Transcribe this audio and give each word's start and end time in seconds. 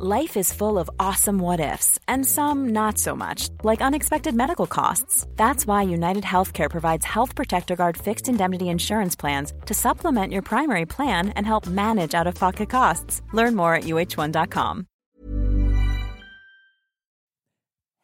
Life 0.00 0.36
is 0.36 0.52
full 0.52 0.78
of 0.78 0.88
awesome 1.00 1.40
what 1.40 1.58
ifs, 1.58 1.98
and 2.06 2.24
some 2.24 2.68
not 2.72 2.98
so 2.98 3.16
much, 3.16 3.48
like 3.64 3.80
unexpected 3.82 4.32
medical 4.32 4.66
costs. 4.68 5.26
That's 5.36 5.66
why 5.66 5.82
United 5.82 6.22
Healthcare 6.22 6.70
provides 6.70 7.04
Health 7.04 7.34
Protector 7.34 7.74
Guard 7.74 7.96
fixed 7.96 8.28
indemnity 8.28 8.68
insurance 8.68 9.16
plans 9.16 9.52
to 9.66 9.74
supplement 9.74 10.32
your 10.32 10.42
primary 10.42 10.86
plan 10.86 11.30
and 11.30 11.44
help 11.44 11.66
manage 11.66 12.14
out 12.14 12.28
of 12.28 12.36
pocket 12.36 12.68
costs. 12.70 13.22
Learn 13.32 13.56
more 13.56 13.74
at 13.74 13.84
uh1.com. 13.84 14.86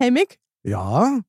Hey 0.01 0.11
Mick, 0.11 0.39
Ja, 0.65 1.21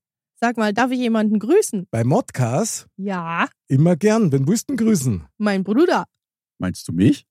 sag 0.41 0.57
mal, 0.57 0.73
darf 0.73 0.89
ich 0.91 0.97
jemanden 0.99 1.37
grüßen? 1.39 1.85
bei 1.91 2.03
Modcast 2.03 2.87
Ja, 2.97 3.49
immer 3.67 3.95
gern. 3.95 4.31
Wen 4.31 4.47
willst 4.47 4.67
du 4.69 4.75
grüßen? 4.75 5.27
mein 5.37 5.63
Bruder. 5.63 6.05
Meinst 6.57 6.87
du 6.87 6.91
mich? 6.93 7.23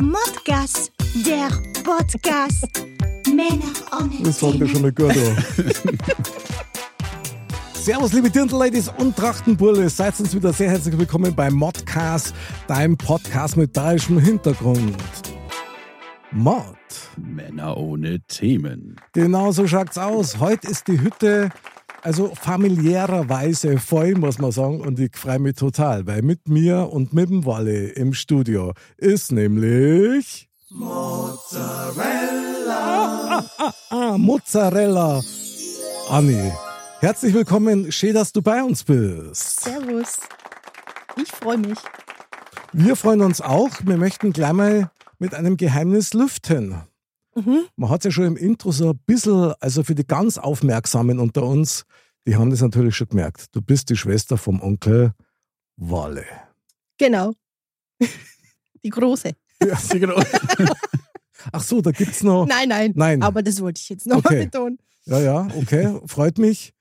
Modcast, 0.00 0.92
der 1.24 1.48
Podcast. 1.82 2.68
Männer 3.26 3.72
ohne 3.92 4.22
Das 4.22 4.38
fand 4.38 4.62
ich 4.62 4.70
schon 4.70 4.82
mal 4.82 4.92
gut. 4.92 5.10
an. 5.10 5.44
Servus, 7.74 8.12
liebe 8.12 8.30
Dirndl-Ladies 8.30 8.90
und 8.98 9.16
Trachtenbulle. 9.16 9.88
Seid 9.88 10.18
uns 10.20 10.34
wieder 10.34 10.52
sehr 10.52 10.70
herzlich 10.70 10.96
willkommen 10.96 11.34
bei 11.34 11.50
Modcast, 11.50 12.34
deinem 12.66 12.96
Podcast 12.96 13.56
mit 13.56 13.72
bayerischem 13.72 14.18
Hintergrund. 14.18 14.96
Mod. 16.30 16.76
Männer 17.16 17.76
ohne 17.76 18.20
Themen. 18.20 18.96
Genau 19.12 19.50
so 19.50 19.66
schaut's 19.66 19.98
aus. 19.98 20.38
Heute 20.38 20.68
ist 20.68 20.86
die 20.86 21.00
Hütte 21.00 21.50
also 22.02 22.32
familiärerweise 22.34 23.78
voll, 23.78 24.14
muss 24.14 24.38
man 24.38 24.52
sagen. 24.52 24.80
Und 24.80 25.00
ich 25.00 25.16
freue 25.16 25.40
mich 25.40 25.56
total, 25.56 26.06
weil 26.06 26.22
mit 26.22 26.48
mir 26.48 26.90
und 26.92 27.12
mit 27.12 27.28
dem 27.28 27.44
Walle 27.44 27.88
im 27.88 28.14
Studio 28.14 28.72
ist 28.98 29.32
nämlich 29.32 30.47
Mozzarella. 30.70 32.68
Ah, 33.38 33.44
ah, 33.56 33.72
ah, 33.88 34.18
Mozzarella. 34.18 35.22
Anni, 36.10 36.52
herzlich 37.00 37.32
willkommen. 37.32 37.90
Schön, 37.90 38.12
dass 38.12 38.32
du 38.32 38.42
bei 38.42 38.62
uns 38.62 38.84
bist. 38.84 39.60
Servus. 39.60 40.18
Ich 41.16 41.32
freue 41.32 41.56
mich. 41.56 41.78
Wir 42.74 42.96
freuen 42.96 43.22
uns 43.22 43.40
auch. 43.40 43.70
Wir 43.82 43.96
möchten 43.96 44.34
gleich 44.34 44.52
mal 44.52 44.90
mit 45.18 45.32
einem 45.32 45.56
Geheimnis 45.56 46.12
lüften. 46.12 46.82
Mhm. 47.34 47.64
Man 47.76 47.88
hat 47.88 48.04
ja 48.04 48.10
schon 48.10 48.24
im 48.26 48.36
Intro 48.36 48.70
so 48.70 48.90
ein 48.90 48.98
bisschen, 49.06 49.54
also 49.60 49.82
für 49.82 49.94
die 49.94 50.06
ganz 50.06 50.36
Aufmerksamen 50.36 51.18
unter 51.18 51.44
uns, 51.44 51.86
die 52.26 52.36
haben 52.36 52.50
das 52.50 52.60
natürlich 52.60 52.94
schon 52.94 53.08
gemerkt. 53.08 53.46
Du 53.52 53.62
bist 53.62 53.88
die 53.88 53.96
Schwester 53.96 54.36
vom 54.36 54.60
Onkel 54.60 55.14
Walle. 55.76 56.26
Genau. 56.98 57.32
Die 58.84 58.90
große. 58.90 59.32
Ja, 59.64 59.78
genau. 59.92 60.20
Ach 61.52 61.62
so, 61.62 61.80
da 61.80 61.90
gibt's 61.92 62.22
noch. 62.22 62.46
Nein, 62.46 62.68
nein. 62.68 62.92
Nein. 62.94 63.22
Aber 63.22 63.42
das 63.42 63.60
wollte 63.60 63.80
ich 63.80 63.88
jetzt 63.88 64.06
nochmal 64.06 64.34
Okay. 64.34 64.44
betonen. 64.44 64.78
Ja, 65.06 65.20
ja, 65.20 65.48
okay, 65.56 65.98
freut 66.06 66.38
mich. 66.38 66.74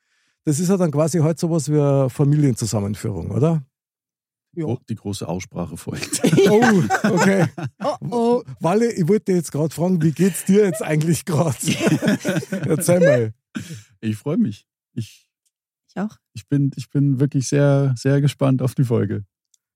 Das 0.43 0.59
ist 0.59 0.69
ja 0.69 0.77
dann 0.77 0.91
quasi 0.91 1.19
heute 1.19 1.39
sowas 1.39 1.69
wie 1.71 1.79
eine 1.79 2.09
Familienzusammenführung, 2.09 3.31
oder? 3.31 3.63
Oh, 4.59 4.77
die 4.89 4.95
große 4.95 5.27
Aussprache 5.27 5.77
folgt. 5.77 6.21
Oh, 6.49 6.83
okay. 7.03 7.45
Oh, 7.83 7.95
oh. 8.09 8.43
Walle, 8.59 8.91
ich 8.91 9.07
wollte 9.07 9.33
jetzt 9.33 9.51
gerade 9.51 9.73
fragen, 9.73 10.01
wie 10.01 10.11
geht's 10.11 10.45
dir 10.45 10.65
jetzt 10.65 10.81
eigentlich 10.81 11.25
gerade? 11.25 11.55
Erzähl 12.67 12.99
mal. 12.99 13.33
Ich 14.01 14.15
freue 14.17 14.37
mich. 14.37 14.65
Ich, 14.93 15.29
Ich 15.89 15.97
auch. 15.97 16.17
ich, 16.33 16.47
bin, 16.47 16.71
ich 16.75 16.89
bin 16.89 17.19
wirklich 17.19 17.47
sehr, 17.49 17.93
sehr 17.97 18.19
gespannt 18.21 18.61
auf 18.61 18.73
die 18.75 18.83
Folge. 18.85 19.25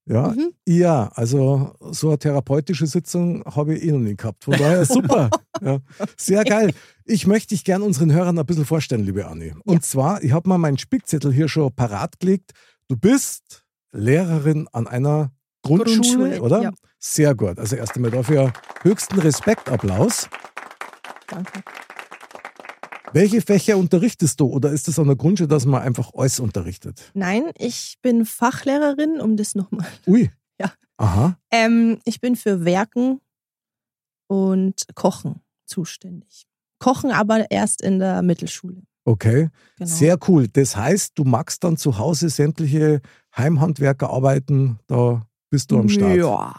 Ja, 0.04 0.28
Mhm. 0.28 0.52
ja, 0.66 1.10
also 1.14 1.74
so 1.92 2.08
eine 2.08 2.18
therapeutische 2.18 2.86
Sitzung 2.86 3.44
habe 3.44 3.74
ich 3.76 3.84
eh 3.84 3.92
noch 3.92 4.00
nie 4.00 4.16
gehabt. 4.16 4.42
Von 4.44 4.54
daher 4.54 4.84
super. 4.84 5.30
ja, 5.60 5.78
sehr 6.16 6.42
geil. 6.44 6.74
Ich 7.04 7.26
möchte 7.28 7.54
dich 7.54 7.64
gern 7.64 7.82
unseren 7.82 8.12
Hörern 8.12 8.36
ein 8.38 8.44
bisschen 8.46 8.64
vorstellen, 8.66 9.04
liebe 9.04 9.26
Anni. 9.26 9.54
Und 9.64 9.84
zwar, 9.84 10.22
ich 10.24 10.32
habe 10.32 10.48
mal 10.48 10.58
meinen 10.58 10.78
Spickzettel 10.78 11.32
hier 11.32 11.48
schon 11.48 11.72
parat 11.72 12.18
gelegt. 12.18 12.50
Du 12.88 12.96
bist 12.96 13.64
Lehrerin 13.92 14.66
an 14.72 14.88
einer 14.88 15.30
Grundschule, 15.62 15.94
Grundschule, 15.94 16.42
oder? 16.42 16.62
ja. 16.62 16.70
Sehr 16.98 17.34
gut. 17.36 17.58
Also 17.58 17.76
erst 17.76 17.94
einmal 17.94 18.10
dafür 18.10 18.52
höchsten 18.82 19.18
Respektapplaus. 19.20 20.28
Danke. 21.28 21.62
Welche 23.12 23.40
Fächer 23.40 23.76
unterrichtest 23.76 24.40
du? 24.40 24.46
Oder 24.46 24.70
ist 24.70 24.88
es 24.88 24.98
an 24.98 25.06
der 25.06 25.16
Grundschule, 25.16 25.48
dass 25.48 25.66
man 25.66 25.82
einfach 25.82 26.12
alles 26.14 26.40
unterrichtet? 26.40 27.10
Nein, 27.14 27.44
ich 27.58 27.98
bin 28.02 28.24
Fachlehrerin, 28.24 29.20
um 29.20 29.36
das 29.36 29.54
nochmal. 29.54 29.86
Ui. 30.06 30.30
Ja. 30.58 30.72
Aha. 30.96 31.38
Ähm, 31.50 31.98
ich 32.04 32.20
bin 32.20 32.36
für 32.36 32.64
Werken 32.64 33.20
und 34.28 34.86
Kochen 34.94 35.40
zuständig. 35.66 36.46
Kochen 36.78 37.10
aber 37.10 37.50
erst 37.50 37.82
in 37.82 37.98
der 37.98 38.22
Mittelschule. 38.22 38.82
Okay. 39.04 39.48
Genau. 39.78 39.90
Sehr 39.90 40.18
cool. 40.28 40.48
Das 40.48 40.76
heißt, 40.76 41.12
du 41.16 41.24
magst 41.24 41.64
dann 41.64 41.76
zu 41.76 41.98
Hause 41.98 42.28
sämtliche 42.28 43.00
Heimhandwerkerarbeiten, 43.36 44.78
da 44.86 45.26
bist 45.50 45.70
du 45.70 45.78
am 45.78 45.88
Start. 45.88 46.16
Ja, 46.16 46.54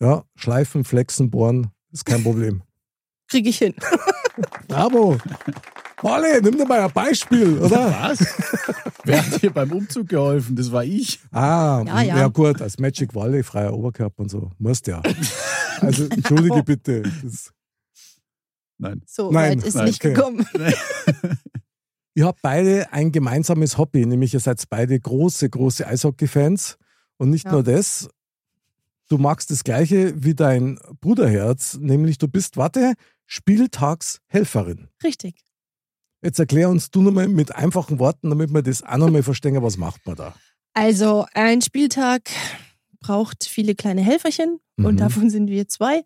Ja, 0.00 0.24
schleifen, 0.36 0.84
flexen, 0.84 1.30
bohren, 1.30 1.70
ist 1.92 2.04
kein 2.04 2.22
Problem. 2.22 2.62
kriege 3.28 3.48
ich 3.48 3.58
hin. 3.58 3.74
Bravo! 4.68 5.18
Walle, 6.02 6.40
nimm 6.42 6.56
dir 6.56 6.64
mal 6.66 6.80
ein 6.82 6.92
Beispiel, 6.92 7.58
oder? 7.58 7.90
Was? 7.90 8.20
Wer 9.04 9.26
hat 9.26 9.42
dir 9.42 9.50
beim 9.50 9.72
Umzug 9.72 10.08
geholfen? 10.08 10.54
Das 10.54 10.70
war 10.70 10.84
ich. 10.84 11.18
Ah, 11.32 11.82
Ja, 11.86 12.02
ja, 12.02 12.16
ja. 12.18 12.28
gut, 12.28 12.62
als 12.62 12.78
Magic 12.78 13.14
Walle, 13.16 13.42
freier 13.42 13.72
Oberkörper 13.74 14.22
und 14.22 14.28
so. 14.30 14.52
Musst 14.58 14.86
ja. 14.86 15.02
Also, 15.80 16.04
entschuldige 16.04 16.62
bitte. 16.64 17.02
Das, 17.24 17.52
Nein. 18.80 19.02
So 19.06 19.32
Nein, 19.32 19.58
weit 19.58 19.66
ist 19.66 19.74
nein, 19.74 19.86
nicht 19.86 20.04
okay. 20.04 20.14
gekommen. 20.14 20.46
ihr 22.14 22.26
habt 22.26 22.42
beide 22.42 22.92
ein 22.92 23.10
gemeinsames 23.10 23.76
Hobby, 23.76 24.06
nämlich 24.06 24.34
ihr 24.34 24.40
seid 24.40 24.62
beide 24.70 25.00
große, 25.00 25.50
große 25.50 25.84
Eishockey-Fans. 25.84 26.76
Und 27.16 27.30
nicht 27.30 27.46
Ja. 27.46 27.52
nur 27.52 27.64
das, 27.64 28.08
du 29.08 29.18
magst 29.18 29.50
das 29.50 29.64
Gleiche 29.64 30.12
wie 30.22 30.34
dein 30.36 30.78
Bruderherz, 31.00 31.76
nämlich 31.80 32.18
du 32.18 32.28
bist, 32.28 32.56
warte, 32.56 32.92
Spieltagshelferin. 33.28 34.88
Richtig. 35.04 35.36
Jetzt 36.22 36.38
erklär 36.38 36.68
uns 36.70 36.90
du 36.90 37.02
nochmal 37.02 37.28
mit 37.28 37.54
einfachen 37.54 37.98
Worten, 37.98 38.30
damit 38.30 38.52
wir 38.52 38.62
das 38.62 38.82
auch 38.82 38.96
nochmal 38.96 39.22
verstehen, 39.22 39.62
was 39.62 39.76
macht 39.76 40.04
man 40.06 40.16
da? 40.16 40.34
Also 40.74 41.26
ein 41.34 41.62
Spieltag 41.62 42.30
braucht 43.00 43.44
viele 43.44 43.74
kleine 43.74 44.00
Helferchen 44.00 44.58
Mhm. 44.76 44.84
und 44.84 44.96
davon 45.00 45.30
sind 45.30 45.48
wir 45.48 45.68
zwei. 45.68 46.02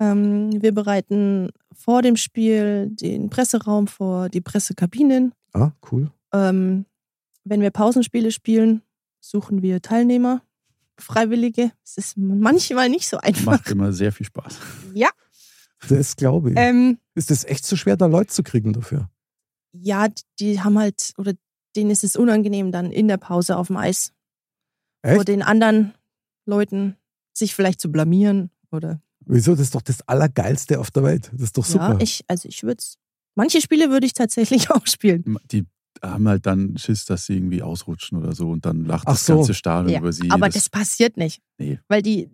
Ähm, 0.00 0.62
wir 0.62 0.72
bereiten 0.72 1.50
vor 1.72 2.02
dem 2.02 2.16
Spiel 2.16 2.88
den 2.90 3.30
Presseraum 3.30 3.86
vor, 3.86 4.28
die 4.28 4.40
Pressekabinen. 4.40 5.32
Ah, 5.52 5.72
cool. 5.90 6.10
Ähm, 6.32 6.84
wenn 7.44 7.60
wir 7.60 7.70
Pausenspiele 7.70 8.30
spielen, 8.32 8.82
suchen 9.20 9.62
wir 9.62 9.82
Teilnehmer, 9.82 10.42
Freiwillige. 10.98 11.72
Es 11.84 11.96
ist 11.96 12.16
manchmal 12.16 12.88
nicht 12.88 13.08
so 13.08 13.18
einfach. 13.18 13.44
Macht 13.44 13.70
immer 13.70 13.92
sehr 13.92 14.12
viel 14.12 14.26
Spaß. 14.26 14.58
Ja, 14.94 15.08
Das 15.88 16.16
glaube 16.16 16.50
ich. 16.50 16.56
ähm, 16.58 16.98
ist 17.14 17.30
es 17.30 17.44
echt 17.44 17.64
so 17.64 17.76
schwer, 17.76 17.96
da 17.96 18.06
Leute 18.06 18.28
zu 18.32 18.42
kriegen 18.42 18.72
dafür? 18.72 19.08
ja, 19.72 20.08
die 20.40 20.60
haben 20.60 20.78
halt, 20.78 21.12
oder 21.18 21.34
denen 21.76 21.90
ist 21.90 22.02
es 22.02 22.16
unangenehm 22.16 22.72
dann 22.72 22.90
in 22.90 23.06
der 23.06 23.18
Pause 23.18 23.56
auf 23.56 23.66
dem 23.68 23.76
Eis 23.76 24.12
vor 25.04 25.12
Echt? 25.18 25.28
den 25.28 25.42
anderen 25.42 25.94
Leuten 26.46 26.96
sich 27.36 27.54
vielleicht 27.54 27.80
zu 27.80 27.92
blamieren 27.92 28.50
oder 28.72 29.00
Wieso? 29.26 29.52
Das 29.52 29.60
ist 29.60 29.74
doch 29.74 29.82
das 29.82 30.00
Allergeilste 30.08 30.80
auf 30.80 30.90
der 30.90 31.02
Welt. 31.04 31.30
Das 31.34 31.42
ist 31.42 31.58
doch 31.58 31.64
super. 31.64 31.92
Ja, 31.92 32.00
ich, 32.00 32.24
also 32.28 32.48
ich 32.48 32.62
würde 32.62 32.82
Manche 33.36 33.60
Spiele 33.60 33.90
würde 33.90 34.06
ich 34.06 34.14
tatsächlich 34.14 34.70
auch 34.70 34.86
spielen. 34.86 35.36
Die 35.52 35.64
haben 36.02 36.26
halt 36.26 36.46
dann 36.46 36.76
Schiss, 36.78 37.04
dass 37.04 37.26
sie 37.26 37.34
irgendwie 37.36 37.62
ausrutschen 37.62 38.18
oder 38.18 38.34
so 38.34 38.50
und 38.50 38.64
dann 38.64 38.84
lacht 38.84 39.06
Ach 39.06 39.12
das 39.12 39.26
so. 39.26 39.36
ganze 39.36 39.54
Stadion 39.54 39.92
Ja, 39.92 40.00
über 40.00 40.12
sie. 40.12 40.30
aber 40.30 40.48
das, 40.48 40.70
passiert 40.70 41.16
nicht. 41.18 41.40
Nee. 41.58 41.78
Weil 41.88 42.02
die 42.02 42.30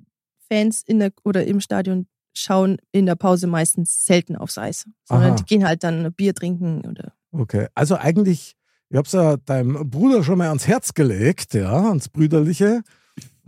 Fans 0.50 0.82
in 0.86 1.00
der 1.00 1.12
oder 1.24 1.44
im 1.46 1.60
Stadion 1.60 2.06
schauen 2.34 2.78
in 2.92 3.06
der 3.06 3.14
Pause 3.14 3.46
meistens 3.46 4.04
selten 4.04 4.36
aufs 4.36 4.58
Eis. 4.58 4.86
Sondern 5.04 5.30
Aha. 5.30 5.36
die 5.36 5.44
gehen 5.44 5.66
halt 5.66 5.84
dann 5.84 6.12
Bier 6.12 6.34
trinken 6.34 6.82
oder 6.86 7.12
Okay, 7.32 7.66
also 7.74 7.96
eigentlich, 7.96 8.54
ich 8.90 8.96
habe 8.96 9.06
es 9.06 9.12
ja 9.12 9.36
deinem 9.36 9.90
Bruder 9.90 10.22
schon 10.22 10.38
mal 10.38 10.48
ans 10.48 10.68
Herz 10.68 10.94
gelegt, 10.94 11.54
ja, 11.54 11.88
ans 11.88 12.08
Brüderliche. 12.08 12.82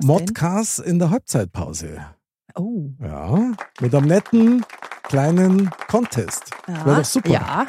Modcast 0.02 0.80
in 0.80 0.98
der 0.98 1.10
Halbzeitpause. 1.10 2.04
Oh. 2.56 2.90
Ja, 3.00 3.52
mit 3.80 3.94
einem 3.94 4.08
netten 4.08 4.64
kleinen 5.04 5.70
Contest. 5.88 6.50
Ja, 6.66 6.84
Wäre 6.84 6.96
doch 6.98 7.04
super. 7.04 7.30
Ja. 7.30 7.66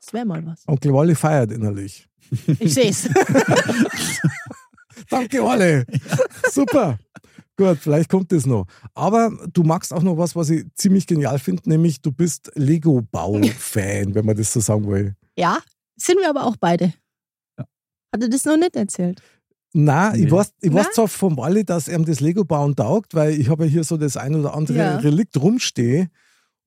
Das 0.00 0.12
wäre 0.12 0.24
mal 0.26 0.44
was. 0.44 0.66
Onkel 0.66 0.92
Wally 0.92 1.14
feiert 1.14 1.52
innerlich. 1.52 2.08
Ich 2.58 2.74
sehe 2.74 2.90
es. 2.90 3.08
Danke, 5.10 5.42
Olle. 5.42 5.86
Super. 6.50 6.98
Gut, 7.58 7.78
vielleicht 7.80 8.08
kommt 8.08 8.30
das 8.32 8.46
noch. 8.46 8.66
Aber 8.94 9.32
du 9.52 9.64
magst 9.64 9.92
auch 9.92 10.02
noch 10.02 10.16
was, 10.16 10.34
was 10.36 10.48
ich 10.48 10.64
ziemlich 10.74 11.06
genial 11.06 11.38
finde, 11.40 11.68
nämlich 11.68 12.00
du 12.00 12.12
bist 12.12 12.50
Lego-Bau-Fan, 12.54 14.14
wenn 14.14 14.24
man 14.24 14.36
das 14.36 14.52
so 14.52 14.60
sagen 14.60 14.88
will. 14.88 15.14
ja, 15.36 15.58
sind 15.96 16.18
wir 16.20 16.30
aber 16.30 16.44
auch 16.46 16.56
beide. 16.56 16.94
Ja. 17.58 17.64
Hat 18.14 18.22
er 18.22 18.28
das 18.28 18.44
noch 18.44 18.56
nicht 18.56 18.76
erzählt? 18.76 19.20
Na, 19.74 20.14
ich 20.14 20.24
Nee. 20.26 20.30
weiß, 20.30 20.52
ich 20.62 20.72
weiß 20.72 20.92
zwar 20.92 21.08
vom 21.08 21.36
Wally, 21.36 21.64
dass 21.64 21.88
ihm 21.88 22.04
das 22.04 22.20
Lego-Bauen 22.20 22.76
taugt, 22.76 23.14
weil 23.14 23.32
ich 23.38 23.48
habe 23.50 23.64
ja 23.64 23.70
hier 23.70 23.84
so 23.84 23.96
das 23.96 24.16
ein 24.16 24.34
oder 24.36 24.54
andere 24.54 24.78
Ja. 24.78 24.96
Relikt 24.98 25.36
rumstehe. 25.36 26.08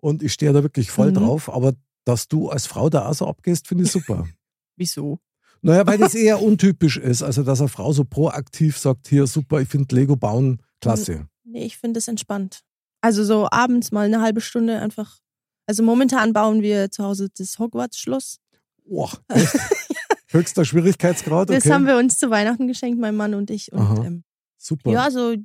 Und 0.02 0.22
ich 0.24 0.34
stehe 0.34 0.52
da 0.52 0.62
wirklich 0.64 0.92
voll 0.92 1.12
Mhm. 1.12 1.16
drauf. 1.16 1.50
Aber 1.54 1.74
dass 2.04 2.28
du 2.28 2.50
als 2.50 2.68
Frau 2.68 2.90
da 2.90 3.08
auch 3.08 3.14
so 3.14 3.28
abgehst, 3.28 3.68
finde 3.68 3.86
ich 3.86 3.92
super. 3.92 4.28
Wieso? 4.76 5.20
naja, 5.64 5.86
weil 5.88 5.98
das 6.00 6.16
eher 6.16 6.42
untypisch 6.42 6.98
ist. 6.98 7.22
Also, 7.24 7.44
dass 7.44 7.60
eine 7.62 7.70
Frau 7.70 7.94
so 7.94 8.04
proaktiv 8.04 8.78
sagt, 8.78 9.08
hier 9.08 9.28
super, 9.28 9.62
ich 9.62 9.70
finde 9.70 9.96
Lego 9.96 10.16
bauen 10.16 10.62
klasse. 10.82 11.28
Nee, 11.44 11.66
ich 11.66 11.78
finde 11.78 12.00
es 12.00 12.08
entspannt. 12.08 12.62
Also 13.02 13.24
so 13.24 13.48
abends 13.50 13.92
mal 13.92 14.06
eine 14.06 14.22
halbe 14.22 14.42
Stunde 14.42 14.80
einfach. 14.80 15.20
Also 15.66 15.84
momentan 15.84 16.34
bauen 16.34 16.62
wir 16.62 16.92
zu 16.92 17.04
Hause 17.04 17.30
das 17.36 17.58
Hogwarts-Schloss. 17.58 18.40
Boah? 18.86 19.12
Höchster 20.30 20.66
Schwierigkeitsgrad, 20.66 21.50
okay. 21.50 21.60
Das 21.60 21.70
haben 21.70 21.86
wir 21.86 21.98
uns 21.98 22.18
zu 22.18 22.30
Weihnachten 22.30 22.68
geschenkt, 22.68 23.00
mein 23.00 23.16
Mann 23.16 23.34
und 23.34 23.50
ich. 23.50 23.72
Und 23.72 24.06
ähm, 24.06 24.24
super. 24.58 24.92
ja, 24.92 25.12
so 25.12 25.36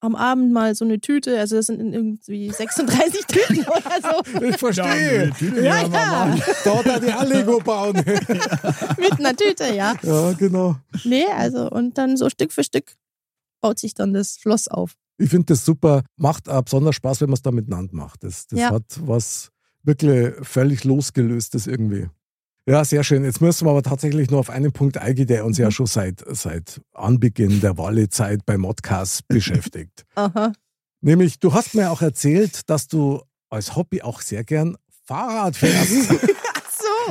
am 0.00 0.14
Abend 0.14 0.52
mal 0.52 0.74
so 0.74 0.84
eine 0.84 0.98
Tüte. 0.98 1.38
Also 1.38 1.56
das 1.56 1.66
sind 1.66 1.92
irgendwie 1.92 2.50
36 2.52 3.26
Tüten 3.26 3.64
oder 3.66 4.00
so. 4.02 4.44
Ich 4.44 4.56
verstehe. 4.56 5.30
Ja, 5.56 5.82
ja. 5.86 6.36
Da 6.64 6.78
hat 6.78 6.86
er 6.86 7.00
die 7.00 7.32
Lego 7.32 7.58
bauen. 7.60 7.96
Mit 8.98 9.12
einer 9.18 9.36
Tüte, 9.36 9.74
ja. 9.74 9.94
ja, 10.02 10.32
genau. 10.32 10.76
Nee, 11.04 11.26
also 11.36 11.70
und 11.70 11.98
dann 11.98 12.16
so 12.16 12.30
Stück 12.30 12.52
für 12.52 12.64
Stück 12.64 12.96
baut 13.60 13.78
sich 13.78 13.94
dann 13.94 14.12
das 14.12 14.36
Schloss 14.40 14.68
auf. 14.68 14.94
Ich 15.18 15.30
finde 15.30 15.46
das 15.46 15.64
super. 15.64 16.02
Macht 16.16 16.48
auch 16.48 16.62
besonders 16.62 16.94
Spaß, 16.96 17.20
wenn 17.20 17.28
man 17.28 17.34
es 17.34 17.42
da 17.42 17.50
miteinander 17.50 17.94
macht. 17.94 18.24
Das, 18.24 18.46
das 18.46 18.58
Ja. 18.58 18.70
hat 18.70 18.84
was 19.02 19.50
wirklich 19.82 20.34
völlig 20.42 20.84
losgelöstes 20.84 21.66
irgendwie. 21.66 22.08
Ja, 22.66 22.84
sehr 22.84 23.02
schön. 23.04 23.24
Jetzt 23.24 23.40
müssen 23.40 23.66
wir 23.66 23.70
aber 23.70 23.82
tatsächlich 23.82 24.30
nur 24.30 24.40
auf 24.40 24.50
einen 24.50 24.72
Punkt 24.72 24.98
eingehen, 24.98 25.26
der 25.26 25.44
uns 25.44 25.58
Mhm. 25.58 25.64
ja 25.64 25.70
schon 25.70 25.86
seit, 25.86 26.22
seit 26.28 26.80
Anbeginn 26.92 27.60
der 27.60 27.76
Wahlezeit 27.78 28.44
bei 28.46 28.56
Modcast 28.58 29.26
beschäftigt. 29.28 30.04
Aha. 30.14 30.52
Nämlich, 31.00 31.38
du 31.38 31.52
hast 31.54 31.74
mir 31.74 31.90
auch 31.90 32.02
erzählt, 32.02 32.68
dass 32.70 32.86
du 32.88 33.22
als 33.48 33.74
Hobby 33.76 34.02
auch 34.02 34.20
sehr 34.20 34.44
gern 34.44 34.76
Fahrrad 35.04 35.56
fährst. 35.56 36.10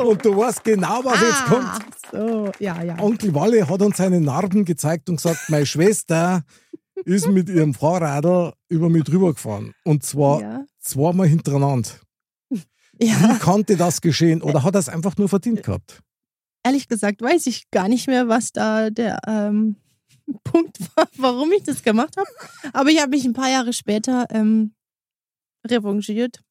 Und 0.05 0.25
du 0.25 0.35
weißt 0.35 0.63
genau, 0.63 1.01
was 1.03 1.21
jetzt 1.21 1.45
kommt. 1.45 1.65
Ah, 1.65 1.79
so, 2.11 2.51
ja, 2.59 2.83
ja. 2.83 2.99
Onkel 2.99 3.33
Walle 3.33 3.67
hat 3.67 3.81
uns 3.81 3.97
seine 3.97 4.21
Narben 4.21 4.65
gezeigt 4.65 5.09
und 5.09 5.17
gesagt, 5.17 5.49
meine 5.49 5.65
Schwester 5.65 6.43
ist 7.05 7.27
mit 7.27 7.49
ihrem 7.49 7.73
Fahrradl 7.73 8.53
über 8.67 8.89
mich 8.89 9.03
drüber 9.03 9.33
gefahren. 9.33 9.73
Und 9.83 10.03
zwar 10.03 10.41
ja. 10.41 10.65
zweimal 10.79 11.27
hintereinander. 11.27 11.89
Wie 12.49 13.07
ja. 13.07 13.37
konnte 13.39 13.77
das 13.77 14.01
geschehen? 14.01 14.41
Oder 14.41 14.63
hat 14.63 14.75
er 14.75 14.79
es 14.79 14.89
einfach 14.89 15.17
nur 15.17 15.29
verdient 15.29 15.63
gehabt? 15.63 16.01
Ehrlich 16.63 16.87
gesagt 16.87 17.21
weiß 17.21 17.47
ich 17.47 17.69
gar 17.71 17.87
nicht 17.87 18.07
mehr, 18.07 18.27
was 18.27 18.51
da 18.51 18.89
der 18.89 19.19
ähm, 19.27 19.77
Punkt 20.43 20.79
war, 20.95 21.07
warum 21.17 21.51
ich 21.51 21.63
das 21.63 21.83
gemacht 21.83 22.17
habe. 22.17 22.29
Aber 22.73 22.89
ich 22.89 22.99
habe 22.99 23.11
mich 23.11 23.25
ein 23.25 23.33
paar 23.33 23.49
Jahre 23.49 23.73
später 23.73 24.27
ähm, 24.29 24.73
revanchiert. 25.65 26.41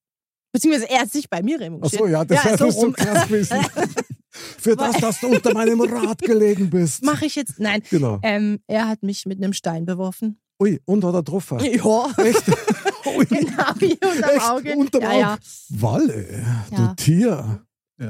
Beziehungsweise 0.53 0.91
er 0.91 1.00
hat 1.00 1.11
sich 1.12 1.29
bei 1.29 1.43
mir 1.43 1.56
Ach 1.59 1.62
revanchiert. 1.65 2.00
so, 2.03 2.06
ja, 2.06 2.25
das 2.25 2.45
Ja, 2.45 2.50
wäre 2.50 2.59
so 2.59 2.71
so, 2.71 2.93
krass 2.93 3.29
gewesen. 3.29 3.59
Für 4.31 4.77
das, 4.77 4.97
dass 4.99 5.21
du 5.21 5.29
unter 5.29 5.53
meinem 5.53 5.81
Rad 5.81 6.21
gelegen 6.23 6.71
bist. 6.71 7.03
Mache 7.03 7.27
ich 7.27 7.35
jetzt? 7.35 7.59
Nein. 7.59 7.83
Genau. 7.91 8.19
Ähm, 8.23 8.61
er 8.67 8.87
hat 8.89 9.03
mich 9.03 9.27
mit 9.27 9.39
einem 9.43 9.53
Stein 9.53 9.85
beworfen. 9.85 10.41
Ui, 10.61 10.81
und 10.85 11.05
hat 11.05 11.15
er 11.15 11.23
getroffen. 11.23 11.59
Ja. 11.61 12.11
Echt? 12.19 12.45
Ui, 13.17 13.25
Genau, 13.27 13.75
hier 13.79 13.97
unterm 14.03 14.31
Echt? 14.31 14.50
Auge. 14.50 14.75
Unterm 14.77 15.03
ja, 15.03 15.09
Auge? 15.11 15.19
ja. 15.21 15.39
Walle, 15.71 16.45
du 16.71 16.77
Ja. 16.77 16.94
Tier. 16.94 17.65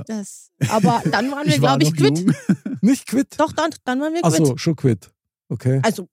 Das. 0.06 0.50
Aber 0.69 1.02
dann 1.11 1.31
waren 1.31 1.46
wir, 1.46 1.55
Ich 1.55 1.61
glaube 1.61 1.82
ich, 1.82 1.91
noch 1.93 1.96
quitt. 1.96 2.37
Nicht 2.82 3.06
quitt? 3.06 3.34
Doch, 3.38 3.52
dann, 3.52 3.70
dann 3.84 4.00
waren 4.00 4.12
wir 4.12 4.20
quitt. 4.23 4.41
Achso, 4.41 4.56
schon 4.58 4.76
quitt. 4.76 5.11
Okay. 5.49 5.81
Also, 5.82 6.08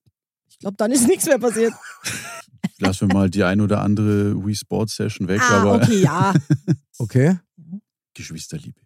ich 0.50 0.60
glaube, 0.60 0.78
dann 0.78 0.92
ist 0.92 1.08
nichts 1.08 1.26
mehr 1.26 1.40
passiert. 1.40 1.74
Lassen 2.80 3.10
wir 3.10 3.16
mal 3.16 3.30
die 3.30 3.44
ein 3.44 3.62
oder 3.62 3.82
andere 3.82 4.46
Wii 4.46 4.56
Sports 4.56 4.96
Session 4.96 5.28
weg, 5.28 5.42
ah, 5.42 5.62
aber 5.62 5.76
okay, 5.76 6.02
ja. 6.02 6.34
Okay. 6.98 7.40
Geschwisterliebe. 8.14 8.80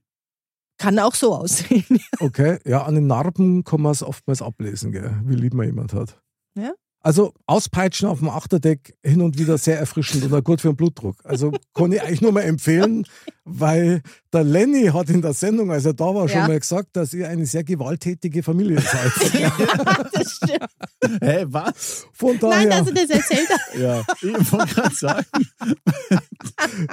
Kann 0.77 0.97
auch 0.99 1.13
so 1.15 1.35
aussehen. 1.35 1.99
Okay, 2.19 2.59
ja, 2.65 2.83
an 2.83 2.95
den 2.95 3.07
Narben 3.07 3.63
kann 3.63 3.81
man 3.81 3.91
es 3.91 4.01
oftmals 4.01 4.41
ablesen, 4.41 4.91
gell, 4.91 5.19
wie 5.25 5.35
lieb 5.35 5.53
man 5.53 5.65
jemand 5.65 5.93
hat. 5.93 6.21
Ja. 6.55 6.73
Also 7.01 7.33
auspeitschen 7.45 8.09
auf 8.09 8.19
dem 8.19 8.29
Achterdeck 8.29 8.93
hin 9.03 9.21
und 9.21 9.37
wieder 9.39 9.57
sehr 9.57 9.79
erfrischend 9.79 10.23
und 10.25 10.33
auch 10.33 10.43
gut 10.43 10.59
für 10.59 10.67
den 10.67 10.75
Blutdruck. 10.75 11.15
Also 11.23 11.51
kann 11.73 11.93
ich 11.93 12.01
eigentlich 12.01 12.21
nur 12.21 12.33
mal 12.33 12.41
empfehlen, 12.41 13.05
weil 13.45 14.01
der 14.33 14.43
Lenny 14.43 14.87
hat 14.87 15.09
in 15.09 15.21
der 15.21 15.33
Sendung, 15.33 15.71
als 15.71 15.85
er 15.85 15.93
da 15.93 16.13
war, 16.13 16.27
schon 16.27 16.39
Ja. 16.41 16.47
mal 16.49 16.59
gesagt, 16.59 16.89
dass 16.93 17.13
ihr 17.13 17.29
eine 17.29 17.45
sehr 17.45 17.63
gewalttätige 17.63 18.43
Familie 18.43 18.81
seid. 18.81 19.33
ja, 19.39 19.51
das 20.11 20.31
stimmt. 20.33 21.21
Hä, 21.23 21.45
was? 21.47 22.05
Von 22.11 22.31
Nein, 22.31 22.39
daher, 22.41 22.69
dass 22.69 22.85
du 22.87 22.93
das 22.93 23.09
erzählt 23.09 23.47
hast. 23.49 23.75
Ja, 23.79 24.03
ich 24.21 24.51
wollte 24.51 24.75
gerade 24.75 24.95
sagen. 24.95 25.25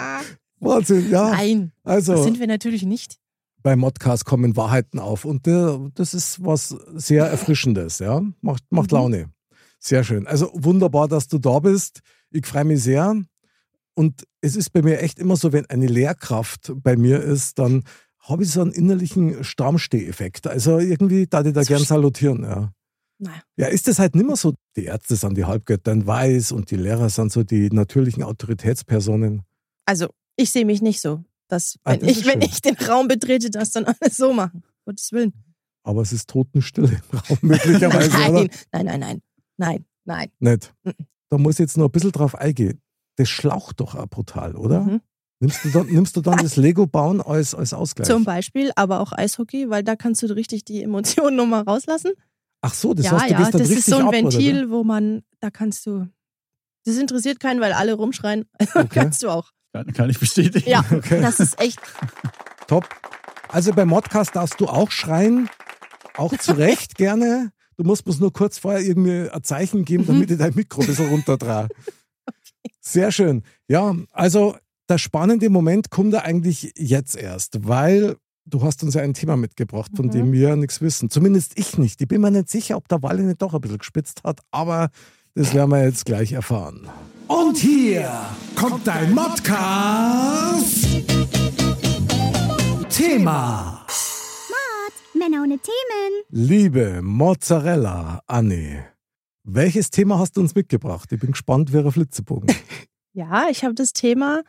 Wahnsinn, 0.61 1.11
ja. 1.11 1.31
Nein, 1.31 1.73
das 1.85 2.09
Also 2.09 2.23
sind 2.23 2.39
wir 2.41 2.47
natürlich 2.47 2.85
nicht. 2.85 3.17
bei 3.63 3.75
Modcast 3.77 4.25
kommen 4.25 4.57
Wahrheiten 4.57 4.99
auf 5.01 5.25
und 5.25 5.47
das 5.47 6.15
ist 6.15 6.45
was 6.45 6.69
sehr 6.95 7.27
Erfrischendes, 7.27 7.99
ja. 7.99 8.23
Macht, 8.41 8.63
macht 8.71 8.93
Mhm. 8.93 8.97
Laune. 8.97 9.31
Sehr 9.79 10.05
schön. 10.05 10.27
Also 10.27 10.51
wunderbar, 10.55 11.09
dass 11.09 11.29
du 11.29 11.39
da 11.39 11.59
bist. 11.59 12.01
Ich 12.31 12.47
freue 12.47 12.65
mich 12.65 12.83
sehr. 12.83 13.23
Und 13.95 14.25
es 14.41 14.57
ist 14.57 14.71
bei 14.73 14.83
mir 14.83 15.01
echt 15.01 15.19
immer 15.19 15.37
so, 15.37 15.53
wenn 15.53 15.67
eine 15.67 15.87
Lehrkraft 15.87 16.73
bei 16.77 16.97
mir 16.97 17.23
ist, 17.23 17.59
dann 17.59 17.85
habe 18.21 18.43
ich 18.43 18.51
so 18.51 18.61
einen 18.61 18.73
innerlichen 18.73 19.43
Stammsteh-Effekt. 19.45 20.47
Also 20.47 20.79
irgendwie 20.79 21.27
da 21.27 21.43
ich 21.45 21.53
da 21.53 21.63
So 21.63 21.69
gern 21.75 21.85
salutieren, 21.85 22.43
ja. 22.43 22.73
Naja. 23.19 23.41
Ja, 23.57 23.67
ist 23.69 23.89
es 23.89 23.99
halt 23.99 24.15
nimmer 24.15 24.37
so, 24.37 24.53
die 24.77 24.85
Ärzte 24.85 25.17
sind 25.17 25.39
die 25.39 25.47
Halbgötter 25.47 25.93
in 25.93 26.07
Weiß 26.07 26.53
und 26.53 26.71
die 26.71 26.77
Lehrer 26.77 27.09
sind 27.09 27.33
so 27.33 27.45
die 27.45 27.71
natürlichen 27.71 28.23
Autoritätspersonen. 28.23 29.43
Also, 29.87 30.09
ich 30.37 30.51
sehe 30.51 30.67
mich 30.67 30.83
nicht 30.83 31.01
so, 31.01 31.25
dass, 31.49 31.77
Ah, 31.85 31.93
wenn, 31.93 32.01
das 32.01 32.11
ist 32.11 32.21
ich, 32.21 32.27
wenn 32.27 32.43
ich 32.43 32.61
den 32.61 32.77
Raum 32.77 33.09
betrete, 33.09 33.51
das 33.51 33.71
dann 33.71 33.85
alles 33.87 34.17
so 34.17 34.35
machen. 34.35 34.63
Gottes 34.85 35.13
Willen. 35.13 35.33
Aber 35.83 36.03
es 36.03 36.13
ist 36.13 36.29
Totenstille 36.29 37.01
im 37.11 37.19
Raum 37.19 37.39
möglicherweise, 37.41 38.11
oder? 38.29 38.47
Nein, 38.73 38.87
nein, 38.87 39.01
nein, 39.01 39.23
nein. 39.57 39.85
Nein, 40.05 40.31
nein. 40.41 40.53
Nicht. 40.55 40.75
Mhm. 40.85 40.93
Da 41.29 41.39
muss 41.39 41.55
ich 41.55 41.61
jetzt 41.61 41.77
noch 41.77 41.87
ein 41.87 41.91
bisschen 41.91 42.13
drauf 42.13 42.35
eingehen. 42.35 42.81
Das 43.17 43.29
schlaucht 43.29 43.81
doch 43.81 43.95
auch 43.95 44.07
brutal, 44.07 44.55
oder? 44.57 44.83
Mhm. 44.83 45.01
Nimmst, 45.41 45.65
du 45.65 45.71
dann, 45.71 45.87
nimmst 45.87 46.17
du 46.17 46.21
dann 46.21 46.37
das 46.43 46.57
Lego-Bauen 46.57 47.21
als, 47.21 47.55
als 47.55 47.75
Ausgleich? 47.75 48.07
Zum 48.07 48.25
Beispiel, 48.25 48.71
aber 48.77 49.01
auch 49.01 49.13
Eishockey, 49.13 49.69
weil 49.69 49.83
da 49.83 49.97
kannst 49.97 50.23
du 50.23 50.27
richtig 50.35 50.65
die 50.65 50.83
Emotionen 50.83 51.37
nochmal 51.37 51.63
rauslassen. 51.63 52.13
Ach 52.63 52.73
so, 52.73 52.95
das 52.95 53.07
ja, 53.07 53.13
heißt, 53.13 53.27
du 53.27 53.31
ja, 53.33 53.39
gehst 53.39 53.55
dann 53.55 53.61
das 53.61 53.69
richtig 53.71 53.87
ist 53.87 53.91
so 53.91 53.97
ein 53.97 54.07
ab, 54.07 54.13
Ventil, 54.13 54.65
oder? 54.65 54.71
wo 54.71 54.85
man, 54.85 55.23
da 55.41 55.51
kannst 55.51 55.85
du, 55.87 56.09
das 56.85 56.97
interessiert 56.97 57.39
keinen, 57.41 57.61
weil 57.61 57.73
alle 57.73 57.95
rumschreien. 57.95 58.47
Okay. 58.75 58.87
kannst 58.91 59.23
du 59.23 59.29
auch. 59.29 59.51
Kann, 59.73 59.93
kann 59.93 60.11
ich 60.11 60.19
bestätigen. 60.19 60.69
Ja, 60.69 60.85
Okay. 60.91 61.21
das 61.21 61.41
ist 61.41 61.61
echt, 61.61 61.81
Top. 62.67 62.89
Also 63.49 63.73
beim 63.73 63.89
Modcast 63.89 64.35
darfst 64.35 64.61
du 64.61 64.67
auch 64.67 64.91
schreien, 64.91 65.49
auch 66.17 66.37
zu 66.37 66.53
Recht 66.53 66.97
gerne. 66.97 67.53
Du 67.79 67.85
musst 67.85 68.07
uns 68.07 68.19
nur 68.21 68.33
kurz 68.33 68.59
vorher 68.59 68.81
irgendwie 68.81 69.29
ein 69.31 69.43
Zeichen 69.43 69.85
geben, 69.85 70.05
Mhm. 70.05 70.07
damit 70.09 70.31
ich 70.31 70.39
dein 70.39 70.55
Mikro 70.55 70.81
ein 70.81 70.87
bisschen 70.87 71.09
runterdrehe. 71.09 71.69
Sehr 72.81 73.13
schön. 73.13 73.43
Ja, 73.69 73.95
also 74.13 74.57
der 74.89 74.99
spannende 74.99 75.51
Moment 75.51 75.91
kommt 75.91 76.15
da 76.15 76.21
eigentlich 76.21 76.73
jetzt 76.77 77.17
erst, 77.17 77.67
weil 77.67 78.17
du 78.47 78.63
hast 78.63 78.83
uns 78.85 78.95
ja 78.95 79.03
ein 79.03 79.13
Thema 79.15 79.37
mitgebracht, 79.37 79.91
von 79.95 80.07
Mhm. 80.07 80.11
dem 80.13 80.33
wir 80.33 80.57
nichts 80.57 80.81
wissen. 80.81 81.11
Zumindest 81.11 81.53
ich 81.57 81.77
nicht. 81.79 82.01
Ich 82.01 82.09
bin 82.09 82.21
mir 82.21 82.31
nicht 82.31 82.49
sicher, 82.49 82.77
ob 82.77 82.89
der 82.89 83.03
Walle 83.03 83.23
nicht 83.25 83.43
doch 83.43 83.53
ein 83.55 83.61
bisschen 83.61 83.79
gespitzt 83.79 84.23
hat, 84.25 84.41
aber 84.53 84.91
das 85.35 85.53
werden 85.53 85.71
wir 85.71 85.85
jetzt 85.85 86.07
gleich 86.07 86.33
erfahren. 86.33 86.89
Und 87.27 87.59
hier 87.59 88.09
kommt 88.55 88.87
dein 88.87 89.13
Modcast. 89.13 90.87
Männer 95.29 95.43
ohne 95.43 95.59
Themen. 95.59 96.23
Liebe 96.31 97.03
Mozzarella, 97.03 98.23
Anne, 98.27 98.87
welches 99.43 99.91
Thema 99.91 100.21
hast 100.21 100.37
du 100.37 100.41
uns 100.41 100.55
mitgebracht? 100.55 101.11
Ich 101.11 101.19
bin 101.19 101.33
gespannt, 101.33 101.73
wer 101.73 101.91
Flitzebogen. 101.91 102.55
ja, 103.13 103.49
ich 103.51 103.65
habe 103.65 103.75
das 103.75 103.93
Thema 103.93 104.43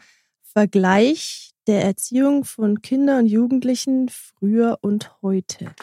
Vergleich 0.53 1.53
der 1.65 1.83
Erziehung 1.83 2.43
von 2.43 2.83
Kindern 2.83 3.21
und 3.21 3.25
Jugendlichen 3.25 4.09
früher 4.09 4.77
und 4.81 5.11
heute. 5.23 5.73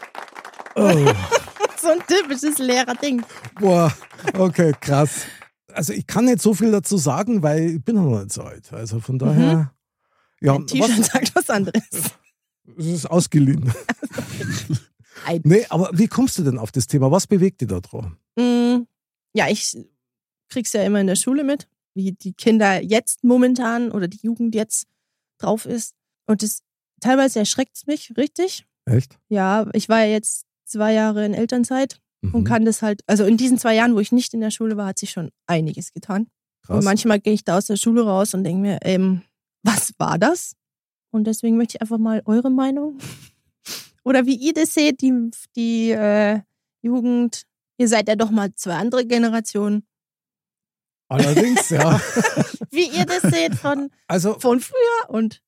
Oh, 0.76 0.88
So 1.80 1.88
ein 1.88 1.98
typisches 2.06 2.58
Lehrerding. 2.58 3.24
boah, 3.58 3.92
okay, 4.38 4.74
krass. 4.80 5.26
Also 5.72 5.92
ich 5.92 6.06
kann 6.06 6.26
nicht 6.26 6.40
so 6.40 6.54
viel 6.54 6.70
dazu 6.70 6.98
sagen, 6.98 7.42
weil 7.42 7.76
ich 7.76 7.84
bin 7.84 7.96
noch 7.96 8.20
nicht 8.20 8.32
so 8.32 8.42
alt. 8.42 8.72
Also 8.72 9.00
von 9.00 9.18
daher, 9.18 9.72
ja, 10.40 10.54
Ein 10.54 10.68
T-Shirt 10.68 10.98
was, 11.00 11.06
sagt 11.06 11.34
was 11.34 11.50
anderes. 11.50 12.14
Es 12.78 12.86
ist 12.86 13.06
ausgeliehen. 13.06 13.72
Nee, 15.42 15.64
aber 15.70 15.90
wie 15.94 16.06
kommst 16.08 16.36
du 16.38 16.42
denn 16.42 16.58
auf 16.58 16.70
das 16.72 16.86
Thema? 16.86 17.10
Was 17.10 17.26
bewegt 17.26 17.60
dich 17.60 17.68
da 17.68 17.80
dran? 17.80 18.18
Mm, 18.36 18.86
Ja, 19.34 19.48
ich 19.48 19.74
krieg's 20.50 20.72
ja 20.74 20.82
immer 20.82 21.00
in 21.00 21.06
der 21.06 21.16
Schule 21.16 21.44
mit, 21.44 21.66
wie 21.94 22.12
die 22.12 22.34
Kinder 22.34 22.82
jetzt 22.82 23.24
momentan 23.24 23.90
oder 23.90 24.06
die 24.06 24.18
Jugend 24.22 24.54
jetzt 24.54 24.86
drauf 25.38 25.64
ist. 25.66 25.94
Und 26.26 26.42
das 26.42 26.60
teilweise 27.00 27.38
erschreckt 27.38 27.86
mich 27.86 28.12
richtig. 28.18 28.66
Echt? 28.84 29.18
Ja, 29.28 29.66
ich 29.72 29.88
war 29.88 30.00
ja 30.00 30.10
jetzt 30.12 30.44
zwei 30.66 30.92
Jahre 30.92 31.24
in 31.24 31.32
Elternzeit 31.32 32.00
und 32.22 32.40
Mhm, 32.40 32.44
kann 32.44 32.64
das 32.64 32.82
halt, 32.82 33.00
also 33.06 33.24
in 33.24 33.36
diesen 33.36 33.56
zwei 33.58 33.74
Jahren, 33.74 33.94
wo 33.94 34.00
ich 34.00 34.12
nicht 34.12 34.34
in 34.34 34.40
der 34.40 34.50
Schule 34.50 34.76
war, 34.76 34.88
hat 34.88 34.98
sich 34.98 35.10
schon 35.10 35.30
einiges 35.46 35.92
getan. 35.92 36.26
krass. 36.62 36.78
Und 36.78 36.84
manchmal 36.84 37.20
gehe 37.20 37.32
ich 37.34 37.44
da 37.44 37.56
aus 37.58 37.66
der 37.66 37.76
Schule 37.76 38.04
raus 38.04 38.34
und 38.34 38.44
denke 38.44 38.60
mir, 38.60 38.78
ähm, 38.82 39.22
was 39.62 39.92
war 39.98 40.18
das? 40.18 40.54
Und 41.14 41.28
deswegen 41.28 41.56
möchte 41.56 41.76
ich 41.76 41.80
einfach 41.80 41.98
mal 41.98 42.22
eure 42.24 42.50
Meinung 42.50 42.98
oder 44.04 44.26
wie 44.26 44.34
ihr 44.34 44.52
das 44.52 44.74
seht, 44.74 45.00
die, 45.00 45.30
die 45.54 45.92
äh, 45.92 46.40
Jugend. 46.82 47.44
Ihr 47.78 47.86
seid 47.86 48.08
ja 48.08 48.16
doch 48.16 48.32
mal 48.32 48.52
zwei 48.56 48.74
andere 48.74 49.06
Generationen. 49.06 49.86
Allerdings, 51.08 51.70
ja. 51.70 52.00
Wie 52.70 52.88
ihr 52.88 53.06
das 53.06 53.22
seht 53.22 53.54
von, 53.54 53.90
Also 54.08 54.38
von 54.40 54.58
früher 54.58 55.08
und 55.08 55.40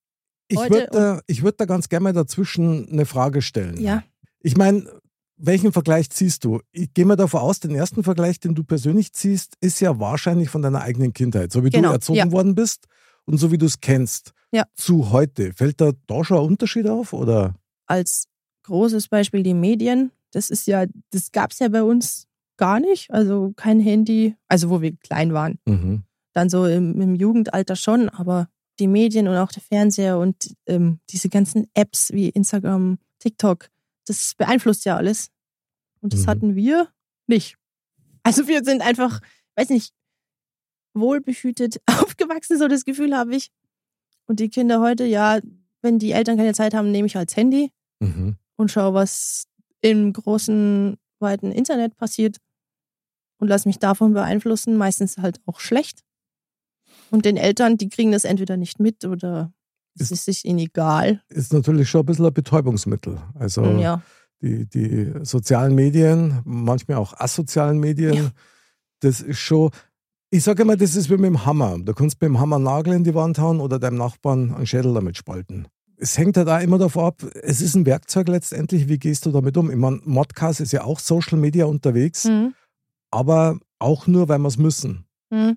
ich 0.46 0.58
würde 0.58 0.88
da, 0.92 1.20
ich 1.26 1.42
würd 1.42 1.61
da 1.61 1.64
ganz 1.64 1.88
gerne 1.88 2.04
mal 2.04 2.12
dazwischen 2.12 2.88
eine 2.88 3.04
Frage 3.04 3.42
stellen. 3.42 3.80
ja. 3.80 4.04
Ich 4.40 4.56
meine, 4.56 4.88
welchen 5.37 5.73
Vergleich 5.73 6.11
ziehst 6.11 6.44
du? 6.44 6.61
Ich 6.70 6.94
gehe 6.94 7.04
mal 7.04 7.16
davon 7.16 7.40
aus, 7.40 7.58
den 7.58 7.75
ersten 7.75 8.04
Vergleich, 8.04 8.38
den 8.38 8.54
du 8.54 8.62
persönlich 8.62 9.12
ziehst, 9.12 9.54
ist 9.61 9.80
ja 9.80 9.99
wahrscheinlich 9.99 10.49
von 10.49 10.62
deiner 10.62 10.82
eigenen 10.82 11.12
Kindheit, 11.12 11.50
so 11.50 11.64
wie 11.64 11.70
Genau, 11.70 11.88
du 11.88 11.94
erzogen 11.94 12.18
ja. 12.18 12.30
worden 12.30 12.54
bist 12.54 12.87
und 13.25 13.38
so 13.38 13.50
wie 13.50 13.58
du 13.58 13.66
es 13.66 13.80
kennst. 13.80 14.32
Ja. 14.53 14.65
Zu 14.75 15.11
heute. 15.11 15.53
Fällt 15.53 15.81
da 15.81 15.93
da 16.07 16.25
schon 16.25 16.38
ein 16.38 16.45
Unterschied 16.45 16.87
auf? 16.88 17.12
Oder? 17.12 17.55
als 17.88 18.26
großes 18.65 19.07
Beispiel 19.09 19.45
die 19.45 19.55
Medien. 19.55 20.11
Das 20.33 20.50
ist 20.50 20.67
ja, 20.67 20.87
das 21.12 21.31
gab 21.31 21.53
es 21.53 21.61
ja 21.61 21.69
bei 21.69 21.85
uns 21.85 22.26
gar 22.57 22.81
nicht. 22.81 23.11
Also 23.12 23.53
kein 23.55 23.79
Handy, 23.79 24.35
also 24.49 24.71
wo 24.71 24.83
wir 24.83 24.97
klein 24.97 25.33
waren. 25.33 25.61
Mhm. 25.67 26.03
Dann 26.33 26.50
so 26.50 26.67
im, 26.67 27.00
im 27.00 27.15
Jugendalter 27.15 27.76
schon, 27.76 28.09
aber 28.09 28.49
die 28.81 28.88
Medien 28.88 29.29
und 29.29 29.37
auch 29.37 29.53
der 29.53 29.62
Fernseher 29.62 30.19
und 30.19 30.53
ähm, 30.67 30.99
diese 31.11 31.29
ganzen 31.29 31.69
Apps 31.75 32.12
wie 32.12 32.29
Instagram, 32.29 32.99
TikTok, 33.21 33.69
das 34.05 34.35
beeinflusst 34.37 34.85
ja 34.85 34.97
alles. 34.97 35.31
Und 36.00 36.12
das 36.12 36.23
Mhm. 36.23 36.26
hatten 36.26 36.55
wir 36.57 36.88
nicht. 37.29 37.57
Also 38.25 38.49
wir 38.49 38.65
sind 38.65 38.83
einfach, 38.83 39.21
weiß 39.55 39.69
nicht, 39.71 39.95
wohlbehütet 40.95 41.81
aufgewachsen, 41.87 42.59
so 42.59 42.69
das 42.69 42.85
Gefühl 42.85 43.17
habe 43.17 43.37
ich. 43.37 43.50
Und 44.26 44.40
die 44.40 44.49
Kinder 44.49 44.80
heute, 44.80 45.04
ja, 45.04 45.38
wenn 45.83 45.99
die 45.99 46.12
Eltern 46.12 46.37
keine 46.37 46.54
Zeit 46.54 46.75
haben, 46.75 46.90
nehme 46.90 47.06
ich 47.06 47.16
halt 47.16 47.30
das 47.30 47.37
Handy 47.37 47.71
Mhm. 48.00 48.37
und 48.56 48.71
schaue, 48.71 48.95
was 48.95 49.47
im 49.80 50.12
großen, 50.12 50.97
weiten 51.21 51.50
Internet 51.52 51.97
passiert 51.97 52.37
und 53.38 53.49
lass 53.49 53.64
mich 53.66 53.78
davon 53.78 54.12
beeinflussen, 54.12 54.76
meistens 54.76 55.16
halt 55.18 55.40
auch 55.47 55.61
schlecht. 55.61 56.02
Und 57.11 57.25
den 57.25 57.37
Eltern, 57.37 57.78
die 57.78 57.88
kriegen 57.88 58.12
das 58.12 58.25
entweder 58.25 58.56
nicht 58.56 58.80
mit 58.80 59.04
oder 59.04 59.52
es 59.99 60.11
Ist- 60.11 60.28
ist 60.28 60.45
ihnen 60.45 60.59
egal. 60.59 61.23
Ist 61.28 61.52
natürlich 61.52 61.88
schon 61.88 62.00
ein 62.02 62.06
bisschen 62.06 62.26
ein 62.26 62.35
Betäubungsmittel. 62.35 63.18
Also 63.35 63.64
Ja. 63.64 64.02
die, 64.42 64.66
die 64.68 65.12
sozialen 65.23 65.75
Medien, 65.75 66.40
manchmal 66.45 66.99
auch 66.99 67.14
asozialen 67.18 67.78
Medien, 67.78 68.14
Ja. 68.14 68.30
das 69.00 69.21
ist 69.23 69.38
schon, 69.38 69.71
ich 70.30 70.42
sage 70.42 70.62
immer, 70.62 70.76
das 70.76 70.97
ist 70.97 71.09
wie 71.09 71.14
mit 71.16 71.25
dem 71.26 71.45
Hammer. 71.47 71.78
Du 71.78 71.95
kannst 71.95 72.21
mit 72.21 72.28
dem 72.28 72.40
Hammer 72.40 72.59
Nagel 72.59 72.95
in 72.95 73.04
die 73.04 73.14
Wand 73.14 73.38
hauen 73.38 73.61
oder 73.61 73.78
deinem 73.78 73.97
Nachbarn 73.99 74.54
einen 74.54 74.66
Schädel 74.66 74.92
damit 74.95 75.16
spalten. 75.16 75.68
Es 75.99 76.18
hängt 76.18 76.37
halt 76.37 76.49
auch 76.49 76.61
immer 76.61 76.78
davon 76.78 77.04
ab, 77.06 77.23
es 77.42 77.62
ist 77.62 77.75
ein 77.75 77.87
Werkzeug 77.87 78.28
letztendlich, 78.28 78.87
wie 78.88 78.99
gehst 78.99 79.25
du 79.25 79.30
damit 79.30 79.56
um? 79.56 79.71
Ich 79.71 79.76
meine, 79.76 80.00
Modcast 80.04 80.61
ist 80.61 80.73
ja 80.73 80.85
auch 80.85 80.99
Social 80.99 81.38
Media 81.38 81.64
unterwegs, 81.64 82.25
Mhm. 82.25 82.54
aber 83.11 83.59
auch 83.78 84.06
nur, 84.06 84.28
weil 84.28 84.38
wir 84.38 84.49
es 84.49 84.59
müssen, 84.59 85.06
Mhm. 85.30 85.56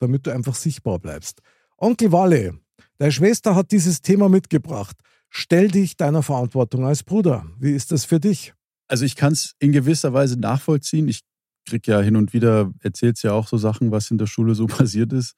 damit 0.00 0.26
du 0.26 0.30
einfach 0.32 0.54
sichtbar 0.54 0.98
bleibst. 0.98 1.40
Onkel 1.76 2.10
Walle, 2.10 2.58
deine 2.96 3.12
Schwester 3.12 3.54
hat 3.54 3.70
dieses 3.70 4.00
Thema 4.00 4.30
mitgebracht. 4.30 4.96
Stell 5.28 5.68
dich 5.68 5.96
deiner 5.98 6.22
Verantwortung 6.22 6.86
als 6.86 7.02
Bruder. 7.02 7.44
Wie 7.58 7.72
ist 7.72 7.92
das 7.92 8.06
für 8.06 8.20
dich? 8.20 8.54
Also 8.88 9.04
ich 9.04 9.16
kann 9.16 9.32
es 9.34 9.54
in 9.58 9.72
gewisser 9.72 10.14
Weise 10.14 10.38
nachvollziehen. 10.38 11.08
Ich 11.08 11.20
krieg 11.66 11.86
ja 11.86 12.00
hin 12.00 12.16
und 12.16 12.32
wieder, 12.32 12.72
erzählst 12.80 13.22
ja 13.22 13.32
auch 13.32 13.46
so 13.46 13.58
Sachen, 13.58 13.90
was 13.90 14.10
in 14.10 14.18
der 14.18 14.26
Schule 14.26 14.54
so 14.54 14.66
passiert 14.66 15.12
ist. 15.12 15.34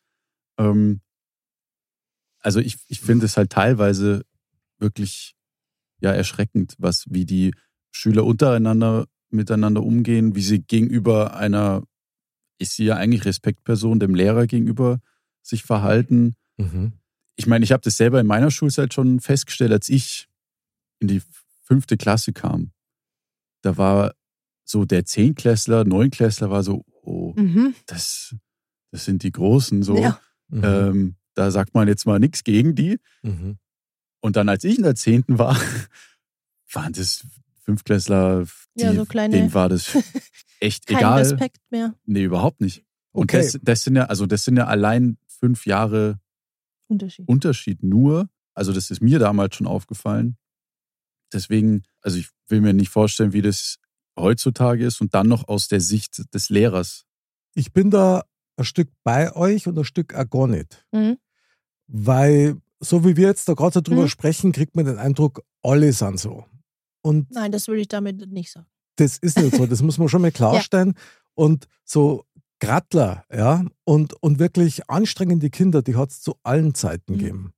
Ähm, 0.59 1.01
also 2.41 2.61
ich, 2.61 2.77
ich 2.87 3.01
finde 3.01 3.27
es 3.27 3.37
halt 3.37 3.51
teilweise 3.51 4.25
wirklich 4.79 5.35
ja 6.01 6.13
erschreckend, 6.13 6.77
was 6.79 7.07
wie 7.09 7.25
die 7.27 7.53
Schüler 7.91 8.25
untereinander 8.25 9.07
miteinander 9.31 9.83
umgehen, 9.83 10.35
wie 10.35 10.43
sie 10.43 10.61
gegenüber 10.61 11.37
einer, 11.37 11.83
ist 12.59 12.77
sie 12.77 12.85
ja 12.85 12.97
eigentlich 12.97 13.25
Respektperson, 13.25 14.01
dem 14.01 14.15
Lehrer 14.15 14.47
gegenüber 14.47 15.01
sich 15.43 15.65
verhalten. 15.65 16.35
Mhm. 16.57 16.93
Ich 17.37 17.47
meine, 17.47 17.65
ich 17.65 17.73
habe 17.73 17.83
das 17.83 17.97
selber 17.97 18.21
in 18.21 18.27
meiner 18.27 18.51
Schulzeit 18.51 18.95
schon 18.95 19.21
festgestellt, 19.21 19.73
als 19.73 19.89
ich 19.89 20.29
in 20.99 21.09
die 21.09 21.23
fünfte 21.63 21.97
Klasse 21.97 22.33
kam. 22.33 22.73
Da 23.63 23.77
war 23.77 24.15
so 24.69 24.85
der 24.85 25.05
Zehnklässler, 25.07 25.85
Neunklässler 25.85 26.51
war 26.51 26.63
so, 26.63 26.85
oh, 27.03 27.33
Mhm. 27.37 27.75
das, 27.87 28.35
das 28.93 29.05
sind 29.07 29.23
die 29.23 29.33
Großen, 29.33 29.83
so. 29.83 29.97
Ja. 29.99 30.21
Mhm. 30.49 30.65
Ähm, 30.65 31.17
da 31.35 31.51
sagt 31.51 31.75
man 31.75 31.89
jetzt 31.89 32.05
mal 32.07 32.19
nichts 32.19 32.45
gegen 32.45 32.75
die. 32.75 32.99
Mhm. 33.23 33.59
Und 34.21 34.37
dann, 34.37 34.49
als 34.49 34.65
ich 34.65 34.77
in 34.77 34.83
der 34.83 34.95
Zehnten 34.95 35.39
war, 35.39 35.57
waren 36.73 36.93
das 36.93 37.25
Fünftklässler, 37.63 38.45
die, 38.75 38.83
Ja, 38.83 38.95
so 38.95 39.05
kleine- 39.07 39.37
denen 39.37 39.55
war 39.55 39.69
das 39.69 39.95
echt 40.61 40.87
Kein 40.87 40.99
egal. 40.99 41.19
Respekt 41.21 41.61
mehr. 41.71 41.95
Nee, 42.05 42.25
überhaupt 42.25 42.61
nicht. 42.61 42.85
Und 43.13 43.25
Okay. 43.33 43.39
das, 43.43 43.59
das 43.63 43.83
sind 43.85 43.97
ja, 43.97 44.05
also 44.07 44.27
das 44.27 44.45
sind 44.45 44.57
ja 44.57 44.67
allein 44.67 45.17
fünf 45.29 45.65
Jahre 45.67 46.19
Unterschied. 46.89 47.27
Unterschied 47.29 47.83
nur. 47.83 48.29
Also 48.55 48.73
das 48.73 48.91
ist 48.91 49.01
mir 49.01 49.19
damals 49.19 49.57
schon 49.57 49.67
aufgefallen. 49.67 50.37
Deswegen, 51.33 51.85
also 52.01 52.19
ich 52.19 52.29
will 52.49 52.61
mir 52.61 52.73
nicht 52.73 52.89
vorstellen, 52.91 53.33
wie 53.33 53.43
das 53.43 53.79
heutzutage 54.19 54.85
ist 54.85 55.01
und 55.01 55.15
dann 55.15 55.29
noch 55.29 55.49
aus 55.49 55.69
der 55.69 55.81
Sicht 55.81 56.23
des 56.35 56.49
Lehrers. 56.51 57.05
Ich 57.55 57.73
bin 57.73 57.91
da 57.91 58.25
ein 58.57 58.65
Stück 58.65 58.89
bei 59.05 59.35
euch 59.35 59.67
und 59.67 59.79
ein 59.79 59.85
Stück 59.85 60.15
auch 60.15 60.29
gar 60.29 60.47
nicht. 60.49 60.85
Mhm. 60.93 61.17
Weil, 61.87 62.57
so 62.81 63.05
wie 63.05 63.17
wir 63.17 63.29
jetzt 63.29 63.49
da 63.49 63.55
gerade 63.55 63.75
so 63.75 63.81
drüber 63.81 64.03
Mhm. 64.03 64.09
sprechen, 64.09 64.53
kriegt 64.53 64.77
man 64.77 64.85
den 64.85 64.99
Eindruck, 64.99 65.43
alle 65.63 65.93
sind 65.93 66.19
so. 66.21 66.45
Und 67.03 67.31
Nein, 67.31 67.53
das 67.53 67.69
würde 67.69 67.81
ich 67.81 67.89
damit 67.89 68.29
nicht 68.31 68.53
sagen. 68.53 68.67
das 68.97 69.17
ist 69.19 69.39
nicht 69.39 69.55
so, 69.57 69.67
das 69.67 69.83
muss 69.83 69.99
man 69.99 70.09
schon 70.09 70.23
mal 70.23 70.33
klarstellen. 70.71 70.95
Und 71.35 71.67
so 71.85 72.25
Grattler, 72.61 73.25
ja, 73.33 73.65
und, 73.85 74.15
und 74.21 74.41
wirklich 74.41 74.91
anstrengende 74.91 75.49
Kinder, 75.49 75.81
die 75.83 75.95
hat 75.95 76.11
es 76.11 76.21
zu 76.21 76.35
allen 76.43 76.75
Zeiten 76.75 77.13
Mhm. 77.15 77.19
gegeben. 77.19 77.53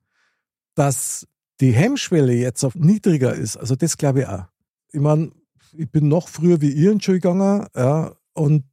Dass 0.74 1.26
die 1.60 1.72
Hemmschwelle 1.72 2.34
jetzt 2.34 2.64
auf 2.64 2.74
niedriger 2.74 3.34
ist, 3.34 3.56
also 3.56 3.74
das 3.76 3.96
glaube 3.96 4.20
ich 4.20 4.26
auch. 4.28 4.44
Ich 4.92 5.00
meine, 5.00 5.30
ich 5.74 5.90
bin 5.90 6.08
noch 6.08 6.28
früher 6.28 6.60
wie 6.60 6.70
ihr 6.72 6.92
in 6.92 6.98
die 6.98 7.04
Schule 7.04 7.18
gegangen, 7.18 7.66
ja, 7.76 8.12
und 8.34 8.64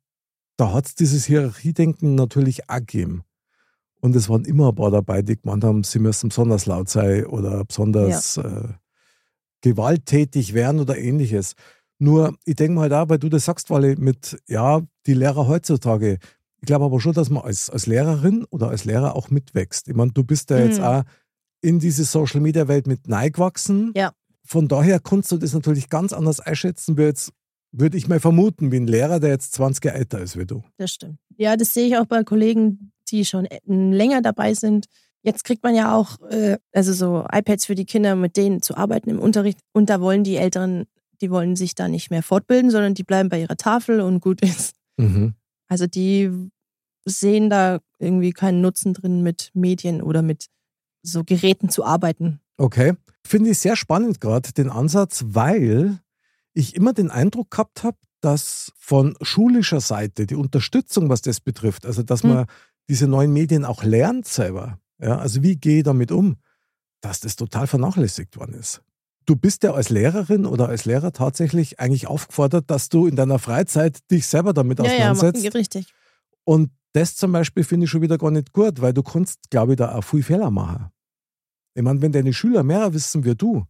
da 0.57 0.73
hat 0.73 0.87
es 0.87 0.95
dieses 0.95 1.25
Hierarchiedenken 1.25 2.15
natürlich 2.15 2.69
auch 2.69 2.77
gegeben. 2.77 3.23
Und 3.99 4.15
es 4.15 4.29
waren 4.29 4.45
immer 4.45 4.69
ein 4.69 4.75
paar 4.75 4.91
dabei, 4.91 5.21
die 5.21 5.39
gemeint 5.39 5.63
haben, 5.63 5.83
sie 5.83 5.99
müssen 5.99 6.29
besonders 6.29 6.65
laut 6.65 6.89
sein 6.89 7.25
oder 7.25 7.65
besonders 7.65 8.37
äh, 8.37 8.67
gewalttätig 9.61 10.53
werden 10.53 10.79
oder 10.79 10.97
ähnliches. 10.97 11.53
Nur, 11.99 12.35
ich 12.45 12.55
denke 12.55 12.73
mal 12.75 12.81
halt 12.83 12.93
auch, 12.93 13.09
weil 13.09 13.17
du 13.19 13.29
das 13.29 13.45
sagst, 13.45 13.69
weil 13.69 13.85
ich 13.85 13.97
mit, 13.97 14.37
ja, 14.47 14.81
die 15.07 15.13
Lehrer 15.13 15.47
heutzutage, 15.47 16.19
ich 16.59 16.65
glaube 16.67 16.85
aber 16.85 16.99
schon, 16.99 17.13
dass 17.13 17.29
man 17.29 17.43
als, 17.43 17.69
als 17.69 17.87
Lehrerin 17.87 18.45
oder 18.49 18.69
als 18.69 18.85
Lehrer 18.85 19.15
auch 19.15 19.29
mitwächst. 19.29 19.87
Ich 19.87 19.95
meine, 19.95 20.11
du 20.11 20.23
bist 20.23 20.49
ja 20.51 20.59
jetzt 20.59 20.79
Mhm. 20.79 20.85
auch 20.85 21.03
in 21.61 21.79
diese 21.79 22.03
Social 22.03 22.39
Media 22.39 22.67
Welt 22.67 22.85
mit 22.85 23.07
neigewachsen. 23.07 23.93
Ja. 23.95 24.11
Von 24.47 24.67
daher 24.69 24.99
kannst 24.99 25.31
du 25.31 25.37
das 25.37 25.53
natürlich 25.53 25.89
ganz 25.89 26.13
anders 26.13 26.39
einschätzen, 26.39 26.97
wie 26.97 27.03
jetzt, 27.03 27.33
würde 27.71 27.97
ich 27.97 28.07
mal 28.07 28.21
vermuten, 28.21 28.71
wie 28.71 28.77
ein 28.77 28.87
Lehrer, 28.87 29.19
der 29.19 29.31
jetzt 29.31 29.53
20 29.53 29.83
Jahre 29.83 29.97
älter 29.97 30.19
ist 30.19 30.37
wie 30.37 30.45
du. 30.45 30.63
Das 30.77 30.91
stimmt. 30.91 31.19
Ja, 31.35 31.57
das 31.57 31.73
sehe 31.73 31.87
ich 31.87 31.97
auch 31.97 32.05
bei 32.05 32.23
Kollegen, 32.23 32.91
die 33.09 33.25
schon 33.25 33.45
e- 33.45 33.59
länger 33.65 34.21
dabei 34.21 34.53
sind. 34.53 34.85
Jetzt 35.21 35.43
kriegt 35.43 35.63
man 35.63 35.75
ja 35.75 35.93
auch 35.93 36.21
äh, 36.29 36.57
also 36.71 36.93
so 36.93 37.25
iPads 37.29 37.65
für 37.65 37.75
die 37.75 37.85
Kinder, 37.85 38.15
mit 38.15 38.37
denen 38.37 38.61
zu 38.61 38.77
arbeiten 38.77 39.09
im 39.09 39.19
Unterricht. 39.19 39.59
Und 39.73 39.89
da 39.89 39.99
wollen 39.99 40.23
die 40.23 40.37
Eltern, 40.37 40.85
die 41.19 41.29
wollen 41.29 41.57
sich 41.57 41.75
da 41.75 41.89
nicht 41.89 42.09
mehr 42.09 42.23
fortbilden, 42.23 42.71
sondern 42.71 42.93
die 42.93 43.03
bleiben 43.03 43.27
bei 43.27 43.41
ihrer 43.41 43.57
Tafel 43.57 43.99
und 43.99 44.21
gut 44.21 44.41
ist. 44.41 44.75
Mhm. 44.95 45.33
Also 45.67 45.87
die 45.87 46.31
sehen 47.03 47.49
da 47.49 47.79
irgendwie 47.99 48.31
keinen 48.31 48.61
Nutzen 48.61 48.93
drin, 48.93 49.21
mit 49.23 49.51
Medien 49.53 50.01
oder 50.01 50.21
mit 50.21 50.47
so 51.03 51.23
Geräten 51.23 51.69
zu 51.69 51.83
arbeiten. 51.83 52.39
Okay. 52.57 52.93
Finde 53.25 53.51
ich 53.51 53.59
sehr 53.59 53.75
spannend 53.75 54.21
gerade 54.21 54.51
den 54.53 54.69
Ansatz, 54.69 55.23
weil 55.27 55.99
ich 56.53 56.75
immer 56.75 56.93
den 56.93 57.11
Eindruck 57.11 57.51
gehabt 57.51 57.83
habe, 57.83 57.97
dass 58.21 58.71
von 58.77 59.15
schulischer 59.21 59.79
Seite 59.81 60.25
die 60.25 60.35
Unterstützung, 60.35 61.09
was 61.09 61.21
das 61.21 61.39
betrifft, 61.39 61.85
also 61.85 62.01
dass 62.03 62.23
Hm. 62.23 62.29
man 62.33 62.45
diese 62.89 63.07
neuen 63.07 63.31
Medien 63.33 63.63
auch 63.65 63.83
lernt 63.83 64.27
selber, 64.27 64.79
ja, 64.99 65.17
also 65.17 65.43
wie 65.43 65.57
gehe 65.57 65.79
ich 65.79 65.83
damit 65.83 66.11
um, 66.11 66.37
dass 67.01 67.19
das 67.19 67.35
total 67.35 67.67
vernachlässigt 67.67 68.37
worden 68.37 68.55
ist. 68.55 68.81
Du 69.25 69.35
bist 69.35 69.61
ja 69.63 69.73
als 69.73 69.89
Lehrerin 69.89 70.45
oder 70.45 70.69
als 70.69 70.85
Lehrer 70.85 71.11
tatsächlich 71.11 71.79
eigentlich 71.79 72.07
aufgefordert, 72.07 72.71
dass 72.71 72.87
du 72.89 73.07
in 73.07 73.15
deiner 73.17 73.39
Freizeit 73.39 73.99
dich 74.09 74.25
selber 74.25 74.53
damit 74.53 74.79
Ja, 74.79 74.85
ja, 74.85 74.91
auseinandersetzt. 75.11 75.43
ma- 75.43 75.49
richtig. 75.49 75.93
Und 76.45 76.71
das 76.93 77.17
zum 77.17 77.33
Beispiel 77.33 77.63
finde 77.65 77.83
ich 77.83 77.91
schon 77.91 78.01
wieder 78.01 78.17
gar 78.17 78.31
nicht 78.31 78.53
gut, 78.53 78.81
weil 78.81 78.93
du 78.93 79.03
kannst, 79.03 79.49
glaube 79.51 79.73
ich, 79.73 79.77
da 79.77 79.93
auch 79.93 80.01
viel 80.03 80.23
Fehler 80.23 80.49
machen. 80.49 80.89
Ich 81.77 81.83
meine, 81.83 82.01
wenn 82.01 82.11
deine 82.11 82.33
Schüler 82.33 82.63
mehr 82.63 82.91
wissen 82.91 83.23
wie 83.23 83.35
du, 83.35 83.63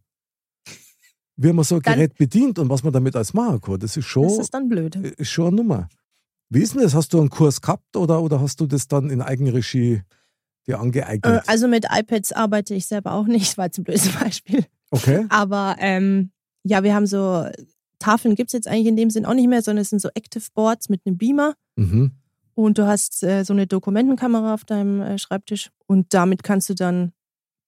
wie 1.36 1.52
man 1.52 1.62
so 1.62 1.74
ein 1.76 1.82
Dann- 1.82 1.94
Gerät 1.94 2.16
bedient 2.16 2.58
und 2.58 2.70
was 2.70 2.82
man 2.82 2.90
damit 2.92 3.14
alles 3.14 3.34
machen 3.34 3.60
kann, 3.60 3.78
das 3.78 3.98
ist 3.98 4.06
schon, 4.06 4.22
Das 4.24 4.38
ist 4.38 4.54
dann 4.54 4.66
blöd. 4.68 4.96
ist 4.96 5.28
schon 5.30 5.48
eine 5.48 5.56
Nummer. 5.56 5.88
Wie 6.48 6.62
ist 6.62 6.74
denn 6.74 6.80
das? 6.80 6.94
Hast 6.94 7.12
du 7.12 7.20
einen 7.20 7.28
Kurs 7.28 7.60
gehabt 7.60 7.94
oder, 7.96 8.22
oder 8.22 8.40
hast 8.40 8.60
du 8.60 8.66
das 8.66 8.88
dann 8.88 9.10
in 9.10 9.20
Eigenregie 9.20 10.02
dir 10.66 10.80
angeeignet? 10.80 11.42
Äh, 11.46 11.50
also 11.50 11.68
mit 11.68 11.84
iPads 11.90 12.32
arbeite 12.32 12.74
ich 12.74 12.86
selber 12.86 13.12
auch 13.12 13.26
nicht, 13.26 13.58
war 13.58 13.66
jetzt 13.66 13.76
ein 13.78 13.84
blödes 13.84 14.08
Beispiel. 14.08 14.64
okay. 14.90 15.26
Aber 15.28 15.76
ähm, 15.78 16.30
ja, 16.64 16.82
wir 16.82 16.94
haben 16.94 17.06
so 17.06 17.44
Tafeln 17.98 18.36
gibt 18.36 18.48
es 18.48 18.52
jetzt 18.54 18.68
eigentlich 18.68 18.86
in 18.86 18.96
dem 18.96 19.10
Sinn 19.10 19.26
auch 19.26 19.34
nicht 19.34 19.48
mehr, 19.48 19.60
sondern 19.60 19.82
es 19.82 19.90
sind 19.90 20.00
so 20.00 20.08
Active 20.14 20.44
Boards 20.54 20.88
mit 20.88 21.02
einem 21.04 21.18
Beamer. 21.18 21.54
Mhm. 21.76 22.12
Und 22.54 22.78
du 22.78 22.86
hast 22.86 23.22
äh, 23.22 23.44
so 23.44 23.52
eine 23.52 23.66
Dokumentenkamera 23.66 24.54
auf 24.54 24.64
deinem 24.64 25.02
äh, 25.02 25.18
Schreibtisch 25.18 25.70
und 25.86 26.14
damit 26.14 26.42
kannst 26.42 26.70
du 26.70 26.74
dann 26.74 27.12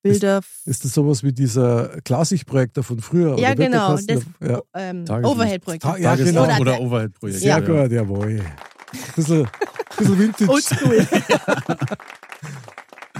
Bilder. 0.02 0.40
Ist 0.64 0.84
das 0.84 0.94
sowas 0.94 1.22
wie 1.22 1.32
dieser 1.32 2.00
Klassik-Projektor 2.02 2.82
von 2.84 3.00
früher? 3.00 3.38
ja, 3.38 3.54
genau. 3.54 3.96
Das 3.96 4.06
ja. 4.40 4.60
ähm. 4.74 5.04
Overhead-Projektor. 5.08 5.92
Ta- 5.92 5.98
ja, 5.98 6.14
genau. 6.14 6.44
Oder- 6.44 6.60
oder 6.60 6.80
Overhead-Projekt. 6.80 7.40
Sehr 7.40 7.48
Ja. 7.48 7.60
gut, 7.60 7.92
jawohl. 7.92 8.40
Bisschen, 9.14 9.46
bisschen 9.96 10.18
Vintage. 10.18 10.50
Oldschool. 10.50 11.06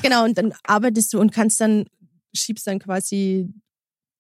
genau, 0.03 0.25
und 0.25 0.37
dann 0.39 0.53
arbeitest 0.65 1.13
du 1.13 1.21
und 1.21 1.33
kannst 1.33 1.61
dann, 1.61 1.85
schiebst 2.35 2.67
dann 2.67 2.79
quasi 2.79 3.53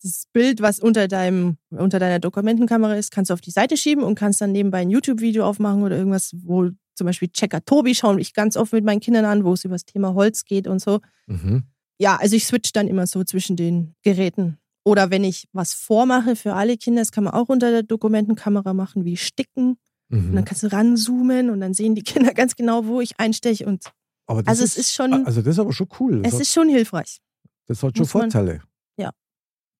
das 0.02 0.24
Bild, 0.32 0.62
was 0.62 0.80
unter 0.80 1.08
deinem, 1.08 1.58
unter 1.70 1.98
deiner 1.98 2.18
Dokumentenkamera 2.18 2.94
ist, 2.94 3.10
kannst 3.10 3.30
du 3.30 3.34
auf 3.34 3.40
die 3.40 3.50
Seite 3.50 3.76
schieben 3.76 4.02
und 4.04 4.14
kannst 4.14 4.40
dann 4.40 4.52
nebenbei 4.52 4.78
ein 4.78 4.90
YouTube-Video 4.90 5.44
aufmachen 5.44 5.82
oder 5.82 5.96
irgendwas, 5.96 6.32
wo 6.42 6.70
zum 6.94 7.06
Beispiel 7.06 7.28
Checker 7.28 7.64
Tobi 7.64 7.94
schauen 7.94 8.18
ich 8.18 8.34
ganz 8.34 8.56
oft 8.56 8.72
mit 8.72 8.84
meinen 8.84 9.00
Kindern 9.00 9.24
an, 9.24 9.44
wo 9.44 9.52
es 9.52 9.64
über 9.64 9.74
das 9.74 9.84
Thema 9.84 10.14
Holz 10.14 10.44
geht 10.44 10.66
und 10.68 10.80
so. 10.80 11.00
Mhm. 11.26 11.64
Ja, 12.00 12.16
also 12.16 12.34
ich 12.36 12.46
switch 12.46 12.72
dann 12.72 12.88
immer 12.88 13.06
so 13.06 13.22
zwischen 13.24 13.56
den 13.56 13.94
Geräten. 14.02 14.58
Oder 14.84 15.10
wenn 15.10 15.22
ich 15.24 15.46
was 15.52 15.74
vormache 15.74 16.34
für 16.36 16.54
alle 16.54 16.76
Kinder, 16.78 17.02
das 17.02 17.12
kann 17.12 17.24
man 17.24 17.34
auch 17.34 17.48
unter 17.50 17.70
der 17.70 17.82
Dokumentenkamera 17.82 18.72
machen, 18.72 19.04
wie 19.04 19.16
Sticken. 19.16 19.76
Und 20.10 20.32
dann 20.32 20.42
Mhm. 20.42 20.44
kannst 20.44 20.62
du 20.62 20.72
ranzoomen 20.72 21.50
und 21.50 21.60
dann 21.60 21.74
sehen 21.74 21.94
die 21.94 22.02
Kinder 22.30 22.32
ganz 22.34 22.56
genau, 22.56 22.86
wo 22.86 23.00
ich 23.00 23.20
einsteche. 23.20 23.66
Und 23.66 23.84
Aber 24.26 24.42
das 24.42 24.48
also 24.60 24.64
es 24.64 24.76
ist 24.78 24.92
schon, 24.94 25.12
Also 25.26 25.42
das 25.42 25.54
ist 25.56 25.58
aber 25.58 25.72
schon 25.72 25.88
cool. 26.00 26.22
Das, 26.22 26.28
es 26.32 26.34
hat, 26.34 26.40
ist 26.42 26.52
schon 26.52 26.68
hilfreich. 26.70 27.18
das 27.66 27.82
hat 27.82 27.96
schon 27.96 28.02
muss 28.04 28.14
man- 28.14 28.22
Vorteile. 28.30 28.62
Ja. 28.96 29.10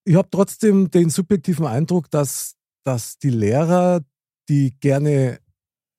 Ich 0.04 0.14
habe 0.14 0.28
trotzdem 0.30 0.90
den 0.90 1.08
subjektiven 1.10 1.66
Eindruck, 1.66 2.10
dass, 2.10 2.54
dass 2.84 3.18
die 3.18 3.30
Lehrer, 3.30 4.02
die 4.48 4.76
gerne 4.80 5.38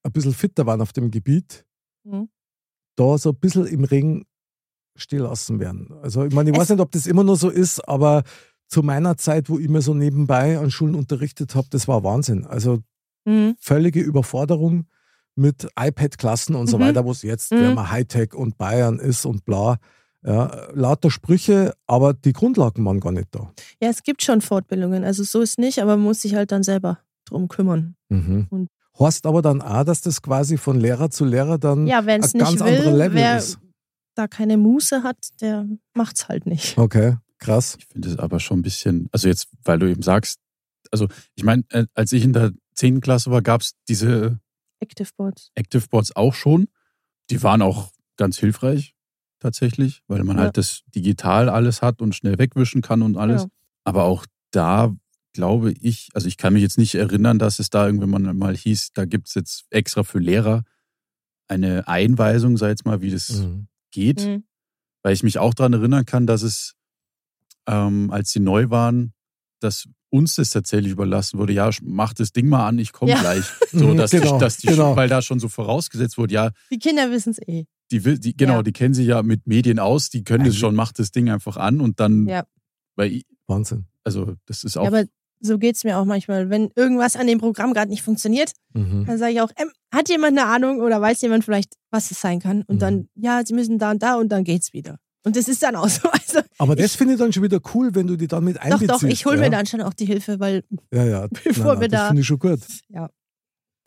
ein 0.04 0.12
bisschen 0.12 0.34
fitter 0.34 0.66
waren 0.66 0.82
auf 0.82 0.94
dem 0.94 1.10
Gebiet, 1.12 1.66
Mhm. 2.04 2.30
da 2.96 3.18
so 3.18 3.30
ein 3.32 3.40
bisschen 3.40 3.66
im 3.68 3.84
Ring 3.84 4.26
stehen 4.96 5.20
lassen 5.20 5.60
werden. 5.60 5.90
Also 6.02 6.26
ich 6.26 6.34
meine, 6.34 6.50
ich 6.50 6.56
Es- 6.56 6.62
weiß 6.62 6.70
nicht, 6.72 6.80
ob 6.82 6.92
das 6.92 7.08
immer 7.08 7.24
nur 7.24 7.38
so 7.38 7.50
ist, 7.50 7.80
aber 7.88 8.24
zu 8.68 8.84
meiner 8.84 9.18
Zeit, 9.18 9.50
wo 9.50 9.60
ich 9.60 9.68
mir 9.70 9.82
so 9.82 9.94
nebenbei 9.94 10.58
an 10.58 10.72
Schulen 10.72 10.96
unterrichtet 10.96 11.56
habe, 11.56 11.68
das 11.70 11.88
war 11.88 12.04
Wahnsinn. 12.04 12.46
Also 12.46 12.80
Mhm. 13.26 13.56
völlige 13.60 14.00
Überforderung 14.02 14.86
mit 15.36 15.68
iPad-Klassen 15.80 16.56
und 16.56 16.68
so 16.68 16.78
Mhm. 16.78 16.82
weiter, 16.84 17.06
wo 17.06 17.12
es 17.12 17.22
jetzt 17.22 17.52
Mhm. 17.52 17.74
mal 17.76 17.90
Hightech 17.92 18.34
und 18.34 18.58
Bayern 18.58 19.00
ist 19.00 19.26
und 19.26 19.46
bla. 19.46 19.78
Ja, 20.24 20.68
lauter 20.74 21.10
Sprüche, 21.10 21.74
aber 21.88 22.14
die 22.14 22.34
Grundlagen 22.34 22.86
waren 22.86 23.00
gar 23.00 23.12
nicht 23.12 23.30
da. 23.32 23.52
Ja, 23.82 23.90
es 23.90 24.04
gibt 24.04 24.22
schon 24.22 24.42
Fortbildungen. 24.42 25.04
Also 25.04 25.24
so 25.24 25.42
ist 25.42 25.58
nicht, 25.58 25.80
aber 25.82 25.98
man 25.98 26.06
muss 26.06 26.22
sich 26.22 26.36
halt 26.36 26.52
dann 26.52 26.62
selber 26.64 27.00
drum 27.26 27.48
kümmern. 27.48 27.96
Mhm. 28.10 28.48
Und- 28.52 28.68
Horst 29.00 29.26
aber 29.26 29.42
dann 29.42 29.62
auch, 29.62 29.84
dass 29.84 30.02
das 30.02 30.22
quasi 30.22 30.58
von 30.58 30.80
Lehrer 30.80 31.10
zu 31.10 31.26
Lehrer 31.26 31.58
dann 31.58 31.88
Ja, 31.88 32.00
ein 32.00 32.06
ganz 32.06 32.34
will, 32.34 32.94
Level 32.94 33.14
wer 33.16 33.38
ist. 33.38 33.58
Da 34.16 34.28
keine 34.28 34.58
Muße 34.58 35.04
hat, 35.04 35.18
der 35.42 35.68
macht's 35.94 36.28
halt 36.28 36.46
nicht. 36.46 36.78
Okay, 36.78 37.18
krass. 37.40 37.76
Ich 37.80 37.86
finde 37.88 38.10
es 38.10 38.18
aber 38.20 38.40
schon 38.40 38.60
ein 38.60 38.64
bisschen, 38.64 39.08
also 39.12 39.28
jetzt, 39.28 39.48
weil 39.64 39.80
du 39.80 39.90
eben 39.90 40.02
sagst, 40.02 40.40
also 40.92 41.08
ich 41.36 41.44
meine, 41.44 41.64
äh, 41.70 41.86
als 41.94 42.12
ich 42.12 42.24
in 42.24 42.34
der 42.34 42.52
10. 42.76 43.02
Klasse 43.02 43.32
war, 43.32 43.42
gab 43.42 43.62
es 43.62 43.74
diese 43.88 44.40
Active 44.80 45.10
Boards. 45.16 45.52
Active 45.56 45.88
Boards 45.90 46.16
auch 46.16 46.34
schon. 46.34 46.68
Die 47.30 47.42
waren 47.44 47.62
auch 47.62 47.92
ganz 48.18 48.38
hilfreich 48.38 48.94
tatsächlich, 49.40 50.04
weil 50.08 50.24
man 50.24 50.38
Ja. 50.38 50.44
halt 50.44 50.58
das 50.58 50.82
digital 50.94 51.50
alles 51.50 51.82
hat 51.82 52.02
und 52.02 52.14
schnell 52.16 52.38
wegwischen 52.38 52.82
kann 52.82 53.02
und 53.02 53.16
alles. 53.18 53.44
Ja. 53.44 53.48
Aber 53.84 54.04
auch 54.04 54.26
da 54.52 54.94
glaube 55.34 55.72
ich, 55.80 56.10
also 56.14 56.28
ich 56.28 56.36
kann 56.38 56.54
mich 56.54 56.62
jetzt 56.62 56.78
nicht 56.78 56.96
erinnern, 56.96 57.40
dass 57.40 57.60
es 57.60 57.70
da 57.70 57.86
irgendwann 57.86 58.38
mal 58.38 58.56
hieß, 58.56 58.92
da 58.94 59.06
gibt 59.06 59.30
es 59.30 59.36
jetzt 59.36 59.66
extra 59.70 60.04
für 60.04 60.20
Lehrer 60.20 60.64
eine 61.48 61.88
Einweisung, 61.88 62.58
sei 62.58 62.70
jetzt 62.70 62.86
mal, 62.86 63.02
wie 63.02 63.12
das 63.12 63.30
Mhm. 63.30 63.68
Geht. 63.92 64.26
Mhm. 64.26 64.44
Weil 65.04 65.14
ich 65.14 65.24
mich 65.24 65.40
auch 65.40 65.54
daran 65.54 65.74
erinnern 65.74 66.06
kann, 66.06 66.28
dass 66.28 66.42
es, 66.44 66.74
ähm, 67.68 68.12
als 68.12 68.32
sie 68.32 68.40
neu 68.40 68.70
waren, 68.70 69.14
dass 69.60 69.88
uns 70.10 70.36
das 70.36 70.50
tatsächlich 70.50 70.92
überlassen 70.92 71.40
wurde, 71.40 71.54
ja, 71.54 71.70
mach 71.84 72.14
das 72.14 72.32
Ding 72.34 72.50
mal 72.50 72.68
an, 72.68 72.78
ich 72.80 72.92
komme 72.92 73.12
Ja. 73.12 73.20
gleich. 73.20 73.46
So, 73.72 73.94
dass 73.94 74.12
genau, 74.12 74.34
die, 74.34 74.40
dass 74.40 74.58
die 74.58 74.68
genau. 74.68 74.96
weil 74.98 75.08
da 75.08 75.22
schon 75.22 75.40
so 75.40 75.48
vorausgesetzt 75.48 76.18
wurde, 76.18 76.34
ja, 76.34 76.52
Die 76.70 76.78
Kinder 76.80 77.10
wissen 77.12 77.30
es 77.32 77.40
eh. 77.48 77.66
die 77.92 78.04
will, 78.04 78.20
die, 78.20 78.36
genau, 78.36 78.56
Ja. 78.58 78.64
die 78.64 78.74
kennen 78.74 78.94
sich 78.94 79.08
ja 79.08 79.24
mit 79.24 79.48
Medien 79.48 79.80
aus, 79.80 80.10
die 80.10 80.24
können 80.26 80.40
das 80.44 80.50
Eigentlich- 80.50 80.60
schon, 80.60 80.76
macht 80.76 81.00
das 81.00 81.12
Ding 81.12 81.30
einfach 81.30 81.56
an 81.58 81.80
und 81.80 82.00
dann, 82.02 82.28
Ja. 82.28 82.44
weil, 82.96 83.22
Wahnsinn. 83.48 83.86
also 84.04 84.36
das 84.46 84.64
ist 84.66 84.76
auch, 84.78 84.84
Ja, 84.84 84.90
aber 84.90 85.06
so 85.42 85.58
geht's 85.58 85.84
mir 85.84 85.98
auch 85.98 86.06
manchmal. 86.06 86.50
Wenn 86.50 86.70
irgendwas 86.76 87.16
an 87.16 87.28
dem 87.28 87.40
Programm 87.40 87.74
gerade 87.74 87.90
nicht 87.90 88.04
funktioniert, 88.04 88.52
Mhm. 88.74 89.06
dann 89.06 89.18
sage 89.18 89.34
ich 89.34 89.42
auch, 89.42 89.50
ähm, 89.58 89.70
hat 89.94 90.08
jemand 90.10 90.38
eine 90.38 90.48
Ahnung 90.48 90.80
oder 90.82 91.02
weiß 91.02 91.22
jemand 91.22 91.44
vielleicht, 91.44 91.74
was 91.92 92.12
es 92.12 92.22
sein 92.22 92.40
kann? 92.40 92.62
Und 92.68 92.76
Mhm. 92.76 92.80
dann, 92.80 93.10
ja, 93.16 93.42
sie 93.46 93.54
müssen 93.54 93.78
da 93.80 93.92
und 93.92 94.02
da 94.04 94.16
und 94.16 94.30
dann 94.30 94.44
geht's 94.44 94.72
wieder. 94.74 94.98
Und 95.24 95.36
das 95.36 95.48
ist 95.48 95.62
dann 95.62 95.76
auch 95.76 95.88
so. 95.90 96.10
Also, 96.10 96.40
Aber 96.58 96.76
das 96.76 96.96
finde 96.96 97.14
ich 97.14 97.20
dann 97.20 97.32
schon 97.34 97.44
wieder 97.44 97.60
cool, 97.74 97.94
wenn 97.94 98.08
du 98.08 98.16
die 98.16 98.28
dann 98.28 98.44
mit 98.44 98.58
doch, 98.58 98.62
einbeziehst. 98.64 98.90
doch, 98.92 99.04
ich 99.04 99.26
hole 99.26 99.36
ja. 99.36 99.42
mir 99.44 99.50
dann 99.50 99.66
schon 99.66 99.82
auch 99.82 99.94
die 99.94 100.06
Hilfe, 100.06 100.40
weil 100.40 100.64
Ja, 100.94 101.04
ja. 101.06 101.28
Bevor 101.44 101.80
wir 101.82 101.88
das 101.90 102.00
da- 102.02 102.08
finde 102.08 102.22
ich 102.22 102.28
schon 102.28 102.40
gut. 102.40 102.60
Ja. 102.90 103.10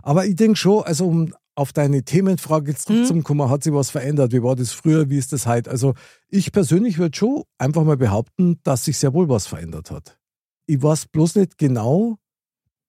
Aber 0.03 0.27
ich 0.27 0.37
denke 0.37 0.57
schon, 0.57 0.83
also 0.85 1.07
um 1.07 1.35
auf 1.57 1.73
deine 1.73 2.03
Themenfrage 2.03 2.75
zurückzukommen, 2.75 3.49
hat 3.49 3.63
sich 3.63 3.73
was 3.73 3.91
verändert? 3.91 4.33
Wie 4.33 4.43
war 4.43 4.57
das 4.57 4.73
früher? 4.73 5.09
Wie 5.09 5.19
ist 5.19 5.33
das 5.33 5.47
heute? 5.47 5.71
Also 5.71 5.95
ich 6.29 6.51
persönlich 6.53 6.99
würde 6.99 7.17
schon 7.17 7.43
einfach 7.59 7.85
mal 7.85 7.97
behaupten, 7.97 8.59
dass 8.65 8.85
sich 8.85 8.99
sehr 8.99 9.15
wohl 9.15 9.29
was 9.29 9.47
verändert 9.47 9.91
hat. 9.93 10.19
Ich 10.67 10.83
weiß 10.83 11.07
bloß 11.07 11.37
nicht 11.37 11.59
genau, 11.59 12.19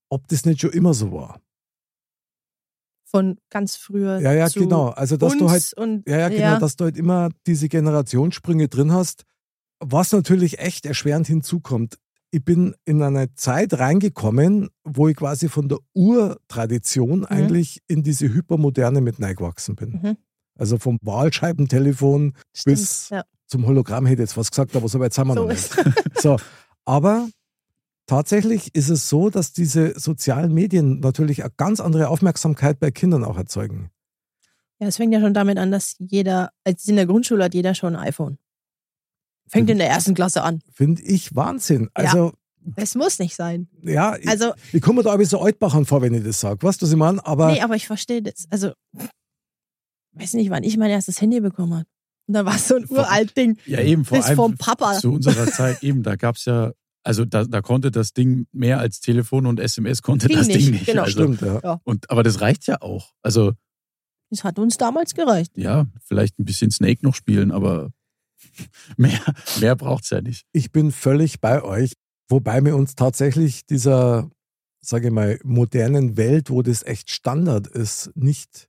ob 0.09 0.27
das 0.27 0.45
nicht 0.45 0.61
schon 0.61 0.71
immer 0.71 0.93
so 0.93 1.11
war. 1.11 1.41
von 3.05 3.37
ganz 3.49 3.75
früher 3.77 4.19
Ja, 4.19 4.33
ja, 4.33 4.47
genau. 4.49 4.89
Also 4.89 5.15
dass 5.15 5.37
du 5.37 5.49
halt 5.49 5.73
und 5.77 6.07
Ja, 6.07 6.17
ja, 6.17 6.29
genau, 6.29 6.59
dass 6.59 6.75
du 6.75 6.85
halt 6.85 6.97
immer 6.97 7.29
diese 7.47 7.69
Generationssprünge 7.69 8.67
drin 8.67 8.91
hast. 8.91 9.23
Was 9.79 10.11
natürlich 10.11 10.59
echt 10.59 10.85
erschwerend 10.85 11.27
hinzukommt. 11.27 11.97
Ich 12.31 12.43
bin 12.43 12.75
in 12.83 13.01
eine 13.01 13.33
Zeit 13.35 13.73
reingekommen, 13.79 14.69
wo 14.83 15.07
ich 15.07 15.15
quasi 15.15 15.47
von 15.47 15.69
der 15.69 15.77
Urtradition 15.93 17.25
eigentlich 17.25 17.79
in 17.87 18.03
diese 18.03 18.27
Hypermoderne 18.33 18.99
mit 18.99 19.21
reingewachsen 19.21 19.75
bin. 19.75 19.99
Mhm. 20.01 20.17
Also 20.57 20.77
vom 20.77 20.97
Wahlscheibentelefon 21.01 22.33
Stimmt, 22.53 22.75
bis 22.75 23.09
ja. 23.09 23.23
zum 23.47 23.65
Hologramm 23.65 24.05
hätte 24.05 24.23
ich 24.23 24.29
jetzt 24.29 24.37
was 24.37 24.51
gesagt, 24.51 24.75
aber 24.75 24.89
so 24.89 24.99
weit 24.99 25.13
sind 25.13 25.27
wir 25.27 25.35
So 25.35 25.41
noch 25.43 25.49
nicht. 25.49 25.69
So, 26.21 26.37
aber 26.83 27.29
tatsächlich 28.07 28.73
ist 28.75 28.89
es 28.89 29.09
so, 29.09 29.29
dass 29.29 29.53
diese 29.53 29.99
sozialen 29.99 30.53
Medien 30.53 30.99
natürlich 30.99 31.43
eine 31.43 31.53
ganz 31.57 31.79
andere 31.79 32.09
Aufmerksamkeit 32.09 32.79
bei 32.79 32.91
Kindern 32.91 33.23
auch 33.23 33.37
erzeugen. 33.37 33.89
Ja, 34.79 34.87
es 34.87 34.97
fängt 34.97 35.13
ja 35.13 35.19
schon 35.21 35.33
damit 35.33 35.57
an, 35.57 35.71
dass 35.71 35.95
jeder, 35.99 36.49
als 36.65 36.87
in 36.87 36.95
der 36.97 37.05
Grundschule 37.05 37.45
hat 37.45 37.53
jeder 37.53 37.73
schon 37.75 37.95
ein 37.95 38.07
iPhone. 38.07 38.37
Fängt 39.47 39.69
in 39.69 39.77
der 39.77 39.89
ersten 39.89 40.13
Klasse 40.15 40.41
an. 40.43 40.61
Finde 40.73 41.01
ich 41.03 41.35
Wahnsinn. 41.35 41.89
Also, 41.93 42.33
Es 42.75 42.95
muss 42.95 43.19
nicht 43.19 43.35
sein. 43.35 43.67
ja, 43.83 44.15
ich, 44.17 44.27
Also, 44.27 44.53
ich 44.73 44.81
komme 44.81 44.97
mir 44.97 45.03
da 45.03 45.13
aber 45.13 45.23
so 45.25 45.39
altbachern 45.39 45.85
vor, 45.85 46.01
wenn 46.01 46.13
ich 46.15 46.23
das 46.23 46.39
sage. 46.39 46.61
Weißt 46.63 46.81
du, 46.81 46.85
was 46.87 46.91
ich 46.91 46.97
meine? 46.97 47.25
Aber 47.25 47.51
nee, 47.51 47.61
aber 47.61 47.75
ich 47.75 47.85
verstehe 47.87 48.21
das. 48.23 48.47
Also, 48.49 48.71
weiß 50.13 50.33
nicht, 50.33 50.49
wann 50.49 50.63
ich 50.63 50.77
mein 50.77 50.89
erstes 50.89 51.21
Handy 51.21 51.39
bekommen 51.41 51.73
habe. 51.73 51.85
Und 52.27 52.33
da 52.33 52.43
war 52.45 52.55
es 52.55 52.67
so 52.67 52.75
ein 52.75 52.85
uralt 52.89 53.37
Ding. 53.37 53.57
ja 53.67 53.81
eben 53.81 54.03
vor 54.03 54.17
Das 54.17 54.27
allem 54.27 54.35
vom 54.35 54.57
Papa. 54.57 54.93
zu 54.99 55.11
unserer 55.13 55.45
Zeit 55.45 55.83
eben, 55.83 56.01
da 56.01 56.15
gab 56.15 56.37
es 56.37 56.45
ja, 56.45 56.71
also 57.05 57.23
da, 57.25 57.43
da 57.45 57.61
konnte 57.61 57.91
das 57.91 58.13
Ding 58.13 58.47
mehr 58.51 58.79
als 58.79 58.99
Telefon 58.99 59.45
und 59.45 59.59
SMS 59.59 60.01
konnte 60.01 60.27
Ging 60.27 60.37
das 60.37 60.47
nicht, 60.47 60.59
Ding 60.59 60.71
nicht. 60.71 60.85
genau. 60.87 61.03
Also, 61.03 61.11
stimmt, 61.33 61.41
ja. 61.41 61.79
und, 61.83 62.09
aber 62.09 62.23
das 62.23 62.41
reicht 62.41 62.67
ja 62.67 62.81
auch. 62.81 63.13
Also 63.21 63.53
Das 64.29 64.43
hat 64.43 64.57
uns 64.59 64.77
damals 64.77 65.13
gereicht. 65.13 65.51
ja, 65.55 65.85
vielleicht 66.03 66.39
ein 66.39 66.45
bisschen 66.45 66.71
Snake 66.71 66.99
noch 67.05 67.15
spielen, 67.15 67.51
aber 67.51 67.91
mehr, 68.97 69.19
mehr 69.59 69.75
braucht 69.75 70.03
es 70.05 70.09
ja 70.09 70.21
nicht. 70.21 70.45
Ich 70.51 70.71
bin 70.71 70.91
völlig 70.91 71.39
bei 71.41 71.61
euch. 71.63 71.93
Wobei 72.27 72.63
wir 72.65 72.75
uns 72.75 72.95
tatsächlich 72.95 73.65
dieser, 73.67 74.29
sage 74.81 75.07
ich 75.07 75.13
mal, 75.13 75.39
modernen 75.43 76.17
Welt, 76.17 76.49
wo 76.49 76.63
das 76.63 76.81
echt 76.83 77.11
Standard 77.11 77.67
ist, 77.67 78.11
nicht 78.15 78.67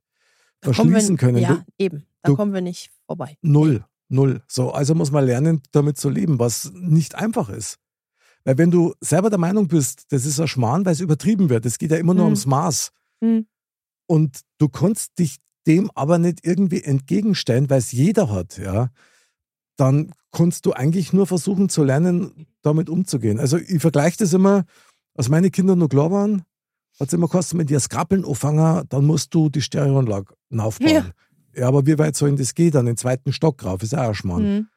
Da 0.61 0.71
kommen 0.73 0.91
verschließen 0.91 1.15
wir, 1.15 1.17
können. 1.17 1.37
Ja, 1.39 1.55
Du, 1.55 1.63
eben. 1.79 2.05
Da 2.21 2.29
du- 2.29 2.35
kommen 2.35 2.53
wir 2.53 2.61
nicht 2.61 2.91
vorbei. 3.07 3.35
null, 3.41 3.83
null. 4.09 4.43
So, 4.47 4.71
also 4.71 4.93
muss 4.93 5.09
man 5.09 5.25
lernen, 5.25 5.61
damit 5.71 5.97
zu 5.97 6.09
leben, 6.09 6.37
was 6.37 6.71
nicht 6.73 7.15
einfach 7.15 7.49
ist. 7.49 7.79
Weil 8.47 8.57
wenn 8.57 8.71
du 8.71 8.93
selber 9.01 9.29
der 9.29 9.39
Meinung 9.39 9.67
bist, 9.67 10.05
das 10.13 10.25
ist 10.25 10.39
ein 10.39 10.47
Schmarrn, 10.47 10.85
weil 10.85 10.93
es 10.93 11.01
übertrieben 11.01 11.49
wird, 11.49 11.65
es 11.65 11.77
geht 11.77 11.91
ja 11.91 11.97
immer 11.97 12.13
nur 12.13 12.23
Hm. 12.23 12.27
ums 12.29 12.45
Maß. 12.45 12.91
Hm. 13.21 13.45
Und 14.07 14.39
du 14.57 14.69
kannst 14.69 15.19
dich 15.19 15.35
dem 15.67 15.91
aber 15.95 16.17
nicht 16.17 16.45
irgendwie 16.45 16.81
entgegenstellen, 16.81 17.69
weil 17.69 17.79
es 17.79 17.91
jeder 17.91 18.31
hat, 18.31 18.57
ja, 18.57 18.89
dann 19.75 20.13
kannst 20.31 20.65
du 20.65 20.71
eigentlich 20.71 21.11
nur 21.11 21.27
versuchen 21.27 21.67
zu 21.67 21.83
lernen, 21.83 22.47
damit 22.61 22.89
umzugehen. 22.89 23.37
Also 23.37 23.57
ich 23.57 23.81
vergleiche 23.81 24.15
das 24.19 24.31
immer, 24.31 24.63
als 25.13 25.27
meine 25.27 25.51
Kinder 25.51 25.75
noch 25.75 25.89
klar 25.89 26.09
waren, 26.09 26.43
hat 27.01 27.09
es 27.09 27.13
immer 27.13 27.27
gekostet, 27.27 27.59
wenn 27.59 27.67
die 27.67 27.73
das 27.73 27.89
Krabbeln 27.89 28.23
anfangen, 28.23 28.85
dann 28.87 29.05
musst 29.05 29.33
du 29.33 29.49
die 29.49 29.61
Stereoanlage 29.61 30.33
aufbauen. 30.57 30.89
Ja. 30.89 31.05
Ja, 31.53 31.67
aber 31.67 31.85
wie 31.85 31.97
weit 31.97 32.15
soll 32.15 32.29
denn 32.29 32.37
das 32.37 32.53
gehen? 32.55 32.71
Dann 32.71 32.85
den 32.85 32.95
zweiten 32.97 33.33
Stock 33.33 33.61
rauf, 33.65 33.83
ist 33.83 33.93
auch 33.93 34.07
ein 34.07 34.15
Schmarrn. 34.15 34.43
Mhm. 34.43 34.67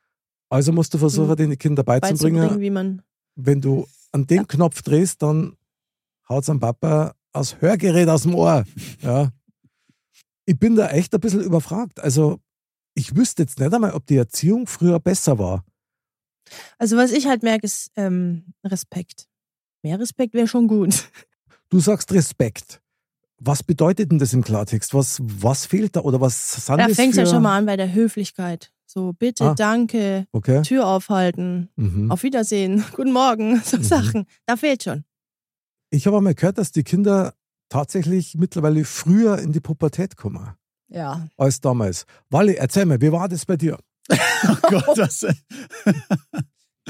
Also 0.48 0.72
musst 0.72 0.92
du 0.92 0.98
versuchen, 0.98 1.30
Mhm. 1.30 1.37
den 1.37 1.59
Kindern 1.59 1.85
beizubringen, 1.85 2.38
Beizubringen, 2.40 2.61
wie 2.61 2.70
man. 2.70 3.02
Wenn 3.46 3.61
du 3.61 3.87
an 4.12 4.26
den 4.26 4.38
Ja. 4.38 4.44
Knopf 4.44 4.83
drehst, 4.83 5.22
dann 5.22 5.57
haut's 6.29 6.48
am 6.50 6.61
Papa 6.61 7.14
aus 7.33 7.61
Hörgerät 7.61 8.09
aus 8.09 8.22
dem 8.22 8.35
Ohr. 8.35 8.64
Ja. 9.03 9.31
Ich 10.46 10.59
bin 10.59 10.74
da 10.74 10.88
echt 10.88 11.14
ein 11.14 11.20
bisschen 11.20 11.42
überfragt. 11.42 12.00
Also, 12.00 12.40
ich 12.94 13.14
wüsste 13.14 13.42
jetzt 13.42 13.59
nicht 13.59 13.72
einmal, 13.72 13.92
ob 13.92 14.07
die 14.07 14.16
Erziehung 14.16 14.66
früher 14.66 14.98
besser 14.98 15.38
war. 15.38 15.64
Also 16.79 16.96
was 16.96 17.12
ich 17.12 17.26
halt 17.26 17.42
merke, 17.42 17.64
ist 17.66 17.92
ähm, 17.96 18.53
Respekt. 18.64 19.29
Mehr 19.83 19.98
Respekt 20.00 20.35
wäre 20.35 20.48
schon 20.48 20.66
gut. 20.68 21.09
Du 21.68 21.79
sagst 21.79 22.12
Respekt. 22.12 22.83
Was 23.38 23.62
bedeutet 23.62 24.11
denn 24.11 24.18
das 24.18 24.33
im 24.33 24.42
Klartext? 24.42 24.92
Was, 24.92 25.20
was 25.22 25.64
fehlt 25.64 25.96
da 25.96 26.00
oder 26.00 26.20
was 26.20 26.66
sind 26.66 26.79
Da 26.79 26.88
fängt 26.88 27.12
es 27.12 27.16
ja 27.16 27.26
schon 27.26 27.42
mal 27.42 27.57
an 27.57 27.66
bei 27.66 27.76
der 27.76 27.92
Höflichkeit. 27.94 28.72
So, 28.92 29.12
bitte, 29.12 29.44
Ah. 29.50 29.55
danke, 29.55 30.26
Okay. 30.33 30.62
Tür 30.62 30.85
aufhalten, 30.88 31.68
Mhm. 31.76 32.11
auf 32.11 32.24
Wiedersehen, 32.24 32.83
guten 32.96 33.12
Morgen, 33.12 33.61
so 33.64 33.76
Mhm. 33.76 33.83
Sachen. 33.85 34.26
Da 34.46 34.57
fehlt 34.57 34.83
schon. 34.83 35.05
Ich 35.90 36.09
habe 36.09 36.16
einmal 36.16 36.35
gehört, 36.35 36.59
dass 36.59 36.72
die 36.72 36.83
Kinder 36.83 37.35
tatsächlich 37.68 38.35
mittlerweile 38.37 38.85
früher 38.85 39.38
in 39.38 39.53
die 39.53 39.61
Pubertät 39.61 40.16
kommen 40.16 40.55
Ja. 40.88 41.29
als 41.37 41.61
damals. 41.61 42.05
Wally, 42.31 42.55
erzähl 42.55 42.85
mir, 42.85 43.00
wie 43.00 43.12
war 43.12 43.29
das 43.29 43.46
bei 43.46 43.57
dir? 43.57 43.79
Oh 44.48 44.57
Gott, 44.68 44.98
das, 44.98 45.24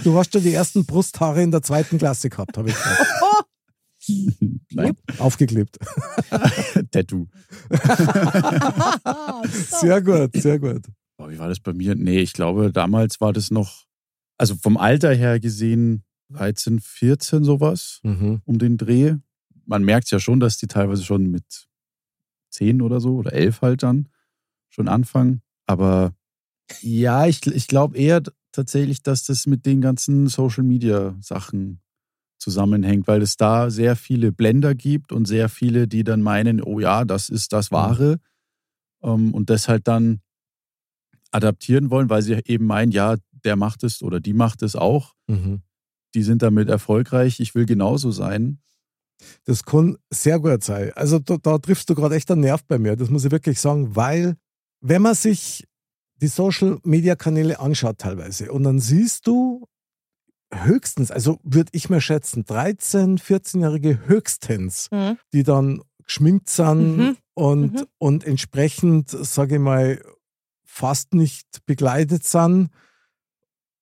Du 0.03 0.17
hast 0.17 0.33
ja 0.33 0.41
die 0.41 0.55
ersten 0.55 0.87
Brusthaare 0.87 1.43
in 1.43 1.51
der 1.51 1.61
zweiten 1.63 1.99
Klasse 1.99 2.31
gehabt, 2.31 2.57
habe 2.57 2.71
ich 2.71 2.77
gehört. 2.77 3.09
Nein, 4.71 4.97
Aufgeklebt. 5.19 5.77
Tattoo. 6.91 7.27
Sehr 9.81 10.01
gut, 10.01 10.31
sehr 10.37 10.59
gut. 10.59 10.83
Boah, 11.21 11.29
wie 11.29 11.39
war 11.39 11.51
das 11.51 11.61
bei 11.61 11.75
mir? 11.75 11.95
Nee, 11.97 12.21
ich 12.21 12.33
glaube, 12.33 12.73
damals 12.73 13.21
war 13.21 13.35
das 13.35 13.51
noch, 13.51 13.85
also 14.39 14.55
vom 14.55 14.79
Alter 14.79 15.13
her 15.15 15.39
gesehen, 15.39 16.03
13, 16.31 16.81
14 16.81 17.45
sowas 17.45 18.01
Mhm. 18.03 18.41
um 18.47 18.59
den 18.59 18.79
Dreh. 18.79 19.17
Man 19.67 19.85
merkt 19.85 20.11
ja 20.11 20.19
schon, 20.19 20.41
dass 20.41 20.57
die 20.57 20.67
teilweise 20.67 21.05
schon 21.05 21.31
mit 21.31 21.69
10 22.49 22.81
oder 22.81 23.01
so 23.01 23.17
oder 23.17 23.35
11 23.35 23.61
halt 23.61 23.83
dann 23.83 24.09
schon 24.71 24.89
anfangen. 24.89 25.43
Aber 25.67 26.15
ja, 26.81 27.27
ich, 27.27 27.47
ich 27.47 27.69
glaube 27.69 27.99
eher 27.99 28.23
tatsächlich, 28.51 29.03
dass 29.03 29.25
das 29.25 29.47
mit 29.47 29.67
den 29.67 29.83
ganzen 29.83 30.27
Social 30.27 30.65
Media 30.65 31.19
Sachen 31.21 31.83
zusammenhängt, 32.39 33.07
weil 33.07 33.21
es 33.21 33.37
da 33.37 33.69
sehr 33.69 33.95
viele 33.95 34.33
Blender 34.33 34.75
gibt 34.75 35.13
und 35.13 35.27
sehr 35.27 35.51
viele, 35.51 35.87
die 35.87 36.03
dann 36.03 36.23
meinen, 36.23 36.63
oh 36.63 36.81
ja, 36.81 37.05
das 37.05 37.29
ist 37.29 37.53
das 37.53 37.71
Wahre 37.71 38.21
ähm, 39.03 39.35
und 39.35 39.51
das 39.51 39.69
halt 39.69 39.87
dann 39.87 40.23
adaptieren 41.31 41.90
wollen, 41.90 42.11
weil 42.11 42.23
sie 42.23 42.40
eben 42.47 42.66
meinen, 42.66 42.93
ja, 42.93 43.16
der 43.45 43.57
macht 43.57 43.83
es 43.85 44.03
oder 44.03 44.21
die 44.21 44.33
macht 44.35 44.62
es 44.62 44.77
auch, 44.77 45.14
Mhm. 45.29 45.62
die 46.14 46.23
sind 46.23 46.43
damit 46.43 46.69
erfolgreich, 46.69 47.40
ich 47.40 47.55
will 47.55 47.66
genauso 47.66 48.11
sein. 48.11 48.59
Das 49.45 49.64
kann 49.64 49.97
sehr 50.11 50.40
gut 50.40 50.64
sein. 50.64 50.93
Also 50.95 51.19
da, 51.19 51.37
da 51.37 51.59
triffst 51.59 51.88
du 51.90 51.95
gerade 51.95 52.14
echt 52.16 52.31
einen 52.31 52.40
Nerv 52.40 52.64
bei 52.64 52.79
mir. 52.79 52.97
Das 52.97 53.11
muss 53.11 53.25
ich 53.25 53.31
wirklich 53.31 53.61
sagen, 53.61 53.95
weil 53.95 54.37
wenn 54.81 55.03
man 55.03 55.14
sich 55.14 55.66
die 56.16 56.27
Social-Media-Kanäle 56.27 57.61
anschaut 57.61 57.99
teilweise 57.99 58.51
und 58.53 58.62
dann 58.62 58.79
siehst 58.81 59.27
du 59.27 59.66
höchstens, 60.53 61.11
also 61.11 61.38
würde 61.45 61.71
ich 61.73 61.88
mir 61.90 62.01
schätzen, 62.01 62.45
13-, 62.45 63.19
14-Jährige 63.21 64.07
höchstens, 64.07 64.88
Mhm. 64.90 65.16
die 65.33 65.43
dann 65.45 65.83
geschminkt 66.05 66.49
sind 66.49 66.97
Mhm. 66.97 67.16
und, 67.35 67.73
Mhm. 67.75 67.87
und 67.99 68.25
entsprechend, 68.25 69.11
sage 69.11 69.55
ich 69.57 69.61
mal, 69.61 70.03
fast 70.81 71.14
nicht 71.14 71.47
begleitet 71.66 72.25
sind. 72.25 72.71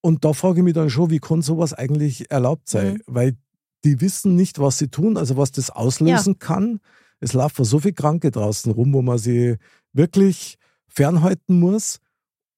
Und 0.00 0.24
da 0.24 0.32
frage 0.32 0.58
ich 0.60 0.64
mich 0.64 0.74
dann 0.74 0.90
schon, 0.90 1.10
wie 1.10 1.18
kann 1.20 1.42
sowas 1.42 1.72
eigentlich 1.74 2.30
erlaubt 2.30 2.68
sein? 2.68 2.94
Mhm. 2.94 3.02
Weil 3.06 3.36
die 3.84 4.00
wissen 4.00 4.34
nicht, 4.36 4.58
was 4.58 4.78
sie 4.78 4.88
tun, 4.88 5.16
also 5.16 5.36
was 5.36 5.52
das 5.52 5.70
auslösen 5.70 6.38
kann. 6.38 6.80
Es 7.20 7.32
laufen 7.32 7.64
so 7.64 7.78
viele 7.80 7.94
Kranke 7.94 8.30
draußen 8.30 8.72
rum, 8.72 8.92
wo 8.92 9.02
man 9.02 9.18
sie 9.18 9.56
wirklich 9.92 10.56
fernhalten 10.88 11.58
muss. 11.60 11.98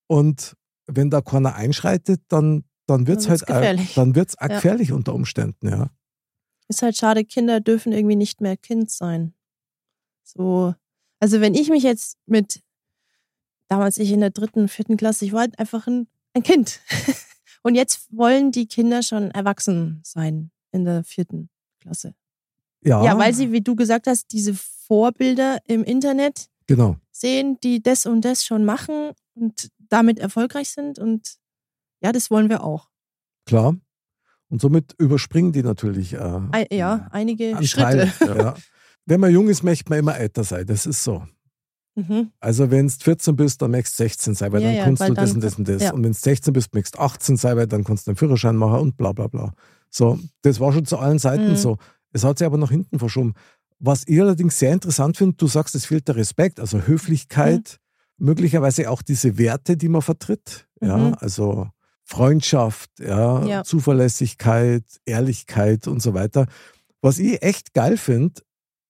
Und 0.06 0.54
wenn 0.86 1.10
da 1.10 1.20
keiner 1.20 1.54
einschreitet, 1.54 2.22
dann, 2.28 2.64
dann 2.86 3.06
wird 3.06 3.20
es 3.20 3.28
halt 3.28 3.40
wird's 3.40 3.50
auch- 3.50 3.54
gefährlich. 3.60 3.94
dann 3.94 4.14
wird's 4.14 4.38
auch 4.38 4.48
Ja. 4.48 4.54
gefährlich 4.56 4.92
unter 4.92 5.14
Umständen, 5.14 5.68
ja. 5.68 5.90
Ist 6.68 6.82
halt 6.82 6.96
schade, 6.96 7.24
Kinder 7.24 7.60
dürfen 7.60 7.92
irgendwie 7.92 8.16
nicht 8.16 8.40
mehr 8.40 8.56
Kind 8.56 8.90
sein. 8.90 9.34
So, 10.24 10.74
also 11.20 11.40
wenn 11.40 11.54
ich 11.54 11.68
mich 11.68 11.82
jetzt 11.82 12.16
mit, 12.26 12.62
damals 13.70 13.98
ich 13.98 14.10
in 14.10 14.20
der 14.20 14.30
dritten, 14.30 14.68
vierten 14.68 14.96
Klasse, 14.96 15.24
ich 15.24 15.32
war 15.32 15.40
halt 15.40 15.58
einfach 15.58 15.86
ein, 15.86 16.08
ein 16.34 16.42
Kind. 16.42 16.80
Und 17.62 17.74
jetzt 17.74 18.08
wollen 18.10 18.52
die 18.52 18.66
Kinder 18.66 19.02
schon 19.02 19.30
erwachsen 19.30 20.00
sein 20.04 20.50
in 20.72 20.84
der 20.84 21.04
vierten 21.04 21.48
Klasse. 21.80 22.14
Ja, 22.82 23.04
Ja, 23.04 23.18
weil 23.18 23.34
sie, 23.34 23.52
wie 23.52 23.60
du 23.60 23.76
gesagt 23.76 24.06
hast, 24.06 24.32
diese 24.32 24.54
Vorbilder 24.54 25.58
im 25.66 25.84
Internet 25.84 26.48
Genau. 26.66 26.96
sehen, 27.10 27.58
die 27.62 27.82
das 27.82 28.06
und 28.06 28.24
das 28.24 28.44
schon 28.44 28.64
machen 28.64 29.12
und 29.34 29.70
damit 29.78 30.18
erfolgreich 30.18 30.70
sind. 30.70 30.98
Und 30.98 31.36
ja, 32.02 32.12
das 32.12 32.30
wollen 32.30 32.48
wir 32.48 32.64
auch. 32.64 32.88
Klar. 33.46 33.76
Und 34.48 34.60
somit 34.60 34.94
überspringen 34.98 35.52
die 35.52 35.62
natürlich 35.62 36.14
äh, 36.14 36.66
ja, 36.72 37.08
einige 37.12 37.56
einen 37.56 37.66
Schritte. 37.66 38.10
Ja. 38.20 38.54
Wenn 39.06 39.20
man 39.20 39.32
jung 39.32 39.48
ist, 39.48 39.62
möchte 39.62 39.90
man 39.90 39.98
immer 40.00 40.16
älter 40.16 40.44
sein. 40.44 40.66
Das 40.66 40.86
ist 40.86 41.04
so. 41.04 41.24
Mhm. 42.08 42.30
Also 42.40 42.70
wenn 42.70 42.86
du 42.88 42.92
14 42.92 43.36
bist, 43.36 43.60
dann 43.62 43.70
möchtest 43.72 43.98
du 43.98 44.04
16 44.04 44.34
sein, 44.34 44.52
weil 44.52 44.62
Ja, 44.62 44.68
dann 44.68 44.76
ja, 44.76 44.84
kannst 44.84 45.00
weil 45.00 45.08
du 45.10 45.14
das 45.14 45.32
und 45.34 45.40
das 45.42 45.54
und 45.56 45.68
das. 45.68 45.82
ja. 45.82 45.92
Und 45.92 46.02
wenn 46.04 46.12
du 46.12 46.18
16 46.18 46.52
bist, 46.52 46.74
möchtest 46.74 46.96
du 46.96 47.00
18 47.00 47.36
sein, 47.36 47.56
weil 47.56 47.66
dann 47.66 47.84
kannst 47.84 48.06
du 48.06 48.10
einen 48.10 48.16
Führerschein 48.16 48.56
machen 48.56 48.80
und 48.80 48.96
bla 48.96 49.12
bla 49.12 49.26
bla. 49.26 49.52
So, 49.90 50.18
das 50.42 50.60
war 50.60 50.72
schon 50.72 50.84
zu 50.86 50.98
allen 50.98 51.18
Seiten 51.18 51.50
Mhm. 51.50 51.56
so. 51.56 51.76
Es 52.12 52.24
hat 52.24 52.38
sich 52.38 52.46
aber 52.46 52.58
nach 52.58 52.70
hinten 52.70 52.98
verschoben. 52.98 53.34
Was 53.78 54.02
ich 54.06 54.20
allerdings 54.20 54.58
sehr 54.58 54.72
interessant 54.72 55.16
finde, 55.16 55.36
du 55.36 55.46
sagst, 55.46 55.74
es 55.74 55.86
fehlt 55.86 56.06
der 56.08 56.16
Respekt, 56.16 56.60
also 56.60 56.80
Höflichkeit, 56.86 57.78
möglicherweise 58.18 58.90
auch 58.90 59.00
diese 59.02 59.38
Werte, 59.38 59.76
die 59.76 59.88
man 59.88 60.02
vertritt. 60.02 60.66
Ja, 60.82 60.96
Mhm. 60.96 61.14
also 61.18 61.68
Freundschaft, 62.04 62.90
ja, 62.98 63.44
Ja. 63.46 63.64
Zuverlässigkeit, 63.64 64.84
Ehrlichkeit 65.04 65.86
und 65.86 66.02
so 66.02 66.12
weiter. 66.14 66.46
Was 67.00 67.18
ich 67.18 67.42
echt 67.42 67.72
geil 67.72 67.96
finde, 67.96 68.42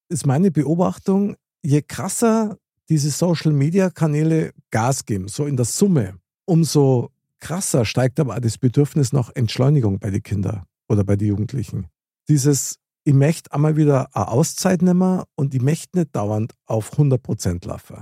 ist 0.09 0.27
meine 0.27 0.51
Beobachtung, 0.51 1.37
je 1.63 1.83
krasser 1.83 2.57
diese 2.91 3.11
Social-Media-Kanäle 3.11 4.53
Gas 4.71 5.07
geben, 5.07 5.29
so 5.29 5.47
in 5.47 5.57
der 5.57 5.65
Summe, 5.65 6.19
umso 6.45 7.11
krasser 7.39 7.85
steigt 7.85 8.21
aber 8.21 8.35
auch 8.35 8.41
das 8.41 8.59
Bedürfnis 8.59 9.13
nach 9.13 9.31
Entschleunigung 9.35 9.99
bei 10.01 10.11
den 10.11 10.23
Kindern 10.23 10.65
oder 10.89 11.05
bei 11.05 11.17
den 11.17 11.29
Jugendlichen. 11.29 11.87
Dieses, 12.29 12.77
ich 13.05 13.15
möchte 13.15 13.53
einmal 13.53 13.77
wieder 13.77 14.15
eine 14.15 14.29
Auszeit 14.29 14.83
nehmen 14.83 15.23
und 15.37 15.55
ich 15.55 15.63
möchte 15.63 15.99
nicht 16.01 16.15
dauernd 16.15 16.53
auf 16.67 16.93
100% 16.99 17.67
laufen. 17.67 17.97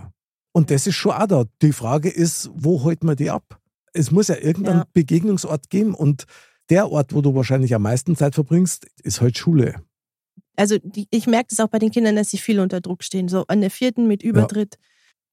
Und 0.52 0.70
das 0.70 0.86
ist 0.86 0.96
schon 0.96 1.12
auch 1.12 1.26
da. 1.26 1.44
Die 1.62 1.72
Frage 1.72 2.08
ist, 2.08 2.50
wo 2.54 2.82
holt 2.82 3.04
man 3.04 3.14
die 3.14 3.30
ab? 3.30 3.60
Es 3.92 4.10
muss 4.10 4.28
ja 4.28 4.36
irgendeinen 4.36 4.80
Ja. 4.80 4.86
Begegnungsort 4.92 5.70
geben 5.70 5.94
und 5.94 6.24
der 6.70 6.90
Ort, 6.90 7.14
wo 7.14 7.20
du 7.22 7.34
wahrscheinlich 7.34 7.74
am 7.74 7.82
meisten 7.82 8.16
Zeit 8.16 8.34
verbringst, 8.34 8.86
ist 9.02 9.20
halt 9.20 9.38
Schule. 9.38 9.82
Also 10.58 10.76
die, 10.82 11.06
ich 11.10 11.26
merke 11.26 11.48
es 11.50 11.60
auch 11.60 11.68
bei 11.68 11.78
den 11.78 11.90
Kindern, 11.90 12.16
dass 12.16 12.30
sie 12.30 12.38
viel 12.38 12.60
unter 12.60 12.80
Druck 12.80 13.04
stehen. 13.04 13.28
So 13.28 13.46
an 13.46 13.60
der 13.60 13.70
vierten 13.70 14.08
mit 14.08 14.22
Übertritt. 14.22 14.78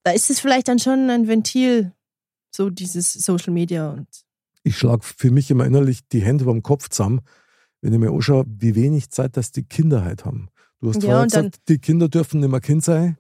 Da 0.03 0.11
ist 0.11 0.29
es 0.29 0.39
vielleicht 0.39 0.67
dann 0.67 0.79
schon 0.79 1.09
ein 1.09 1.27
Ventil, 1.27 1.93
so 2.55 2.69
dieses 2.69 3.11
Social 3.13 3.51
Media 3.51 3.91
und 3.91 4.07
ich 4.65 4.77
schlage 4.77 5.03
für 5.03 5.29
mich 5.29 5.51
immer 5.51 5.65
innerlich 5.65 5.99
die 6.11 6.21
Hände 6.21 6.45
beim 6.45 6.63
Kopf 6.63 6.89
zusammen, 6.89 7.21
wenn 7.81 7.93
ich 7.93 7.99
mir 7.99 8.11
anschaue, 8.11 8.45
wie 8.47 8.73
wenig 8.75 9.11
Zeit 9.11 9.37
das 9.37 9.51
die 9.51 9.63
Kinder 9.63 10.03
halt 10.03 10.25
haben. 10.25 10.49
Du 10.81 10.89
hast 10.89 11.03
Ja, 11.03 11.09
vorher 11.09 11.23
gesagt, 11.25 11.59
die 11.69 11.77
Kinder 11.77 12.09
dürfen 12.09 12.39
nicht 12.39 12.49
mehr 12.49 12.59
Kind 12.61 12.83
sein. 12.83 13.17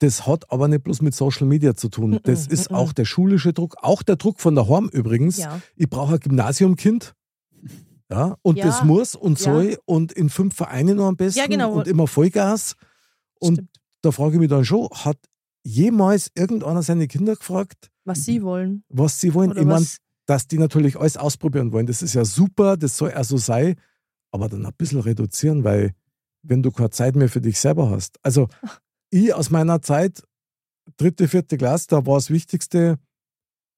Das 0.00 0.26
hat 0.26 0.50
aber 0.50 0.68
nicht 0.68 0.82
bloß 0.82 1.02
mit 1.02 1.14
Social 1.14 1.46
Media 1.46 1.74
zu 1.74 1.88
tun. 1.88 2.18
Das 2.24 2.46
ist 2.46 2.72
auch 2.72 2.92
der 2.92 3.04
schulische 3.04 3.52
Druck, 3.52 3.76
auch 3.80 4.02
der 4.02 4.16
Druck 4.16 4.40
von 4.40 4.54
daheim 4.54 4.88
übrigens. 4.92 5.38
ja. 5.38 5.60
Ich 5.76 5.88
brauche 5.88 6.14
ein 6.14 6.20
Gymnasiumkind. 6.20 7.14
Ja, 8.10 8.36
und 8.42 8.56
Ja, 8.56 8.66
das 8.66 8.84
muss 8.84 9.14
und 9.14 9.38
ja. 9.40 9.44
soll 9.52 9.78
und 9.84 10.12
in 10.12 10.30
fünf 10.30 10.54
Vereinen 10.54 10.96
noch 10.96 11.08
am 11.08 11.16
besten 11.16 11.38
Ja, 11.40 11.46
genau. 11.46 11.72
und 11.74 11.86
immer 11.88 12.06
Vollgas. 12.06 12.74
Und 13.38 13.54
Stimmt. 13.54 13.70
da 14.02 14.10
frage 14.12 14.34
ich 14.34 14.40
mich 14.40 14.48
dann 14.48 14.64
schon, 14.64 14.88
hat 14.90 15.18
jemals 15.62 16.30
irgendeiner 16.34 16.82
seine 16.82 17.06
Kinder 17.06 17.36
gefragt, 17.36 17.90
Was 18.04 18.24
sie 18.24 18.42
wollen. 18.42 18.84
was 18.88 19.20
sie 19.20 19.34
wollen? 19.34 19.50
Oder 19.50 19.60
ich 19.60 19.66
meine, 19.66 19.86
dass 20.26 20.46
die 20.46 20.58
natürlich 20.58 20.96
alles 20.96 21.16
ausprobieren 21.16 21.72
wollen. 21.72 21.86
Das 21.86 22.00
ist 22.02 22.14
ja 22.14 22.24
super, 22.24 22.76
das 22.76 22.96
soll 22.96 23.12
auch 23.12 23.24
so 23.24 23.36
sein, 23.36 23.74
aber 24.30 24.48
dann 24.48 24.64
ein 24.64 24.72
bisschen 24.78 25.00
reduzieren, 25.00 25.64
weil 25.64 25.92
wenn 26.42 26.62
du 26.62 26.70
keine 26.70 26.90
Zeit 26.90 27.14
mehr 27.16 27.28
für 27.28 27.40
dich 27.42 27.58
selber 27.60 27.90
hast. 27.90 28.18
Also 28.22 28.48
ich 29.10 29.34
aus 29.34 29.50
meiner 29.50 29.82
Zeit, 29.82 30.22
dritte, 30.96 31.28
vierte 31.28 31.58
Klasse, 31.58 31.86
da 31.90 32.06
war 32.06 32.14
das 32.16 32.30
Wichtigste 32.30 32.98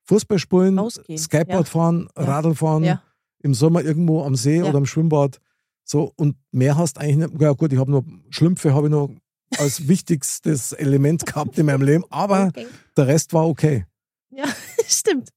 Fußball 0.04 0.38
spielen, 0.38 0.78
Rausgehen, 0.78 1.18
Skateboard 1.18 1.66
ja. 1.66 1.70
fahren, 1.72 2.08
Ja. 2.16 2.22
Radl 2.24 2.54
fahren, 2.54 2.84
Ja. 2.84 3.02
Im 3.42 3.55
Sommer 3.55 3.83
irgendwo 3.83 4.22
am 4.24 4.37
See 4.37 4.59
Ja. 4.59 4.64
oder 4.64 4.79
am 4.79 4.87
Schwimmbad. 4.87 5.40
So, 5.85 6.12
und 6.16 6.37
mehr 6.53 6.76
hast 6.76 6.98
eigentlich 6.98 7.29
nicht. 7.31 7.40
Ja 7.42 7.53
gut, 7.53 7.72
ich 7.72 7.79
habe 7.79 7.90
noch 7.90 8.05
Schlümpfe, 8.31 8.74
habe 8.74 8.87
ich 8.87 8.90
noch 8.92 9.11
als 9.59 9.88
wichtigstes 9.88 10.72
Element 10.72 11.26
gehabt 11.26 11.59
in 11.59 11.66
meinem 11.66 11.83
Leben, 11.83 12.05
aber 12.11 12.46
Okay. 12.48 12.66
der 12.96 13.07
Rest 13.09 13.33
war 13.33 13.48
okay. 13.48 13.87
Ja, 14.31 14.44
stimmt. 14.87 15.31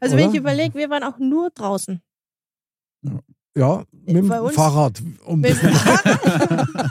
Also 0.00 0.16
wenn 0.16 0.24
Oder? 0.24 0.32
ich 0.34 0.38
überlege, 0.40 0.74
wir 0.78 0.90
waren 0.90 1.04
auch 1.04 1.18
nur 1.18 1.50
draußen. 1.50 2.00
Ja, 3.56 3.84
mit 3.92 4.16
dem 4.16 4.28
Fahrrad. 4.50 5.02
Um 5.24 5.40
Mit 5.40 5.50
dem 5.62 5.72
Fahrrad 5.72 6.68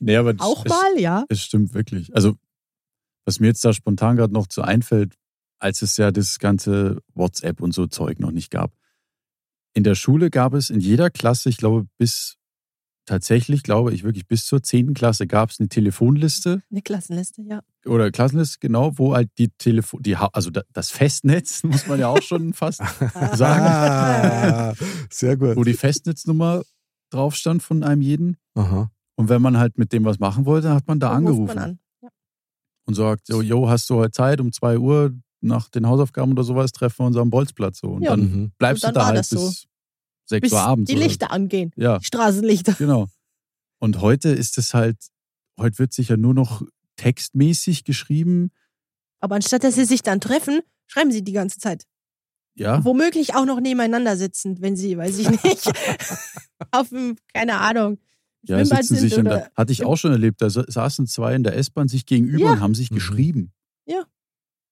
Nee, 0.00 0.16
aber 0.16 0.32
das, 0.34 0.46
auch 0.46 0.64
es, 0.64 0.70
mal, 0.70 0.98
ja. 1.00 1.24
Es 1.28 1.40
stimmt 1.40 1.74
wirklich. 1.74 2.14
Also, 2.14 2.34
was 3.24 3.40
mir 3.40 3.48
jetzt 3.48 3.64
da 3.64 3.72
spontan 3.72 4.16
gerade 4.16 4.32
noch 4.32 4.46
zu 4.46 4.62
einfällt, 4.62 5.14
als 5.58 5.82
es 5.82 5.96
ja 5.96 6.12
das 6.12 6.38
ganze 6.38 7.00
WhatsApp 7.14 7.60
und 7.60 7.72
so 7.72 7.86
Zeug 7.86 8.20
noch 8.20 8.30
nicht 8.30 8.50
gab. 8.50 8.72
In 9.78 9.84
der 9.84 9.94
Schule 9.94 10.28
gab 10.28 10.54
es 10.54 10.70
in 10.70 10.80
jeder 10.80 11.08
Klasse, 11.08 11.48
ich 11.48 11.56
glaube, 11.56 11.86
bis 11.98 12.34
tatsächlich, 13.06 13.62
glaube 13.62 13.94
ich, 13.94 14.02
wirklich 14.02 14.26
bis 14.26 14.44
zur 14.44 14.60
10. 14.60 14.92
Klasse 14.92 15.28
gab 15.28 15.50
es 15.50 15.60
eine 15.60 15.68
Telefonliste 15.68 16.62
Eine 16.68 16.82
Klassenliste, 16.82 17.42
ja. 17.42 17.60
oder 17.86 18.10
Klassenliste, 18.10 18.58
genau, 18.58 18.98
wo 18.98 19.14
halt 19.14 19.30
die 19.38 19.50
Telefon, 19.56 20.02
die, 20.02 20.16
also 20.16 20.50
da- 20.50 20.64
das 20.72 20.90
Festnetz, 20.90 21.62
muss 21.62 21.86
man 21.86 22.00
ja 22.00 22.08
auch 22.08 22.20
schon 22.22 22.54
fast 22.54 22.78
sagen, 23.34 23.62
Ah, 23.64 24.74
sehr 25.12 25.36
gut. 25.36 25.54
wo 25.56 25.62
die 25.62 25.74
Festnetznummer 25.74 26.62
drauf 27.10 27.36
stand 27.36 27.62
von 27.62 27.84
einem 27.84 28.02
jeden. 28.02 28.36
Aha. 28.56 28.90
Und 29.16 29.28
wenn 29.28 29.40
man 29.40 29.58
halt 29.58 29.78
mit 29.78 29.92
dem 29.92 30.04
was 30.04 30.18
machen 30.18 30.44
wollte, 30.44 30.74
hat 30.74 30.88
man 30.88 30.98
da 30.98 31.08
ruft 31.10 31.16
angerufen. 31.18 31.46
Man 31.54 31.58
an. 31.58 31.78
Ja. 32.02 32.08
und 32.86 32.94
sagt, 32.94 33.28
so, 33.28 33.42
yo, 33.42 33.68
hast 33.70 33.88
du 33.90 33.94
heute 33.94 34.10
Zeit 34.10 34.40
um 34.40 34.50
2 34.50 34.76
Uhr 34.78 35.14
nach 35.40 35.68
den 35.68 35.86
Hausaufgaben 35.86 36.32
oder 36.32 36.42
sowas, 36.42 36.72
treffen 36.72 36.98
wir 36.98 37.06
uns 37.06 37.16
am 37.16 37.30
Bolzplatz 37.30 37.78
so. 37.78 37.90
Und 37.92 38.02
Ja. 38.02 38.10
dann 38.10 38.20
Mhm. 38.20 38.52
bleibst 38.58 38.82
Und 38.84 38.88
dann 38.88 38.94
du 38.94 39.00
da 39.00 39.06
halt 39.06 39.18
das 39.18 39.28
so. 39.30 39.52
6 40.28 40.42
Bis 40.42 40.52
Uhr 40.52 40.60
abends. 40.60 40.88
die 40.90 40.96
oder- 40.96 41.04
Lichter 41.06 41.30
angehen. 41.32 41.72
Ja, 41.76 41.98
Die 41.98 42.04
Straßenlichter. 42.04 42.72
genau. 42.74 43.08
Und 43.80 44.00
heute 44.00 44.28
ist 44.30 44.58
es 44.58 44.74
halt, 44.74 44.96
heute 45.58 45.78
wird 45.78 45.92
sich 45.92 46.08
ja 46.08 46.16
nur 46.16 46.34
noch 46.34 46.62
textmäßig 46.96 47.84
geschrieben. 47.84 48.50
Aber 49.20 49.36
anstatt 49.36 49.64
dass 49.64 49.74
sie 49.76 49.84
sich 49.84 50.02
dann 50.02 50.20
treffen, 50.20 50.60
schreiben 50.86 51.10
sie 51.12 51.22
die 51.22 51.32
ganze 51.32 51.58
Zeit. 51.58 51.84
Ja, 52.54 52.84
Womöglich 52.84 53.34
auch 53.36 53.44
noch 53.44 53.60
nebeneinander 53.60 54.16
sitzen, 54.16 54.60
wenn 54.60 54.74
sie, 54.76 54.98
weiß 54.98 55.18
ich 55.18 55.30
nicht, 55.30 55.70
auf 56.72 56.88
dem, 56.88 57.16
keine 57.32 57.58
Ahnung, 57.60 57.98
ja 58.42 58.64
sitzen 58.64 58.82
sind 58.96 58.98
sich 58.98 59.12
in 59.16 59.26
oder 59.28 59.36
der, 59.38 59.52
hatte 59.56 59.72
ich 59.72 59.84
auch 59.84 59.96
schon 59.96 60.10
erlebt, 60.10 60.42
da 60.42 60.50
sa- 60.50 60.64
saßen 60.66 61.06
zwei 61.06 61.34
in 61.36 61.44
der 61.44 61.56
S-Bahn 61.56 61.86
sich 61.88 62.04
gegenüber 62.04 62.46
Ja. 62.46 62.52
und 62.54 62.60
haben 62.60 62.74
sich 62.74 62.90
Mhm. 62.90 62.94
geschrieben. 62.96 63.52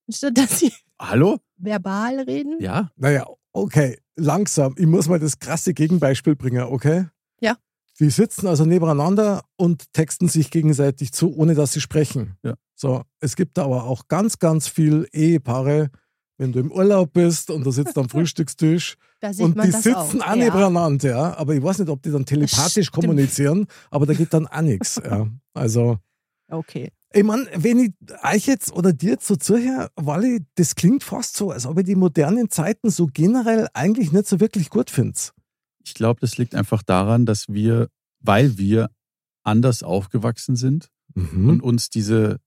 anstatt 0.09 0.38
dass 0.38 0.61
sie 0.61 0.73
Hallo? 1.01 1.38
verbal 1.57 2.21
reden. 2.21 2.59
Ja, 2.61 2.92
Naja, 2.97 3.27
okay, 3.53 3.99
langsam. 4.16 4.74
Ich 4.79 4.87
muss 4.87 5.09
mal 5.09 5.18
das 5.18 5.38
krasse 5.38 5.74
Gegenbeispiel 5.74 6.37
bringen, 6.37 6.62
okay? 6.62 7.07
Ja. 7.40 7.57
Die 8.00 8.11
sitzen 8.11 8.46
also 8.46 8.64
nebeneinander 8.64 9.42
und 9.57 9.92
texten 9.92 10.29
sich 10.29 10.50
gegenseitig 10.50 11.12
zu, 11.12 11.35
ohne 11.37 11.55
dass 11.55 11.72
sie 11.72 11.81
sprechen. 11.81 12.37
Ja. 12.42 12.55
So, 12.74 13.02
es 13.20 13.37
gibt 13.37 13.59
aber 13.59 13.85
auch 13.85 14.09
ganz, 14.09 14.38
ganz 14.38 14.68
viel 14.68 15.09
Ehepaare, 15.12 15.90
wenn 16.38 16.52
du 16.52 16.59
im 16.61 16.70
Urlaub 16.70 17.14
bist 17.14 17.50
und 17.50 17.64
du 17.64 17.70
sitzt 17.70 17.96
am 17.96 18.09
Frühstückstisch 18.11 18.96
Da 19.20 19.33
sieht 19.33 19.44
und 19.44 19.57
man 19.57 19.66
die 19.66 19.72
das 19.72 19.83
sitzen 19.83 20.20
auch. 20.20 20.33
auch 20.33 20.37
nebeneinander, 20.37 21.09
ja. 21.09 21.37
Aber 21.38 21.55
ich 21.55 21.62
weiß 21.62 21.79
nicht, 21.79 21.88
ob 21.88 22.02
die 22.02 22.11
dann 22.11 22.26
telepathisch 22.26 22.90
kommunizieren, 22.90 23.66
aber 23.90 24.05
da 24.05 24.12
geht 24.12 24.35
dann 24.35 24.46
auch 24.46 24.61
nichts. 24.61 25.00
Ja. 25.02 25.26
Also. 25.55 25.98
Okay. 26.50 26.92
Ich 27.12 27.23
meine, 27.25 27.47
wenn 27.55 27.79
ich 27.79 27.92
euch 28.23 28.47
jetzt 28.47 28.73
oder 28.73 28.92
dir 28.92 29.11
jetzt 29.12 29.27
so 29.27 29.37
zuhöre, 29.37 29.90
Wally, 29.97 30.45
das 30.57 30.75
klingt 30.75 31.03
fast 31.03 31.37
so, 31.37 31.51
als 31.51 31.66
ob 31.66 31.79
ich 31.79 31.85
die 31.85 31.95
modernen 31.95 32.51
Zeiten 32.51 32.90
so 32.90 33.07
generell 33.12 33.69
eigentlich 33.75 34.12
nicht 34.12 34.27
so 34.27 34.40
wirklich 34.40 34.71
gut 34.71 34.90
finde. 34.90 35.19
ich 35.85 35.95
glaube, 35.95 36.21
das 36.21 36.37
liegt 36.37 36.55
einfach 36.55 36.83
daran, 36.83 37.27
dass 37.27 37.49
wir, 37.49 37.88
weil 38.21 38.59
wir 38.59 38.90
anders 39.45 39.83
aufgewachsen 39.83 40.57
sind, 40.57 40.88
Mhm. 41.14 41.49
und 41.49 41.62
uns 41.62 41.88
diese 41.88 42.40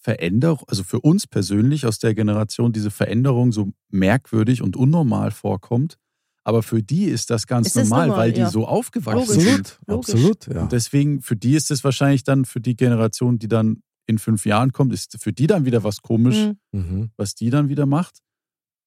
Veränderung, 0.00 0.64
also 0.66 0.82
für 0.82 0.98
uns 1.00 1.26
persönlich 1.28 1.86
aus 1.86 1.98
der 2.00 2.14
Generation, 2.14 2.72
diese 2.72 2.90
Veränderung 2.90 3.52
so 3.52 3.70
merkwürdig 3.90 4.62
und 4.62 4.74
unnormal 4.76 5.30
vorkommt. 5.30 5.98
Aber 6.44 6.62
für 6.62 6.82
die 6.82 7.04
ist 7.04 7.30
das 7.30 7.46
ganz 7.46 7.68
ist 7.68 7.76
normal, 7.76 8.08
normal, 8.08 8.24
weil 8.24 8.32
die 8.32 8.40
ja. 8.40 8.50
so 8.50 8.66
aufgewachsen 8.66 9.36
Logisch. 9.36 9.44
sind. 9.44 9.78
Absolut, 9.86 9.86
Logisch. 9.86 10.14
absolut, 10.14 10.46
ja. 10.48 10.62
Und 10.62 10.72
deswegen, 10.72 11.22
für 11.22 11.36
die 11.36 11.54
ist 11.54 11.70
es 11.70 11.84
wahrscheinlich 11.84 12.24
dann, 12.24 12.44
für 12.44 12.60
die 12.60 12.76
Generation, 12.76 13.38
die 13.38 13.48
dann 13.48 13.82
in 14.06 14.18
fünf 14.18 14.44
Jahren 14.44 14.72
kommt, 14.72 14.92
ist 14.92 15.16
für 15.20 15.32
die 15.32 15.46
dann 15.46 15.64
wieder 15.64 15.84
was 15.84 16.02
komisch, 16.02 16.36
Hm. 16.36 16.56
Mhm. 16.72 17.10
was 17.16 17.34
die 17.34 17.50
dann 17.50 17.68
wieder 17.68 17.86
macht. 17.86 18.18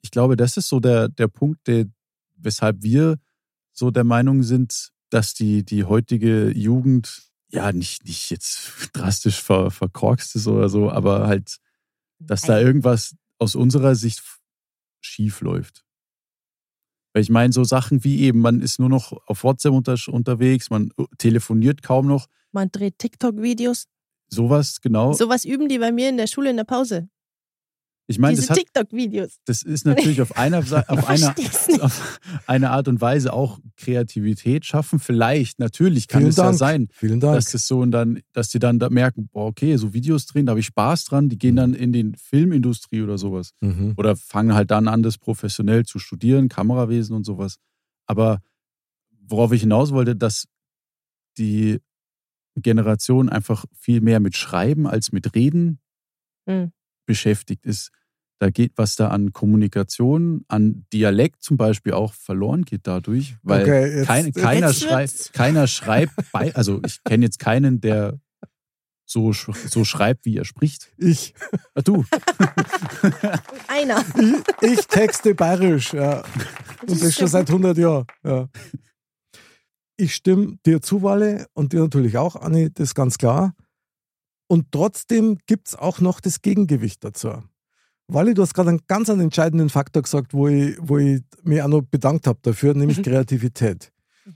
Ich 0.01 0.11
glaube, 0.11 0.35
das 0.35 0.57
ist 0.57 0.67
so 0.67 0.79
der, 0.79 1.07
der 1.07 1.29
Punkt, 1.29 1.65
der, 1.67 1.85
weshalb 2.35 2.83
wir 2.83 3.17
so 3.71 3.89
der 3.89 4.03
Meinung 4.03 4.43
sind, 4.43 4.91
dass 5.09 5.33
die, 5.33 5.63
die 5.63 5.85
heutige 5.85 6.51
Jugend 6.51 7.23
ja 7.49 7.71
nicht, 7.71 8.03
nicht 8.05 8.29
jetzt 8.31 8.89
drastisch 8.93 9.41
ver, 9.41 9.71
verkorkst 9.71 10.35
ist 10.35 10.47
oder 10.47 10.67
so, 10.67 10.91
aber 10.91 11.27
halt, 11.27 11.57
dass 12.19 12.41
da 12.41 12.59
irgendwas 12.59 13.15
aus 13.39 13.55
unserer 13.55 13.95
Sicht 13.95 14.21
schief 14.99 15.41
läuft. 15.41 15.84
Weil 17.15 17.21
ich 17.21 17.29
meine, 17.29 17.53
so 17.53 17.63
Sachen 17.63 18.03
wie 18.03 18.23
eben, 18.23 18.41
man 18.41 18.59
ist 18.59 18.77
nur 18.77 18.89
noch 18.89 19.13
auf 19.25 19.45
WhatsApp 19.45 19.71
unter, 19.71 19.95
unterwegs, 20.09 20.69
man 20.69 20.91
äh, 20.97 21.05
telefoniert 21.17 21.81
kaum 21.81 22.07
noch, 22.07 22.27
Man 22.51 22.69
dreht 22.73 22.99
TikTok-Videos. 22.99 23.85
sowas, 24.27 24.81
genau. 24.81 25.13
Sowas 25.13 25.45
üben 25.45 25.69
die 25.69 25.79
bei 25.79 25.93
mir 25.93 26.09
in 26.09 26.17
der 26.17 26.27
Schule 26.27 26.49
in 26.49 26.57
der 26.57 26.65
Pause. 26.65 27.07
Ich 28.07 28.19
meine, 28.19 28.35
Diese 28.35 28.49
das, 28.49 28.57
TikTok-Videos. 28.57 29.37
das 29.45 29.63
ist 29.63 29.85
natürlich 29.85 30.21
auf 30.21 30.37
einer, 30.37 30.59
auf 30.87 31.07
einer, 31.09 31.35
auf 31.81 32.19
eine 32.45 32.69
Art 32.69 32.87
und 32.87 33.01
Weise 33.01 33.33
auch 33.33 33.59
Kreativität 33.77 34.63
schaffen. 34.65 34.99
Vielleicht, 34.99 35.57
natürlich 35.59 36.07
kann 36.07 36.21
Vielen 36.21 36.29
es 36.29 36.37
ja 36.37 36.43
Dank. 36.45 36.57
sein, 36.57 36.87
Vielen 36.91 37.19
Dank. 37.19 37.35
dass 37.35 37.53
es 37.53 37.65
so 37.67 37.79
und 37.79 37.91
dann, 37.91 38.21
dass 38.31 38.49
die 38.49 38.59
dann 38.59 38.77
da 38.77 38.89
merken, 38.89 39.27
boah, 39.31 39.47
okay, 39.47 39.75
so 39.77 39.93
Videos 39.93 40.27
drehen, 40.27 40.45
da 40.45 40.51
habe 40.51 40.59
ich 40.59 40.67
Spaß 40.67 41.05
dran, 41.05 41.29
die 41.29 41.37
gehen 41.39 41.55
dann 41.55 41.73
in 41.73 41.91
den 41.93 42.13
Filmindustrie 42.15 43.01
oder 43.01 43.17
sowas. 43.17 43.51
Mhm. 43.61 43.93
Oder 43.97 44.15
fangen 44.15 44.53
halt 44.53 44.69
dann 44.69 44.87
an, 44.87 45.01
das 45.01 45.17
professionell 45.17 45.85
zu 45.85 45.97
studieren, 45.97 46.47
Kamerawesen 46.47 47.15
und 47.15 47.23
sowas. 47.23 47.57
Aber 48.05 48.39
worauf 49.27 49.51
ich 49.51 49.61
hinaus 49.61 49.91
wollte, 49.91 50.15
dass 50.15 50.45
die 51.39 51.79
Generation 52.55 53.29
einfach 53.29 53.65
viel 53.73 53.99
mehr 54.01 54.19
mit 54.19 54.37
Schreiben 54.37 54.85
als 54.87 55.11
mit 55.11 55.33
Reden 55.35 55.79
Hm. 56.47 56.71
Beschäftigt 57.05 57.65
ist. 57.65 57.91
Da 58.39 58.49
geht 58.49 58.73
was 58.75 58.95
da 58.97 59.07
an 59.09 59.31
Kommunikation, 59.31 60.43
an 60.49 60.85
Dialekt 60.91 61.41
zum 61.41 61.55
Beispiel 61.55 61.93
auch 61.93 62.13
verloren 62.13 62.63
geht 62.65 62.81
dadurch, 62.85 63.35
weil 63.43 63.61
Okay, 63.63 63.97
jetzt- 63.99 64.07
kein, 64.07 64.33
keiner, 64.33 64.67
jetzt 64.67 64.81
schrei 64.83 65.01
wird's- 65.03 65.31
keiner 65.31 65.67
schreibt 65.67 66.13
bei, 66.33 66.53
also 66.53 66.81
ich 66.85 67.01
kenne 67.05 67.23
jetzt 67.25 67.39
keinen, 67.39 67.79
der 67.79 68.19
so, 69.07 69.31
so 69.33 69.85
schreibt, 69.85 70.25
wie 70.25 70.35
er 70.37 70.45
spricht. 70.45 70.91
Ich, 70.97 71.33
Ah, 71.75 71.81
du, 71.81 72.03
Einer. 73.67 74.03
ich, 74.61 74.69
ich 74.79 74.87
texte 74.87 75.35
bayerisch, 75.35 75.93
ja. 75.93 76.23
Und 76.81 76.91
das 76.91 77.01
ist 77.03 77.15
schon 77.19 77.27
seit 77.27 77.47
100 77.49 77.77
Jahren. 77.77 78.05
Ja. 78.23 78.49
Ich 79.97 80.13
stimme 80.15 80.57
dir 80.65 80.81
zu, 80.81 81.03
Walle, 81.03 81.47
und 81.53 81.71
dir 81.73 81.79
natürlich 81.81 82.17
auch, 82.17 82.35
Anni, 82.35 82.69
das 82.73 82.89
ist 82.89 82.95
ganz 82.95 83.17
klar. 83.17 83.55
Und 84.47 84.71
trotzdem 84.71 85.37
gibt 85.47 85.69
es 85.69 85.75
auch 85.75 85.99
noch 85.99 86.19
das 86.19 86.41
Gegengewicht 86.41 87.03
dazu. 87.03 87.43
Walle, 88.07 88.35
du 88.35 88.43
hast 88.43 88.53
gerade 88.53 88.69
einen 88.69 88.81
ganz 88.87 89.09
einen 89.09 89.21
entscheidenden 89.21 89.69
Faktor 89.69 90.03
gesagt, 90.03 90.33
wo 90.33 90.47
ich, 90.47 90.77
wo 90.79 90.99
ich 90.99 91.21
mich 91.43 91.61
auch 91.63 91.67
noch 91.67 91.81
bedankt 91.81 92.27
habe 92.27 92.39
dafür, 92.43 92.75
nämlich 92.75 92.99
Mhm. 92.99 93.03
Kreativität. 93.03 93.91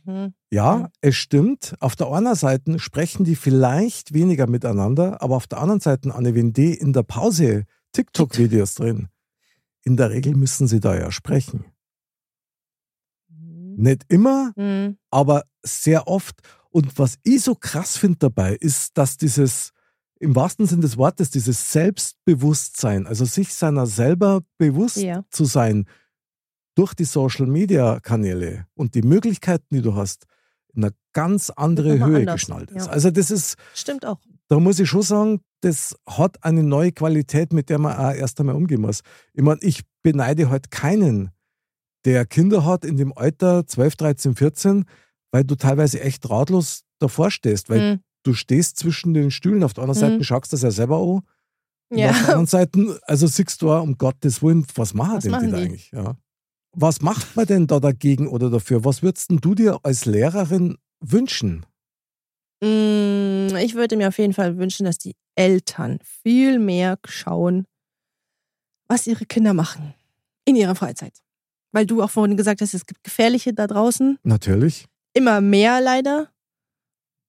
Mhm. 0.06 0.34
Ja, 0.52 0.80
Ja. 0.80 0.90
es 1.02 1.16
stimmt. 1.16 1.76
Auf 1.80 1.96
der 1.96 2.08
einen 2.12 2.34
Seite 2.34 2.80
sprechen 2.80 3.24
die 3.26 3.36
vielleicht 3.36 4.14
weniger 4.14 4.48
miteinander, 4.48 5.22
aber 5.22 5.36
auf 5.36 5.46
der 5.46 5.60
anderen 5.60 5.82
Seite, 5.82 6.14
Anne, 6.16 6.34
wenn 6.34 6.54
die 6.54 6.74
in 6.74 6.94
der 6.94 7.04
Pause 7.04 7.66
TikTok-Videos 7.92 8.74
drin, 8.76 9.08
in 9.84 9.98
der 9.98 10.10
Regel 10.10 10.36
müssen 10.36 10.68
sie 10.68 10.80
da 10.80 10.96
ja 10.98 11.12
sprechen. 11.12 11.66
Nicht 13.78 14.06
immer, 14.10 14.52
Mhm. 14.56 14.98
aber 15.12 15.44
sehr 15.64 16.08
oft. 16.08 16.42
Und 16.72 16.98
was 17.00 17.18
ich 17.24 17.42
so 17.44 17.56
krass 17.56 17.98
finde 17.98 18.18
dabei, 18.20 18.56
ist, 18.56 18.98
dass 18.98 19.18
dieses, 19.18 19.72
im 20.20 20.36
wahrsten 20.36 20.66
Sinne 20.68 20.82
des 20.82 20.98
Wortes, 20.98 21.30
dieses 21.30 21.72
Selbstbewusstsein, 21.72 23.08
also 23.08 23.26
sich 23.26 23.54
seiner 23.54 23.86
selber 23.88 24.42
bewusst 24.58 24.98
Ja. 24.98 25.24
zu 25.32 25.46
sein, 25.46 25.86
durch 26.76 26.94
die 26.94 27.06
Social-Media-Kanäle 27.06 28.66
und 28.76 28.96
die 28.96 29.02
Möglichkeiten, 29.02 29.66
die 29.72 29.82
du 29.82 29.96
hast, 29.96 30.26
in 30.74 30.84
eine 30.84 30.94
ganz 31.14 31.50
andere 31.50 32.00
Höhe 32.00 32.18
anders, 32.20 32.36
geschnallt 32.36 32.72
ist. 32.72 32.86
ja. 32.86 32.92
Also 32.92 33.12
das 33.12 33.32
ist, 33.32 33.56
Stimmt 33.74 34.06
auch. 34.06 34.20
da 34.48 34.60
muss 34.60 34.80
ich 34.80 34.88
schon 34.90 35.02
sagen, 35.02 35.42
das 35.62 35.96
hat 36.08 36.44
eine 36.44 36.64
neue 36.64 36.92
Qualität, 36.92 37.52
mit 37.54 37.70
der 37.70 37.80
man 37.80 37.98
auch 37.98 38.14
erst 38.14 38.40
einmal 38.40 38.56
umgehen 38.56 38.82
muss. 38.82 39.02
Ich 39.34 39.42
meine, 39.44 39.60
ich 39.62 39.82
beneide 40.04 40.50
halt 40.50 40.72
keinen, 40.72 41.32
der 42.06 42.26
Kinder 42.26 42.66
hat 42.66 42.86
in 42.86 42.96
dem 42.98 43.12
Alter 43.18 43.66
12, 43.68 43.96
13, 43.98 44.36
14, 44.36 44.86
weil 45.32 45.44
du 45.44 45.56
teilweise 45.56 46.00
echt 46.02 46.30
ratlos 46.30 46.84
davor 47.00 47.30
stehst, 47.32 47.70
weil 47.70 47.96
Mhm. 47.96 48.00
Du 48.24 48.34
stehst 48.34 48.78
zwischen 48.78 49.14
den 49.14 49.32
Stühlen. 49.32 49.64
Auf 49.64 49.74
der 49.74 49.84
anderen 49.84 50.00
Seite 50.00 50.18
Mhm. 50.18 50.24
schaust 50.24 50.52
du 50.52 50.56
das 50.56 50.64
ja 50.64 50.72
selber 50.72 50.98
an. 50.98 51.02
Und 51.10 51.22
auf 51.22 51.24
der 51.92 51.98
Ja. 52.00 52.12
anderen 52.12 52.46
Seite, 52.46 53.00
also 53.04 53.28
siehst 53.28 53.62
du 53.62 53.72
auch, 53.72 53.82
um 53.84 53.98
Gottes 53.98 54.44
Willen, 54.44 54.66
was 54.76 54.94
machen 54.94 55.16
Was 55.18 55.24
denn 55.24 55.32
machen 55.32 55.46
die 55.48 55.52
da 55.52 55.58
die? 55.58 55.64
eigentlich? 55.66 55.92
Ja. 55.92 56.16
Was 56.74 57.02
macht 57.02 57.36
man 57.36 57.46
denn 57.48 57.66
da 57.68 57.80
dagegen 57.80 58.28
oder 58.28 58.50
dafür? 58.50 58.86
Was 58.86 59.02
würdest 59.02 59.32
du 59.32 59.56
dir 59.56 59.80
als 59.84 60.06
Lehrerin 60.06 60.78
wünschen? 61.00 61.66
Mm, 62.62 63.56
Ich 63.58 63.74
würde 63.76 63.98
mir 63.98 64.08
auf 64.10 64.18
jeden 64.20 64.34
Fall 64.34 64.58
wünschen, 64.58 64.86
dass 64.86 64.98
die 64.98 65.16
Eltern 65.36 66.00
viel 66.04 66.60
mehr 66.60 67.00
schauen, 67.06 67.66
was 68.88 69.08
ihre 69.08 69.26
Kinder 69.26 69.54
machen 69.54 69.94
in 70.46 70.56
ihrer 70.56 70.76
Freizeit. 70.76 71.18
Weil 71.72 71.86
du 71.86 72.02
auch 72.04 72.10
vorhin 72.10 72.36
gesagt 72.38 72.62
hast, 72.62 72.74
es 72.74 72.86
gibt 72.86 73.04
Gefährliche 73.04 73.54
da 73.54 73.68
draußen. 73.68 74.18
Natürlich. 74.24 74.86
Immer 75.14 75.40
mehr 75.42 75.82
leider. 75.82 76.30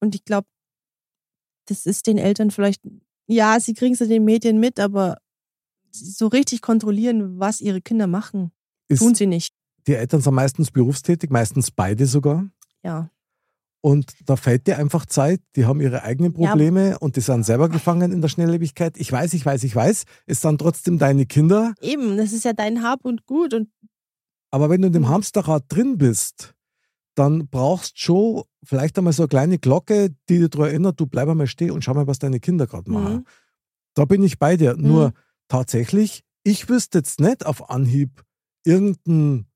Und 0.01 0.15
ich 0.15 0.25
glaube, 0.25 0.47
das 1.71 1.87
ist 1.87 2.07
den 2.07 2.19
Eltern 2.19 2.51
vielleicht, 2.51 2.83
ja, 3.27 3.59
sie 3.61 3.75
kriegen 3.75 3.95
es 3.95 4.01
in 4.01 4.09
den 4.11 4.25
Medien 4.25 4.59
mit, 4.61 4.79
aber 4.81 5.19
so 5.91 6.27
richtig 6.29 6.63
kontrollieren, 6.63 7.39
was 7.39 7.61
ihre 7.61 7.81
Kinder 7.81 8.07
machen, 8.07 8.53
Ist, 8.89 8.99
tun 9.01 9.15
sie 9.15 9.27
nicht. 9.27 9.55
Die 9.87 9.95
Eltern 9.95 10.21
sind 10.21 10.35
meistens 10.35 10.71
berufstätig, 10.71 11.31
meistens 11.31 11.71
beide 11.71 12.07
sogar. 12.07 12.49
Ja. 12.85 13.11
Und 13.83 14.13
da 14.27 14.37
fällt 14.37 14.67
dir 14.67 14.77
einfach 14.77 15.07
Zeit, 15.07 15.41
die 15.57 15.65
haben 15.65 15.81
ihre 15.81 16.03
eigenen 16.03 16.33
Ja. 16.39 16.51
Probleme 16.51 16.99
und 16.99 17.17
die 17.17 17.23
sind 17.23 17.45
selber 17.45 17.69
gefangen 17.71 18.13
in 18.13 18.21
der 18.21 18.29
Schnelllebigkeit. 18.29 18.97
Ich 18.99 19.11
weiß, 19.11 19.33
ich 19.33 19.45
weiß, 19.47 19.65
ich 19.65 19.75
weiß, 19.75 20.05
es 20.27 20.41
sind 20.43 20.59
trotzdem 20.61 20.99
deine 20.99 21.25
Kinder. 21.25 21.73
Eben, 21.81 22.19
das 22.19 22.33
ist 22.33 22.45
ja 22.45 22.53
dein 22.53 22.83
Hab 22.83 23.05
und 23.07 23.25
Gut 23.27 23.55
und 23.55 23.69
Aber 24.51 24.69
wenn 24.69 24.83
du 24.83 24.89
in 24.89 24.93
dem 24.93 25.03
Mhm. 25.03 25.09
Hamsterrad 25.09 25.65
drin 25.69 25.97
bist, 25.97 26.55
dann 27.15 27.49
brauchst 27.49 27.99
schon 28.01 28.43
vielleicht 28.63 28.97
einmal 28.99 29.13
so 29.13 29.23
eine 29.25 29.29
kleine 29.29 29.59
Glocke, 29.59 30.11
die 30.29 30.39
dir 30.39 30.49
daran 30.49 30.69
erinnert, 30.69 31.01
du 31.01 31.07
bleib 31.07 31.29
einmal 31.29 31.47
stehen 31.47 31.71
und 31.73 31.83
schau 31.85 31.95
mal, 31.95 32.07
was 32.07 32.19
deine 32.19 32.41
Kinder 32.41 32.67
gerade 32.67 32.91
machen. 32.91 33.15
Mhm. 33.15 33.25
Da 33.95 34.05
bin 34.05 34.23
ich 34.23 34.39
bei 34.39 34.57
dir. 34.57 34.77
Nur 34.77 35.09
Mhm. 35.09 35.13
tatsächlich, 35.49 36.23
ich 36.45 36.69
wüsste 36.69 36.99
jetzt 36.99 37.21
nicht 37.21 37.45
auf 37.45 37.69
Anhieb 37.71 38.23
irgendeinen, 38.65 39.47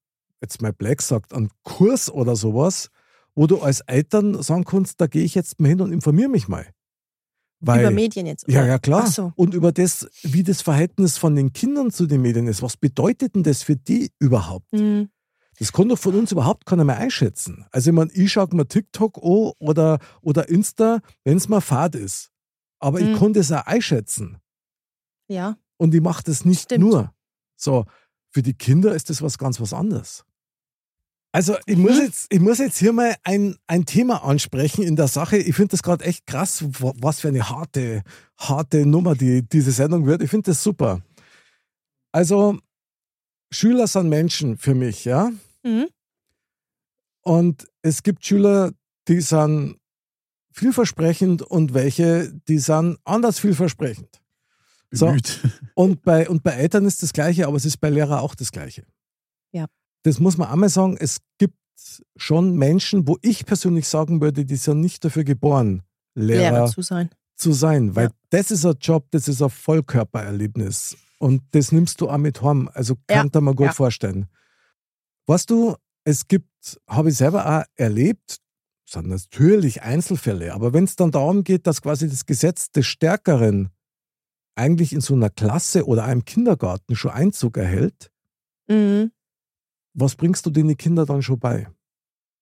jetzt 0.43 0.61
mal 0.61 0.73
Black 0.73 1.03
sagt, 1.03 1.33
einen 1.33 1.51
Kurs 1.63 2.11
oder 2.11 2.37
sowas, 2.37 2.89
wo 3.35 3.47
du 3.47 3.61
als 3.61 3.81
Eltern 3.81 4.43
sagen 4.43 4.65
kannst, 4.65 5.01
da 5.01 5.07
gehe 5.07 5.25
ich 5.25 5.35
jetzt 5.35 5.61
mal 5.61 5.69
hin 5.69 5.81
und 5.81 5.93
informiere 5.93 6.29
mich 6.29 6.49
mal. 6.49 6.67
Weil, 7.61 7.81
über 7.81 7.91
Medien 7.91 8.27
jetzt. 8.27 8.47
ja, 8.49 8.61
oder? 8.61 8.69
ja, 8.69 8.79
klar. 8.79 9.05
Ach 9.07 9.13
so. 9.13 9.33
Und 9.37 9.55
über 9.55 9.73
das, 9.73 10.07
wie 10.23 10.43
das 10.43 10.61
Verhältnis 10.61 11.17
von 11.17 11.35
den 11.35 11.53
Kindern 11.53 11.91
zu 11.91 12.07
den 12.07 12.21
Medien 12.21 12.47
ist. 12.47 12.63
Was 12.63 12.77
bedeutet 12.77 13.35
denn 13.37 13.43
das 13.43 13.63
für 13.63 13.77
die 13.77 14.11
überhaupt? 14.19 14.71
Mhm. 14.73 15.09
Das 15.59 15.73
kann 15.73 15.89
doch 15.89 15.99
von 15.99 16.15
uns 16.15 16.33
überhaupt 16.33 16.67
keiner 16.67 16.85
mehr 16.85 16.97
einschätzen. 16.99 17.67
Also 17.71 17.91
ich 17.91 17.95
meine, 17.97 18.11
ich 18.13 18.33
schaue 18.33 18.49
mir 18.53 18.67
TikTok 18.67 19.19
an 19.19 19.53
oder, 19.59 19.99
oder 20.21 20.49
Insta, 20.49 21.01
wenn 21.25 21.37
es 21.37 21.49
mir 21.49 21.61
fad 21.61 21.95
ist. 21.95 22.31
Aber 22.81 23.01
ich 23.01 23.07
Mhm. 23.09 23.19
kann 23.19 23.33
das 23.35 23.53
auch 23.53 23.65
einschätzen. 23.67 24.39
Ja. 25.29 25.57
Und 25.77 25.95
ich 25.95 26.01
mache 26.01 26.23
das 26.25 26.45
nicht 26.45 26.63
Stimmt. 26.65 26.85
nur. 26.85 27.15
So, 27.57 27.85
für 28.31 28.43
die 28.43 28.55
Kinder 28.55 28.95
ist 28.95 29.11
das 29.11 29.23
was 29.23 29.39
ganz 29.39 29.61
was 29.61 29.73
anderes. 29.73 30.25
Also 31.33 31.57
ich 31.67 31.77
muss, 31.77 31.97
Mhm. 31.97 32.03
jetzt, 32.03 32.27
ich 32.33 32.41
muss 32.41 32.59
jetzt 32.59 32.79
hier 32.79 32.93
mal 32.93 33.15
ein, 33.25 33.57
ein 33.67 33.87
Thema 33.87 34.23
ansprechen 34.23 34.83
in 34.85 34.95
der 34.97 35.09
Sache. 35.09 35.37
Ich 35.37 35.55
finde 35.57 35.71
das 35.71 35.83
gerade 35.83 36.05
echt 36.05 36.27
krass, 36.27 36.65
wa- 36.81 36.93
was 36.97 37.21
für 37.21 37.29
eine 37.29 37.49
harte, 37.49 38.03
harte 38.39 38.87
Nummer 38.87 39.15
die, 39.17 39.43
diese 39.43 39.73
Sendung 39.73 40.07
wird. 40.07 40.23
Ich 40.23 40.31
finde 40.31 40.51
das 40.51 40.63
super. 40.63 41.01
Also 42.13 42.59
Schüler 43.51 43.87
sind 43.87 44.09
Menschen 44.09 44.57
für 44.59 44.75
mich, 44.75 45.05
ja. 45.05 45.31
Mhm. 45.63 45.89
Und 47.23 47.67
es 47.83 48.03
gibt 48.03 48.25
Schüler, 48.25 48.73
die 49.09 49.21
sind 49.21 49.77
vielversprechend 50.53 51.43
und 51.43 51.75
welche, 51.75 52.33
die 52.49 52.59
sind 52.59 52.99
anders 53.05 53.39
vielversprechend. 53.39 54.21
So. 54.91 55.17
Und 55.75 56.03
bei, 56.03 56.29
und 56.29 56.45
bei 56.45 56.53
Eltern 56.53 56.85
ist 56.85 57.03
das 57.03 57.13
Gleiche, 57.13 57.49
aber 57.49 57.57
es 57.57 57.65
ist 57.65 57.79
bei 57.79 57.91
Lehrern 57.91 58.21
auch 58.21 58.37
das 58.37 58.53
Gleiche. 58.53 58.85
Ja. 59.51 59.67
Das 60.05 60.21
muss 60.21 60.39
man 60.39 60.49
einmal 60.49 60.69
sagen, 60.69 60.97
es 61.01 61.19
gibt 61.39 61.57
schon 62.15 62.55
Menschen, 62.55 63.09
wo 63.09 63.19
ich 63.21 63.45
persönlich 63.45 63.89
sagen 63.89 64.21
würde, 64.21 64.45
die 64.45 64.55
sind 64.55 64.81
nicht 64.81 65.05
dafür 65.05 65.25
geboren, 65.25 65.83
Lehrer, 66.15 66.53
Lehrer 66.53 66.67
zu 66.69 66.83
sein. 66.83 67.11
zu 67.35 67.53
sein, 67.53 67.97
weil 67.97 68.07
Ja. 68.07 68.13
das 68.31 68.53
ist 68.53 68.65
ein 68.65 68.77
Job, 68.81 69.09
das 69.11 69.27
ist 69.27 69.43
ein 69.43 69.51
Vollkörpererlebnis. 69.51 70.97
Und 71.25 71.43
das 71.53 71.73
nimmst 71.73 72.01
du 72.03 72.11
auch 72.11 72.19
mit 72.19 72.43
heim. 72.43 72.69
Also 72.75 72.97
Ja, 73.11 73.27
kann 73.29 73.45
man 73.45 73.55
gut 73.57 73.67
ja. 73.69 73.73
vorstellen. 73.73 74.27
Weißt 75.27 75.49
du, 75.49 75.75
es 76.05 76.29
gibt, 76.29 76.79
habe 76.87 77.09
ich 77.09 77.17
selber 77.17 77.47
auch 77.61 77.65
erlebt, 77.77 78.41
sind 78.87 79.07
natürlich 79.09 79.81
Einzelfälle, 79.81 80.53
aber 80.53 80.75
wenn 80.75 80.85
es 80.85 80.97
dann 80.97 81.11
darum 81.11 81.43
geht, 81.43 81.67
dass 81.67 81.81
quasi 81.81 82.09
das 82.11 82.27
Gesetz 82.27 82.71
des 82.73 82.85
Stärkeren 82.87 83.71
eigentlich 84.55 84.93
in 84.93 85.01
so 85.01 85.15
einer 85.15 85.31
Klasse 85.31 85.87
oder 85.87 86.05
einem 86.05 86.27
Kindergarten 86.27 86.95
schon 86.95 87.13
Einzug 87.13 87.57
erhält, 87.57 88.11
Mhm. 88.69 89.11
was 89.95 90.15
bringst 90.17 90.45
du 90.45 90.51
den 90.51 90.77
Kindern 90.77 91.07
dann 91.07 91.23
schon 91.23 91.39
bei? 91.39 91.69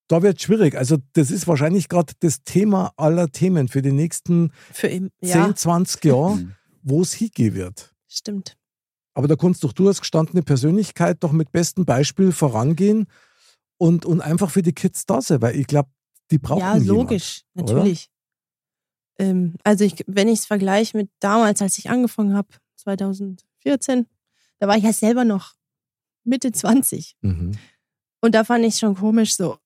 Da 0.08 0.22
wird 0.22 0.42
schwierig. 0.42 0.76
Also, 0.76 0.98
das 1.12 1.30
ist 1.30 1.46
wahrscheinlich 1.46 1.88
gerade 1.88 2.12
das 2.20 2.42
Thema 2.42 2.92
aller 2.96 3.28
Themen 3.30 3.68
für 3.68 3.80
die 3.82 3.92
nächsten 3.92 4.50
Für 4.72 4.88
ihn. 4.88 5.10
10, 5.22 5.28
Ja, 5.30 5.54
20 5.54 6.04
Jahre, 6.04 6.36
Mhm. 6.36 6.52
wo 6.82 7.02
es 7.02 7.12
hingehen 7.12 7.54
wird. 7.54 7.94
stimmt. 8.08 8.56
Aber 9.14 9.28
da 9.28 9.36
kannst 9.36 9.62
doch 9.64 9.72
du 9.72 9.88
als 9.88 10.00
gestandene 10.00 10.42
Persönlichkeit 10.42 11.22
doch 11.22 11.32
mit 11.32 11.52
bestem 11.52 11.84
Beispiel 11.84 12.32
vorangehen 12.32 13.06
und, 13.78 14.06
und 14.06 14.20
einfach 14.20 14.50
für 14.50 14.62
die 14.62 14.72
Kids 14.72 15.06
da 15.06 15.20
sein, 15.20 15.42
weil 15.42 15.56
ich 15.56 15.66
glaube, 15.66 15.90
die 16.30 16.38
brauchen 16.38 16.60
ja, 16.60 16.76
logisch, 16.76 17.42
jemand, 17.54 17.70
natürlich. 17.70 18.10
Ähm, 19.18 19.56
also 19.64 19.84
ich, 19.84 20.02
wenn 20.06 20.28
ich 20.28 20.40
es 20.40 20.46
vergleiche 20.46 20.96
mit 20.96 21.10
damals, 21.20 21.60
als 21.60 21.76
ich 21.78 21.90
angefangen 21.90 22.34
habe, 22.34 22.48
2014, 22.76 24.06
da 24.58 24.68
war 24.68 24.76
ich 24.76 24.84
ja 24.84 24.92
selber 24.92 25.24
noch 25.24 25.54
Mitte 26.24 26.52
20. 26.52 27.16
Mhm. 27.20 27.52
Und 28.20 28.34
da 28.34 28.44
fand 28.44 28.64
ich 28.64 28.76
schon 28.76 28.94
komisch 28.94 29.36
so, 29.36 29.58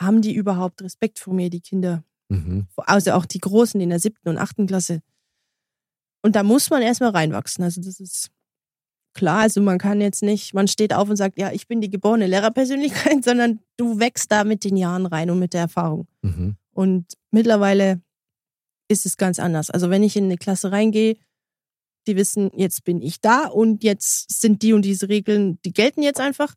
haben 0.00 0.22
die 0.22 0.34
überhaupt 0.34 0.82
Respekt 0.82 1.18
vor 1.18 1.34
mir, 1.34 1.50
die 1.50 1.60
Kinder? 1.60 2.04
Mhm. 2.28 2.66
Also 2.76 3.12
auch 3.12 3.26
die 3.26 3.40
Großen 3.40 3.80
in 3.80 3.90
der 3.90 3.98
siebten 3.98 4.28
und 4.28 4.38
achten 4.38 4.66
Klasse. 4.66 5.02
Und 6.22 6.36
da 6.36 6.42
muss 6.42 6.70
man 6.70 6.82
erstmal 6.82 7.10
reinwachsen. 7.10 7.64
Also 7.64 7.80
das 7.80 8.00
ist 8.00 8.30
klar. 9.14 9.40
Also 9.40 9.60
man 9.60 9.78
kann 9.78 10.00
jetzt 10.00 10.22
nicht, 10.22 10.54
man 10.54 10.68
steht 10.68 10.94
auf 10.94 11.08
und 11.08 11.16
sagt, 11.16 11.38
ja, 11.38 11.52
ich 11.52 11.66
bin 11.66 11.80
die 11.80 11.90
geborene 11.90 12.26
Lehrerpersönlichkeit, 12.26 13.24
sondern 13.24 13.60
du 13.76 13.98
wächst 13.98 14.30
da 14.30 14.44
mit 14.44 14.64
den 14.64 14.76
Jahren 14.76 15.06
rein 15.06 15.30
und 15.30 15.38
mit 15.38 15.52
der 15.52 15.62
Erfahrung. 15.62 16.06
Mhm. 16.22 16.56
Und 16.72 17.06
mittlerweile 17.30 18.00
ist 18.88 19.04
es 19.06 19.16
ganz 19.16 19.38
anders. 19.38 19.70
Also 19.70 19.90
wenn 19.90 20.02
ich 20.02 20.16
in 20.16 20.24
eine 20.24 20.36
Klasse 20.36 20.72
reingehe, 20.72 21.16
die 22.06 22.16
wissen, 22.16 22.50
jetzt 22.54 22.84
bin 22.84 23.00
ich 23.00 23.20
da 23.20 23.46
und 23.46 23.84
jetzt 23.84 24.40
sind 24.40 24.62
die 24.62 24.72
und 24.72 24.82
diese 24.82 25.08
Regeln, 25.08 25.58
die 25.64 25.72
gelten 25.72 26.02
jetzt 26.02 26.20
einfach. 26.20 26.54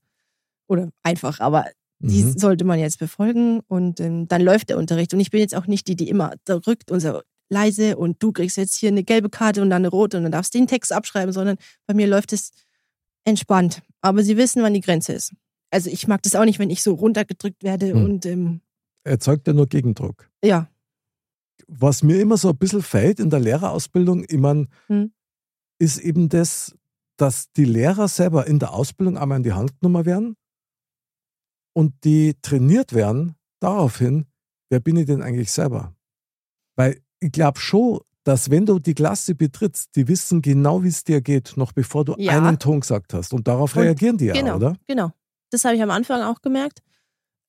Oder 0.68 0.90
einfach, 1.04 1.40
aber 1.40 1.66
die 2.00 2.24
Mhm. 2.24 2.38
sollte 2.38 2.66
man 2.66 2.80
jetzt 2.80 3.00
befolgen 3.00 3.62
und 3.68 4.00
ähm, 4.00 4.28
dann 4.28 4.42
läuft 4.42 4.70
der 4.70 4.78
Unterricht. 4.78 5.14
Und 5.14 5.20
ich 5.20 5.30
bin 5.32 5.40
jetzt 5.40 5.56
auch 5.56 5.68
nicht 5.68 5.88
die, 5.88 5.96
die 5.96 6.10
immer 6.10 6.34
da 6.46 6.56
rückt 6.56 6.92
und 6.92 7.00
so 7.00 7.22
leise 7.50 7.98
und 7.98 8.22
du 8.22 8.32
kriegst 8.32 8.58
jetzt 8.58 8.76
hier 8.76 8.90
eine 8.90 9.04
gelbe 9.04 9.30
Karte 9.30 9.62
und 9.62 9.70
dann 9.70 9.82
eine 9.82 9.90
rote 9.90 10.18
und 10.18 10.24
dann 10.24 10.32
darfst 10.32 10.54
du 10.54 10.58
den 10.58 10.68
Text 10.68 10.92
abschreiben, 10.92 11.32
sondern 11.34 11.58
bei 11.86 11.94
mir 11.94 12.08
läuft 12.08 12.34
es 12.34 12.52
entspannt. 13.24 13.82
Aber 14.02 14.24
sie 14.24 14.38
wissen, 14.38 14.62
wann 14.64 14.74
die 14.74 14.82
Grenze 14.82 15.14
ist. 15.14 15.34
Also 15.72 15.90
ich 15.90 16.08
mag 16.08 16.22
das 16.24 16.36
auch 16.36 16.46
nicht, 16.46 16.60
wenn 16.60 16.70
ich 16.70 16.82
so 16.84 16.94
runtergedrückt 16.94 17.64
werde 17.64 17.94
Hm. 17.94 18.04
und 18.04 18.26
ähm, 18.26 18.62
Erzeugt 19.04 19.46
ja 19.48 19.54
nur 19.54 19.68
Gegendruck. 19.68 20.30
ja, 20.44 20.68
Was 21.68 22.02
mir 22.04 22.20
immer 22.20 22.38
so 22.38 22.50
ein 22.50 22.58
bisschen 22.58 22.82
fällt 22.82 23.20
in 23.20 23.30
der 23.30 23.40
Lehrerausbildung, 23.40 24.26
ich 24.28 24.38
mein, 24.38 24.68
Mhm. 24.88 25.12
ist 25.80 26.00
eben 26.00 26.30
das, 26.30 26.76
dass 27.18 27.52
die 27.54 27.66
Lehrer 27.66 28.08
selber 28.08 28.48
in 28.48 28.60
der 28.60 28.74
Ausbildung 28.74 29.18
einmal 29.18 29.38
in 29.38 29.44
die 29.44 29.54
Hand 29.54 29.80
genommen 29.80 30.06
werden 30.06 30.36
und 31.74 31.94
die 32.04 32.34
trainiert 32.42 32.94
werden 32.94 33.36
daraufhin, 33.60 34.26
wer 34.70 34.80
bin 34.80 34.98
ich 34.98 35.06
denn 35.06 35.22
eigentlich 35.22 35.52
selber? 35.52 35.96
Weil 36.76 37.02
ich 37.26 37.32
glaube 37.32 37.60
schon, 37.60 38.00
dass 38.24 38.50
wenn 38.50 38.66
du 38.66 38.80
die 38.80 38.94
Klasse 38.94 39.36
betrittst, 39.36 39.96
die 39.96 40.08
wissen 40.08 40.42
genau, 40.42 40.84
wie 40.84 40.88
es 40.88 41.04
dir 41.04 41.22
geht, 41.22 41.54
noch 41.58 41.72
bevor 41.72 42.06
du 42.06 42.16
Ja. 42.18 42.38
einen 42.38 42.58
Ton 42.60 42.80
gesagt 42.80 43.14
hast. 43.14 43.34
Und 43.34 43.48
darauf 43.48 43.76
Und- 43.76 43.84
reagieren 43.84 44.18
die 44.18 44.26
ja, 44.26 44.34
genau, 44.34 44.56
oder? 44.58 44.76
genau. 44.88 45.12
Das 45.52 45.64
habe 45.66 45.76
ich 45.76 45.82
am 45.84 45.92
Anfang 45.92 46.22
auch 46.24 46.42
gemerkt. 46.42 46.80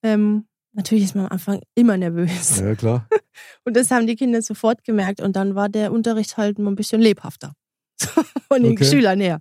Ähm, 0.02 0.46
natürlich 0.72 1.04
ist 1.04 1.14
man 1.14 1.26
am 1.26 1.32
Anfang 1.32 1.60
immer 1.74 1.96
nervös. 1.96 2.58
Ja, 2.60 2.74
klar. 2.74 3.08
Und 3.64 3.74
das 3.76 3.90
haben 3.90 4.06
die 4.06 4.16
Kinder 4.16 4.42
sofort 4.42 4.84
gemerkt. 4.84 5.20
Und 5.20 5.34
dann 5.36 5.54
war 5.54 5.68
der 5.68 5.92
Unterricht 5.92 6.36
halt 6.36 6.58
mal 6.58 6.70
ein 6.70 6.76
bisschen 6.76 7.00
lebhafter. 7.00 7.54
Von 8.48 8.62
den 8.62 8.72
Okay. 8.72 8.84
Schülern 8.84 9.20
her. 9.20 9.40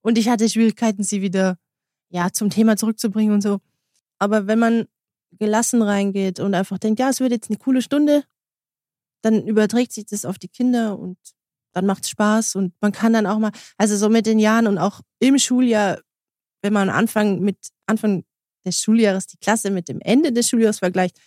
Und 0.00 0.16
ich 0.16 0.28
hatte 0.28 0.48
Schwierigkeiten, 0.48 1.02
sie 1.02 1.22
wieder 1.22 1.56
ja, 2.10 2.30
zum 2.32 2.50
Thema 2.50 2.76
zurückzubringen 2.76 3.34
und 3.34 3.42
so. 3.42 3.58
Aber 4.18 4.46
wenn 4.46 4.58
man 4.58 4.86
gelassen 5.38 5.82
reingeht 5.82 6.40
und 6.40 6.54
einfach 6.54 6.78
denkt, 6.78 7.00
ja, 7.00 7.10
es 7.10 7.20
wird 7.20 7.32
jetzt 7.32 7.50
eine 7.50 7.58
coole 7.58 7.82
Stunde, 7.82 8.22
dann 9.22 9.46
überträgt 9.46 9.92
sich 9.92 10.06
das 10.06 10.24
auf 10.24 10.38
die 10.38 10.48
Kinder 10.48 10.98
und 10.98 11.18
dann 11.72 11.86
macht 11.86 12.04
es 12.04 12.10
Spaß 12.10 12.56
und 12.56 12.74
man 12.80 12.92
kann 12.92 13.12
dann 13.12 13.26
auch 13.26 13.38
mal, 13.38 13.52
also 13.76 13.96
so 13.96 14.08
mit 14.08 14.26
den 14.26 14.38
Jahren 14.38 14.66
und 14.66 14.78
auch 14.78 15.00
im 15.20 15.38
Schuljahr, 15.38 16.00
wenn 16.62 16.72
man 16.72 16.90
Anfang 16.90 17.40
mit 17.40 17.58
Anfang 17.86 18.24
des 18.64 18.80
Schuljahres 18.80 19.26
die 19.26 19.38
Klasse 19.38 19.70
mit 19.70 19.88
dem 19.88 20.00
Ende 20.00 20.32
des 20.32 20.48
Schuljahres 20.48 20.78
vergleicht, 20.78 21.18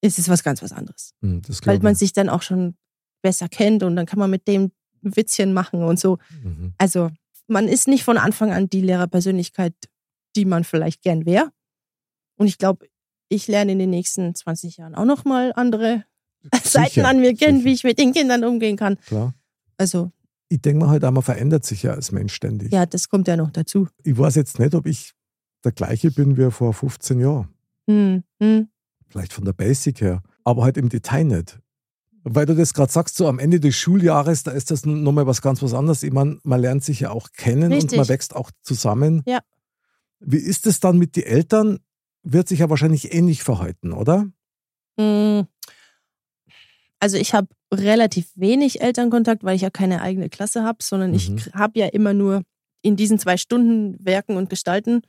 ist 0.00 0.18
es 0.18 0.28
was 0.28 0.42
ganz 0.42 0.62
was 0.62 0.72
anderes. 0.72 1.12
Hm, 1.22 1.42
Weil 1.64 1.78
man 1.80 1.92
ich. 1.92 1.98
sich 1.98 2.12
dann 2.12 2.28
auch 2.28 2.42
schon 2.42 2.76
besser 3.22 3.48
kennt 3.48 3.82
und 3.82 3.96
dann 3.96 4.06
kann 4.06 4.18
man 4.18 4.30
mit 4.30 4.48
dem 4.48 4.72
Witzchen 5.00 5.52
machen 5.52 5.82
und 5.82 5.98
so. 5.98 6.18
Mhm. 6.42 6.74
Also 6.78 7.10
man 7.46 7.68
ist 7.68 7.88
nicht 7.88 8.04
von 8.04 8.18
Anfang 8.18 8.52
an 8.52 8.68
die 8.68 8.80
Lehrerpersönlichkeit, 8.80 9.74
die 10.36 10.44
man 10.44 10.64
vielleicht 10.64 11.02
gern 11.02 11.26
wäre. 11.26 11.50
Und 12.36 12.46
ich 12.46 12.58
glaube, 12.58 12.86
ich 13.28 13.48
lerne 13.48 13.72
in 13.72 13.78
den 13.78 13.90
nächsten 13.90 14.34
20 14.34 14.76
Jahren 14.76 14.94
auch 14.94 15.04
nochmal 15.04 15.52
andere 15.54 16.04
Seiten 16.64 17.04
an 17.04 17.20
mir 17.20 17.34
kennt, 17.34 17.64
wie 17.64 17.72
ich 17.72 17.84
mit 17.84 17.98
den 17.98 18.12
Kindern 18.12 18.44
umgehen 18.44 18.76
kann. 18.76 18.98
Klar. 19.06 19.34
Also, 19.76 20.10
Ich 20.48 20.60
denke 20.60 20.84
mal 20.84 20.90
halt 20.90 21.04
auch, 21.04 21.10
man 21.10 21.22
verändert 21.22 21.64
sich 21.64 21.82
ja 21.82 21.92
als 21.92 22.12
Mensch 22.12 22.34
ständig. 22.34 22.72
ja, 22.72 22.86
das 22.86 23.08
kommt 23.08 23.28
ja 23.28 23.36
noch 23.36 23.50
dazu. 23.50 23.88
Ich 24.04 24.16
weiß 24.16 24.34
jetzt 24.34 24.58
nicht, 24.58 24.74
ob 24.74 24.86
ich 24.86 25.12
der 25.64 25.72
gleiche 25.72 26.10
bin 26.10 26.36
wie 26.36 26.50
vor 26.50 26.72
15 26.74 27.20
Jahren. 27.20 27.48
Hm, 27.88 28.22
hm. 28.40 28.68
Vielleicht 29.08 29.32
von 29.32 29.44
der 29.44 29.52
Basic 29.52 30.00
her, 30.00 30.22
aber 30.44 30.64
halt 30.64 30.76
im 30.76 30.88
Detail 30.88 31.24
nicht. 31.24 31.58
Weil 32.24 32.46
du 32.46 32.54
das 32.54 32.72
gerade 32.72 32.92
sagst, 32.92 33.16
so 33.16 33.26
am 33.26 33.38
Ende 33.40 33.58
des 33.58 33.74
Schuljahres, 33.74 34.44
da 34.44 34.52
ist 34.52 34.70
das 34.70 34.86
nochmal 34.86 35.26
was 35.26 35.42
ganz 35.42 35.60
was 35.62 35.74
anderes. 35.74 36.04
Ich 36.04 36.12
meine, 36.12 36.38
man 36.44 36.60
lernt 36.60 36.84
sich 36.84 37.00
ja 37.00 37.10
auch 37.10 37.30
kennen 37.32 37.72
Richtig. 37.72 37.92
und 37.92 37.96
man 37.98 38.08
wächst 38.08 38.36
auch 38.36 38.50
zusammen. 38.62 39.22
Ja. 39.26 39.40
Wie 40.20 40.36
ist 40.38 40.66
es 40.68 40.78
dann 40.78 40.98
mit 40.98 41.16
den 41.16 41.24
Eltern? 41.24 41.80
Wird 42.22 42.46
sich 42.46 42.60
ja 42.60 42.70
wahrscheinlich 42.70 43.12
ähnlich 43.12 43.42
verhalten, 43.42 43.92
oder? 43.92 44.26
Hm. 44.98 45.46
Also 47.02 47.16
ich 47.16 47.34
habe 47.34 47.48
relativ 47.74 48.30
wenig 48.36 48.80
Elternkontakt, 48.80 49.42
weil 49.42 49.56
ich 49.56 49.62
ja 49.62 49.70
keine 49.70 50.02
eigene 50.02 50.28
Klasse 50.28 50.62
habe, 50.62 50.78
sondern 50.82 51.12
ich 51.12 51.30
Mhm. 51.30 51.40
habe 51.52 51.76
ja 51.80 51.86
immer 51.88 52.12
nur 52.14 52.42
in 52.82 52.94
diesen 52.94 53.18
zwei 53.18 53.36
Stunden 53.36 53.96
Werken 53.98 54.36
und 54.36 54.48
Gestalten 54.48 55.02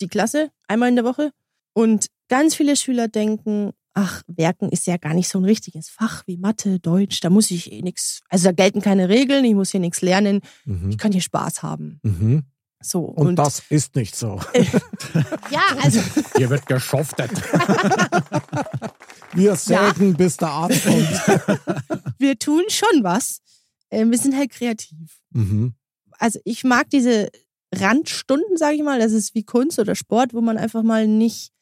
die 0.00 0.08
Klasse 0.08 0.50
einmal 0.66 0.88
in 0.88 0.96
der 0.96 1.04
Woche. 1.04 1.30
Und 1.72 2.08
ganz 2.28 2.56
viele 2.56 2.74
Schüler 2.74 3.06
denken, 3.06 3.70
ach, 3.94 4.22
Werken 4.26 4.70
ist 4.70 4.88
ja 4.88 4.96
gar 4.96 5.14
nicht 5.14 5.28
so 5.28 5.38
ein 5.38 5.44
richtiges 5.44 5.88
Fach 5.88 6.24
wie 6.26 6.36
Mathe, 6.36 6.80
Deutsch, 6.80 7.20
da 7.20 7.30
muss 7.30 7.52
ich 7.52 7.70
eh 7.70 7.80
nichts, 7.82 8.22
also 8.28 8.46
da 8.48 8.52
gelten 8.52 8.80
keine 8.82 9.08
Regeln, 9.08 9.44
ich 9.44 9.54
muss 9.54 9.70
hier 9.70 9.80
nichts 9.80 10.02
lernen, 10.02 10.40
Mhm. 10.64 10.90
ich 10.90 10.98
kann 10.98 11.12
hier 11.12 11.20
Spaß 11.22 11.62
haben. 11.62 12.00
Mhm. 12.02 12.42
So. 12.82 13.00
Und, 13.00 13.36
das 13.36 13.62
ist 13.70 13.94
nicht 13.96 14.14
so. 14.16 14.38
ja, 15.50 15.62
also 15.82 16.00
Hier 16.36 16.50
wird 16.50 16.66
geschuftet. 16.66 17.30
Wir 19.36 19.56
sägen, 19.56 20.14
bis 20.16 20.36
der 20.36 20.48
Arzt 20.48 20.84
kommt. 20.84 21.58
wir 22.18 22.38
tun 22.38 22.62
schon 22.68 23.02
was. 23.02 23.40
Ähm, 23.90 24.10
wir 24.10 24.18
sind 24.18 24.36
halt 24.36 24.50
kreativ. 24.50 25.20
Mhm. 25.30 25.74
also 26.18 26.40
ich 26.44 26.64
mag 26.64 26.88
diese 26.90 27.30
Randstunden, 27.74 28.56
sage 28.56 28.76
ich 28.76 28.82
mal. 28.82 28.98
Das 28.98 29.12
ist 29.12 29.34
wie 29.34 29.44
Kunst 29.44 29.78
oder 29.78 29.94
Sport, 29.94 30.34
wo 30.34 30.40
man 30.40 30.56
einfach 30.56 30.82
mal 30.82 31.06
nicht 31.06 31.52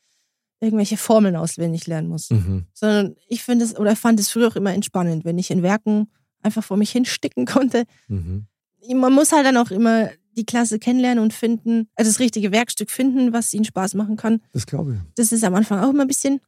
irgendwelche 0.60 0.96
Formeln 0.96 1.36
auswendig 1.36 1.86
lernen 1.86 2.08
muss. 2.08 2.30
Mhm. 2.30 2.66
Sondern 2.72 3.16
ich 3.28 3.42
finde 3.42 3.64
es 3.64 3.76
oder 3.76 3.96
fand 3.96 4.20
es 4.20 4.30
früher 4.30 4.48
auch 4.48 4.56
immer 4.56 4.72
entspannend, 4.72 5.24
wenn 5.24 5.38
ich 5.38 5.50
in 5.50 5.62
Werken 5.62 6.08
einfach 6.42 6.64
vor 6.64 6.76
mich 6.76 6.90
hinsticken 6.90 7.46
konnte. 7.46 7.84
Mhm. 8.08 8.46
Man 8.94 9.12
muss 9.12 9.32
halt 9.32 9.46
dann 9.46 9.56
auch 9.56 9.70
immer 9.70 10.10
die 10.36 10.44
Klasse 10.44 10.78
kennenlernen 10.78 11.22
und 11.22 11.32
finden, 11.32 11.88
also 11.94 12.10
das 12.10 12.18
richtige 12.18 12.52
Werkstück 12.52 12.90
finden, 12.90 13.32
was 13.32 13.54
ihnen 13.54 13.64
Spaß 13.64 13.94
machen 13.94 14.16
kann. 14.16 14.40
Das 14.52 14.66
glaube 14.66 14.94
ich. 14.94 15.14
Das 15.14 15.32
ist 15.32 15.44
am 15.44 15.54
Anfang 15.54 15.78
auch 15.80 15.90
immer 15.90 16.02
ein 16.02 16.08
bisschen, 16.08 16.40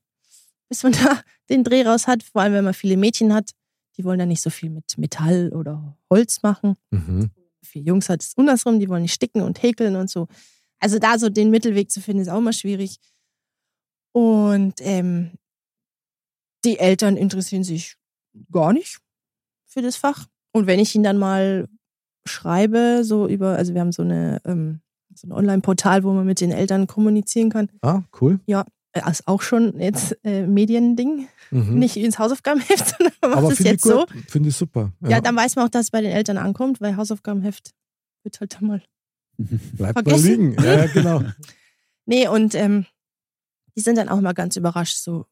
bis 0.68 0.82
man 0.82 0.92
da 1.04 1.20
den 1.48 1.64
Dreh 1.64 1.82
raus 1.82 2.06
hat, 2.06 2.22
vor 2.22 2.42
allem 2.42 2.52
wenn 2.54 2.64
man 2.64 2.74
viele 2.74 2.96
Mädchen 2.96 3.32
hat. 3.34 3.50
Die 3.96 4.04
wollen 4.04 4.18
dann 4.18 4.28
nicht 4.28 4.42
so 4.42 4.50
viel 4.50 4.68
mit 4.70 4.98
Metall 4.98 5.52
oder 5.54 5.96
Holz 6.10 6.42
machen 6.42 6.76
Mhm. 6.90 7.30
für 7.62 7.78
Jungs 7.78 8.08
hat 8.08 8.22
es 8.22 8.36
andersrum, 8.36 8.78
die 8.78 8.88
wollen 8.88 9.02
nicht 9.02 9.14
sticken 9.14 9.42
und 9.42 9.62
häkeln 9.62 9.96
und 9.96 10.10
so. 10.10 10.28
Also 10.78 10.98
da 10.98 11.18
so 11.18 11.28
den 11.30 11.50
Mittelweg 11.50 11.90
zu 11.90 12.00
finden, 12.02 12.20
ist 12.22 12.28
auch 12.28 12.40
mal 12.40 12.52
schwierig. 12.52 12.98
Und 14.12 14.74
ähm, 14.80 15.32
die 16.64 16.78
Eltern 16.78 17.16
interessieren 17.16 17.64
sich 17.64 17.96
gar 18.52 18.72
nicht 18.72 18.98
für 19.64 19.82
das 19.82 19.96
Fach. 19.96 20.26
Und 20.52 20.66
wenn 20.66 20.78
ich 20.80 20.94
ihnen 20.94 21.04
dann 21.04 21.18
mal 21.18 21.68
schreibe, 22.26 23.02
so 23.04 23.26
über, 23.28 23.56
also 23.56 23.72
wir 23.74 23.80
haben 23.80 23.92
so 23.92 24.02
eine 24.02 24.40
ähm, 24.44 24.80
so 25.14 25.28
ein 25.28 25.32
Online-Portal, 25.32 26.02
wo 26.04 26.12
man 26.12 26.26
mit 26.26 26.40
den 26.40 26.50
Eltern 26.50 26.86
kommunizieren 26.86 27.48
kann. 27.50 27.70
Ah, 27.80 28.02
cool. 28.20 28.40
Äh, 28.46 28.64
ist 29.08 29.26
auch 29.28 29.42
schon 29.42 29.78
jetzt 29.80 30.16
äh, 30.24 30.46
Mediending. 30.46 31.28
Mhm. 31.50 31.78
Nicht 31.78 31.96
ins 31.96 32.18
Hausaufgabenheft, 32.18 32.88
sondern 32.98 33.14
man 33.20 33.30
macht 33.30 33.38
Aber 33.38 33.50
es 33.52 33.56
finde 33.58 33.68
ich 33.70 33.72
jetzt 33.74 33.84
so. 33.84 34.06
Finde 34.28 34.48
ich 34.48 34.56
super. 34.56 34.92
Ja. 35.06 35.20
dann 35.20 35.36
weiß 35.36 35.56
man 35.56 35.66
auch, 35.66 35.70
dass 35.70 35.86
es 35.86 35.90
bei 35.90 36.00
den 36.00 36.10
Eltern 36.12 36.38
ankommt, 36.38 36.80
weil 36.80 36.96
Hausaufgabenheft 36.96 37.72
wird 38.22 38.40
halt 38.40 38.54
dann 38.54 38.66
mal. 38.66 38.82
Bleibt 39.38 39.94
mal 39.96 40.02
vergessen. 40.04 40.26
liegen. 40.52 40.62
Ja, 40.62 40.84
ja, 40.84 40.86
genau. 40.86 41.22
Nee, 42.08 42.28
und 42.28 42.54
ähm, 42.54 42.86
die 43.76 43.80
sind 43.80 43.96
dann 43.98 44.08
auch 44.08 44.20
mal 44.20 44.32
ganz 44.32 44.54
überrascht, 44.54 44.96
so, 44.98 45.26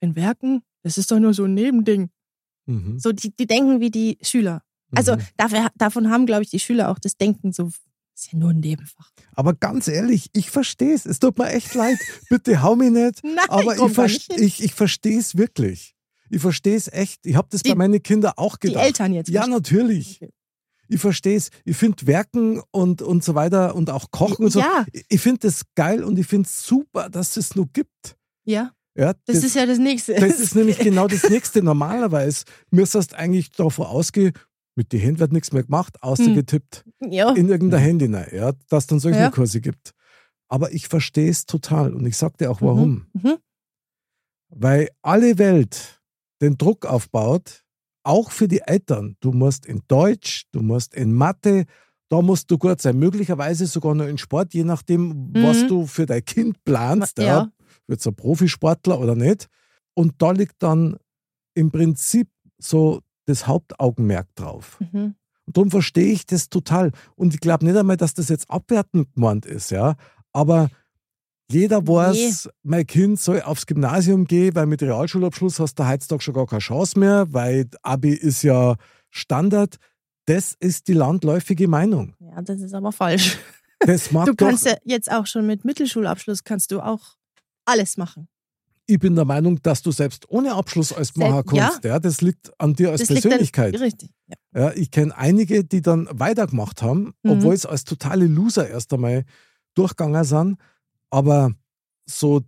in 0.00 0.16
Werken? 0.16 0.62
Das 0.82 0.98
ist 0.98 1.10
doch 1.10 1.18
nur 1.18 1.32
so 1.32 1.44
ein 1.44 1.54
Nebending. 1.54 2.10
Mhm. 2.66 2.98
So, 2.98 3.12
die, 3.12 3.34
die 3.34 3.46
denken 3.46 3.80
wie 3.80 3.90
die 3.90 4.18
Schüler. 4.20 4.62
Also 4.94 5.16
Mhm. 5.16 5.22
dafür, 5.38 5.70
davon 5.76 6.10
haben, 6.10 6.26
glaube 6.26 6.42
ich, 6.42 6.50
die 6.50 6.58
Schüler 6.60 6.90
auch 6.90 6.98
das 6.98 7.16
Denken 7.16 7.52
so, 7.52 7.70
ist 8.14 8.32
ja 8.32 8.38
nur 8.38 8.50
ein 8.50 8.60
Nebenfach. 8.60 9.10
Aber 9.34 9.54
ganz 9.54 9.88
ehrlich, 9.88 10.28
ich 10.32 10.50
verstehe 10.50 10.94
es. 10.94 11.06
Es 11.06 11.18
tut 11.18 11.38
mir 11.38 11.48
echt 11.50 11.74
leid. 11.74 11.98
Bitte 12.28 12.62
hau 12.62 12.76
mich 12.76 12.90
nicht. 12.90 13.20
Nein, 13.24 13.38
Aber 13.48 13.74
ich, 13.76 13.92
ver 13.92 14.04
nicht 14.04 14.32
ich, 14.38 14.62
ich 14.62 14.74
verstehe 14.74 15.18
es 15.18 15.36
wirklich. 15.36 15.94
Ich 16.30 16.40
verstehe 16.40 16.76
es 16.76 16.88
echt. 16.88 17.26
Ich 17.26 17.36
habe 17.36 17.48
das 17.50 17.62
Die- 17.62 17.70
bei 17.70 17.74
meinen 17.74 18.02
Kindern 18.02 18.32
auch 18.36 18.56
Die 18.56 18.68
gedacht. 18.68 18.84
Eltern 18.84 19.12
jetzt. 19.12 19.28
Ja, 19.30 19.46
natürlich. 19.46 20.16
Okay. 20.22 20.32
Ich 20.88 21.00
verstehe 21.00 21.36
es. 21.36 21.50
Ich 21.64 21.76
finde 21.76 22.06
Werken 22.06 22.60
und, 22.70 23.00
und 23.02 23.24
so 23.24 23.34
weiter 23.34 23.74
und 23.74 23.88
auch 23.88 24.10
Kochen 24.10 24.44
und 24.44 24.50
so. 24.50 24.60
Ja. 24.60 24.84
Ich- 24.92 25.04
Ich 25.08 25.20
finde 25.20 25.40
das 25.40 25.62
geil 25.74 26.04
und 26.04 26.18
ich 26.18 26.26
finde 26.26 26.46
es 26.48 26.64
super, 26.66 27.08
dass 27.10 27.36
es 27.36 27.54
nur 27.54 27.66
gibt. 27.72 28.16
Ja, 28.44 28.72
Ja, 28.94 29.14
das, 29.26 29.42
ist 29.42 29.54
ja 29.56 29.64
das 29.64 29.78
Nächste. 29.78 30.14
das 30.14 30.38
ist 30.38 30.54
nämlich 30.54 30.78
genau 30.78 31.06
das 31.08 31.28
Nächste. 31.30 31.62
Normalerweise 31.62 32.44
müsstest 32.70 33.14
eigentlich 33.14 33.50
davon 33.52 33.86
ausgehen, 33.86 34.32
mit 34.74 34.92
den 34.92 35.00
Händen 35.00 35.20
wird 35.20 35.32
nichts 35.32 35.52
mehr 35.52 35.62
gemacht, 35.64 36.02
außer 36.02 36.26
Hm. 36.26 36.34
getippt 36.34 36.84
ja. 37.00 37.32
in 37.32 37.48
irgendein 37.48 37.80
Handy 37.80 38.06
rein, 38.06 38.26
ja, 38.32 38.52
dass 38.68 38.86
dann 38.86 39.00
solche 39.00 39.18
Ja. 39.20 39.30
Kurse 39.30 39.60
gibt. 39.60 39.92
Aber 40.48 40.72
ich 40.72 40.88
verstehe 40.88 41.30
es 41.30 41.46
total 41.46 41.94
und 41.94 42.04
ich 42.06 42.16
sag 42.16 42.36
dir 42.38 42.50
auch 42.50 42.60
warum. 42.60 43.06
Mhm. 43.14 43.36
Weil 44.50 44.88
alle 45.02 45.38
Welt 45.38 46.00
den 46.42 46.58
Druck 46.58 46.84
aufbaut, 46.86 47.62
auch 48.04 48.30
für 48.30 48.48
die 48.48 48.60
Eltern. 48.60 49.16
Du 49.20 49.32
musst 49.32 49.64
in 49.64 49.82
Deutsch, 49.88 50.44
du 50.52 50.60
musst 50.60 50.94
in 50.94 51.12
Mathe, 51.12 51.64
da 52.10 52.20
musst 52.20 52.50
du 52.50 52.58
gut 52.58 52.80
sein. 52.82 52.98
Möglicherweise 52.98 53.66
sogar 53.66 53.94
noch 53.94 54.06
in 54.06 54.18
Sport, 54.18 54.52
je 54.54 54.64
nachdem, 54.64 55.32
was 55.34 55.62
Mhm. 55.62 55.68
du 55.68 55.86
für 55.86 56.04
dein 56.04 56.24
Kind 56.24 56.62
planst. 56.64 57.18
Ja. 57.18 57.24
Ja. 57.24 57.52
Wird 57.86 58.00
es 58.00 58.06
ein 58.06 58.14
Profisportler 58.14 58.98
oder 59.00 59.14
nicht? 59.14 59.48
Und 59.94 60.14
da 60.20 60.32
liegt 60.32 60.62
dann 60.62 60.96
im 61.54 61.70
Prinzip 61.70 62.28
so 62.58 63.00
das 63.26 63.46
Hauptaugenmerk 63.46 64.34
drauf. 64.34 64.78
Mhm. 64.80 65.14
Und 65.46 65.56
darum 65.56 65.70
verstehe 65.70 66.12
ich 66.12 66.26
das 66.26 66.48
total. 66.48 66.92
Und 67.16 67.34
ich 67.34 67.40
glaube 67.40 67.64
nicht 67.64 67.76
einmal, 67.76 67.96
dass 67.96 68.14
das 68.14 68.28
jetzt 68.28 68.50
abwertend 68.50 69.12
gemeint 69.14 69.46
ist, 69.46 69.70
ja. 69.70 69.96
Aber 70.32 70.70
jeder 71.50 71.86
weiß, 71.86 72.48
mein 72.62 72.86
Kind 72.86 73.20
soll 73.20 73.42
aufs 73.42 73.66
Gymnasium 73.66 74.26
gehen, 74.26 74.54
weil 74.54 74.66
mit 74.66 74.82
Realschulabschluss 74.82 75.60
hast 75.60 75.78
du 75.78 75.86
heutzutage 75.86 76.22
schon 76.22 76.34
gar 76.34 76.46
keine 76.46 76.60
Chance 76.60 76.98
mehr, 76.98 77.32
weil 77.32 77.68
Abi 77.82 78.12
ist 78.14 78.42
ja 78.42 78.76
Standard. 79.10 79.76
Das 80.26 80.54
ist 80.58 80.88
die 80.88 80.94
landläufige 80.94 81.68
Meinung. 81.68 82.14
Ja, 82.20 82.40
das 82.40 82.60
ist 82.60 82.74
aber 82.74 82.92
falsch. 82.92 83.38
Das 83.80 84.10
mag 84.12 84.26
Du 84.26 84.34
doch, 84.34 84.46
kannst 84.46 84.64
ja 84.64 84.76
jetzt 84.84 85.10
auch 85.10 85.26
schon 85.26 85.46
mit 85.46 85.64
Mittelschulabschluss 85.64 86.44
kannst 86.44 86.70
du 86.70 86.80
auch 86.80 87.16
alles 87.64 87.96
machen. 87.96 88.28
Ich 88.86 88.98
bin 88.98 89.14
der 89.14 89.24
Meinung, 89.24 89.62
dass 89.62 89.82
du 89.82 89.92
selbst 89.92 90.28
ohne 90.28 90.54
Abschluss 90.54 90.92
alles 90.92 91.16
machen 91.16 91.34
ja. 91.34 91.42
kannst. 91.70 91.84
Ja. 91.84 91.98
das 91.98 92.20
liegt 92.20 92.52
an 92.58 92.74
dir 92.74 92.90
als 92.90 93.00
das 93.02 93.08
Persönlichkeit. 93.08 93.74
dann 93.74 93.82
richtig. 93.82 94.10
Ja. 94.26 94.36
Ja, 94.54 94.72
ich 94.74 94.90
kenne 94.90 95.16
einige, 95.16 95.64
die 95.64 95.80
dann 95.80 96.08
weitergemacht 96.12 96.82
haben, 96.82 97.14
Mhm. 97.22 97.30
obwohl 97.30 97.54
es 97.54 97.64
als 97.64 97.84
totale 97.84 98.26
Loser 98.26 98.68
erst 98.68 98.92
einmal 98.92 99.24
durchgegangen 99.74 100.24
sind. 100.24 100.58
Aber 101.10 101.52
so 102.06 102.42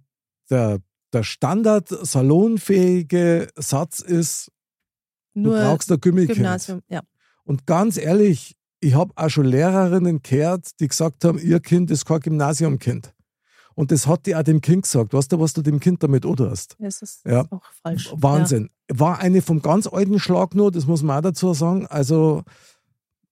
der, 0.50 0.80
der 1.12 1.22
Standard 1.22 1.88
salonfähige 1.88 3.48
Satz 3.56 4.00
ist, 4.00 4.50
Nur 5.34 5.56
du 5.56 5.62
brauchst 5.62 5.90
ein 5.92 6.00
Gymnasium. 6.00 6.34
Gymnasium. 6.36 6.80
Ja. 6.88 7.00
Und 7.44 7.66
ganz 7.66 7.96
ehrlich, 7.96 8.56
ich 8.80 8.94
habe 8.94 9.12
auch 9.16 9.28
schon 9.30 9.46
Lehrerinnen 9.46 10.22
gehört, 10.22 10.78
die 10.80 10.88
gesagt 10.88 11.24
haben, 11.24 11.38
ihr 11.38 11.60
Kind 11.60 11.90
ist 11.90 12.04
kein 12.04 12.20
Gymnasiumkind. 12.20 13.14
Und 13.74 13.90
das 13.90 14.06
hat 14.06 14.26
die 14.26 14.36
auch 14.36 14.42
dem 14.42 14.60
Kind 14.60 14.82
gesagt. 14.84 15.12
Weißt 15.12 15.32
du, 15.32 15.40
was 15.40 15.52
du 15.52 15.62
dem 15.62 15.80
Kind 15.80 16.02
damit 16.02 16.24
hast? 16.24 16.76
Das 16.78 17.02
ist 17.02 17.24
Ja. 17.26 17.46
auch 17.50 17.62
falsch. 17.82 18.12
Wahnsinn. 18.16 18.70
War 18.88 19.18
eine 19.18 19.42
vom 19.42 19.62
ganz 19.62 19.86
alten 19.86 20.18
Schlag 20.20 20.54
nur, 20.54 20.70
das 20.70 20.86
muss 20.86 21.02
man 21.02 21.18
auch 21.18 21.22
dazu 21.22 21.52
sagen. 21.54 21.86
Also 21.86 22.42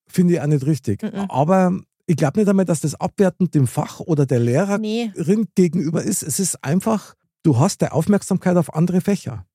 finde 0.08 0.34
ich 0.34 0.40
auch 0.40 0.46
nicht 0.46 0.66
richtig. 0.66 1.02
Mhm. 1.02 1.26
Aber 1.30 1.78
ich 2.06 2.16
glaube 2.16 2.40
nicht 2.40 2.48
einmal, 2.48 2.64
dass 2.64 2.80
das 2.80 2.94
abwertend 2.96 3.54
dem 3.54 3.66
Fach 3.66 4.00
oder 4.00 4.26
der 4.26 4.38
Ja. 4.38 4.44
Lehrerin 4.76 5.40
Nee, 5.40 5.48
gegenüber 5.54 6.02
ist. 6.02 6.22
Es 6.22 6.40
ist 6.40 6.62
einfach, 6.64 7.14
du 7.44 7.58
hast 7.58 7.80
deine 7.82 7.92
Aufmerksamkeit 7.92 8.56
auf 8.56 8.74
andere 8.74 9.00
Fächer. 9.00 9.46